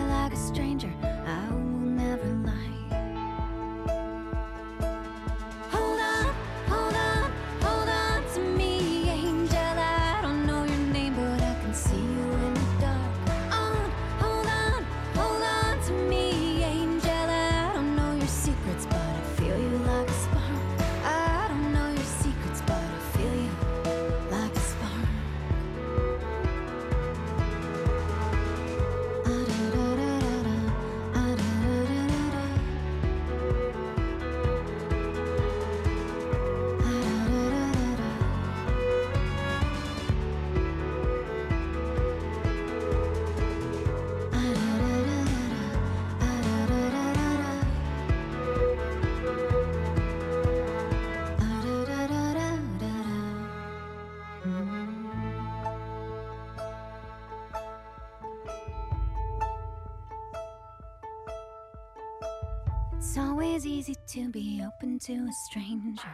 always 63.56 63.72
easy 63.72 63.96
to 64.06 64.28
be 64.28 64.62
open 64.66 64.98
to 64.98 65.14
a 65.14 65.32
stranger. 65.46 66.10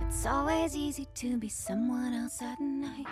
It's 0.00 0.24
always 0.24 0.74
easy 0.74 1.06
to 1.16 1.36
be 1.36 1.50
someone 1.50 2.14
else 2.14 2.40
at 2.40 2.58
night. 2.58 3.04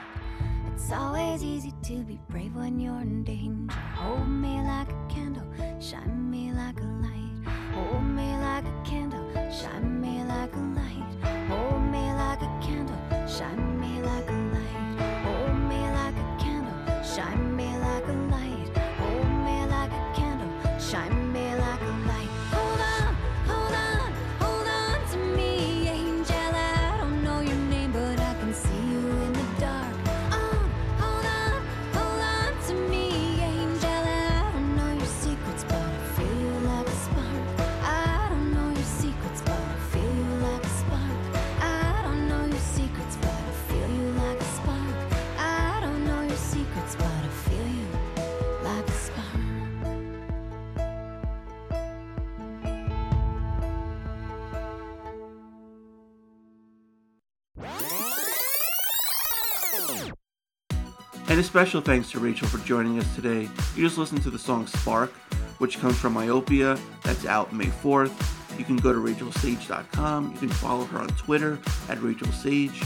It's 0.73 0.91
always 0.91 1.45
easy 1.45 1.75
to 1.83 2.03
be 2.05 2.19
brave 2.31 2.55
when 2.55 2.81
you're 2.81 3.03
in 3.03 3.23
danger. 3.23 3.77
Hold 3.97 4.31
me 4.31 4.63
like 4.63 4.89
a 4.91 5.07
candle, 5.11 5.45
shine 5.79 6.31
me 6.31 6.53
like 6.53 6.81
a 6.81 6.85
light. 6.85 7.26
And 61.37 61.45
a 61.45 61.47
special 61.47 61.83
thanks 61.83 62.11
to 62.13 62.19
Rachael 62.19 62.49
for 62.49 62.67
joining 62.67 62.99
us 62.99 63.15
today. 63.15 63.43
You 63.75 63.85
just 63.85 63.99
listened 63.99 64.23
to 64.23 64.31
the 64.31 64.39
song 64.39 64.67
Spark, 64.67 65.13
which 65.59 65.79
comes 65.79 65.99
from 65.99 66.15
Myopia, 66.15 66.79
that's 67.03 67.27
out 67.27 67.53
May 67.53 67.67
4th. 67.67 68.59
You 68.59 68.65
can 68.65 68.79
go 68.79 68.91
to 68.91 68.99
rachaelsage.com. 68.99 70.33
You 70.33 70.39
can 70.39 70.49
follow 70.49 70.87
her 70.87 70.99
on 70.99 71.09
Twitter 71.09 71.59
at 71.91 72.03
Rachael 72.03 72.33
Sage. 72.33 72.81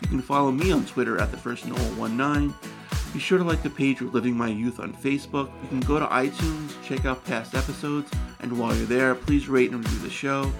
You 0.00 0.08
can 0.08 0.22
follow 0.22 0.50
me 0.50 0.72
on 0.72 0.86
Twitter 0.86 1.20
at 1.20 1.30
the 1.30 1.36
first 1.36 1.66
Noel19. 1.66 2.54
Be 3.12 3.18
sure 3.18 3.36
to 3.36 3.44
like 3.44 3.62
the 3.62 3.68
page 3.68 4.00
Reliving 4.00 4.34
My 4.34 4.48
Youth 4.48 4.80
on 4.80 4.94
Facebook. 4.94 5.52
You 5.62 5.68
can 5.68 5.80
go 5.80 5.98
to 5.98 6.06
iTunes, 6.06 6.72
check 6.82 7.04
out 7.04 7.22
past 7.26 7.54
episodes, 7.54 8.10
and 8.40 8.58
while 8.58 8.74
you're 8.74 8.86
there, 8.86 9.14
please 9.14 9.46
rate 9.46 9.72
and 9.72 9.84
review 9.84 9.98
the 9.98 10.08
show. 10.08 10.50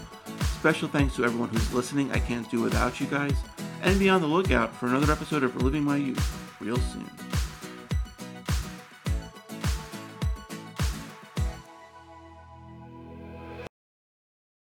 Special 0.58 0.88
thanks 0.88 1.16
to 1.16 1.24
everyone 1.24 1.48
who's 1.48 1.72
listening. 1.72 2.12
I 2.12 2.18
can't 2.18 2.50
do 2.50 2.60
without 2.60 3.00
you 3.00 3.06
guys. 3.06 3.36
And 3.82 3.98
be 3.98 4.10
on 4.10 4.20
the 4.20 4.26
lookout 4.26 4.74
for 4.74 4.88
another 4.88 5.10
episode 5.10 5.42
of 5.42 5.56
Reliving 5.56 5.84
My 5.84 5.96
Youth 5.96 6.49
real 6.60 6.76
soon. 6.76 7.39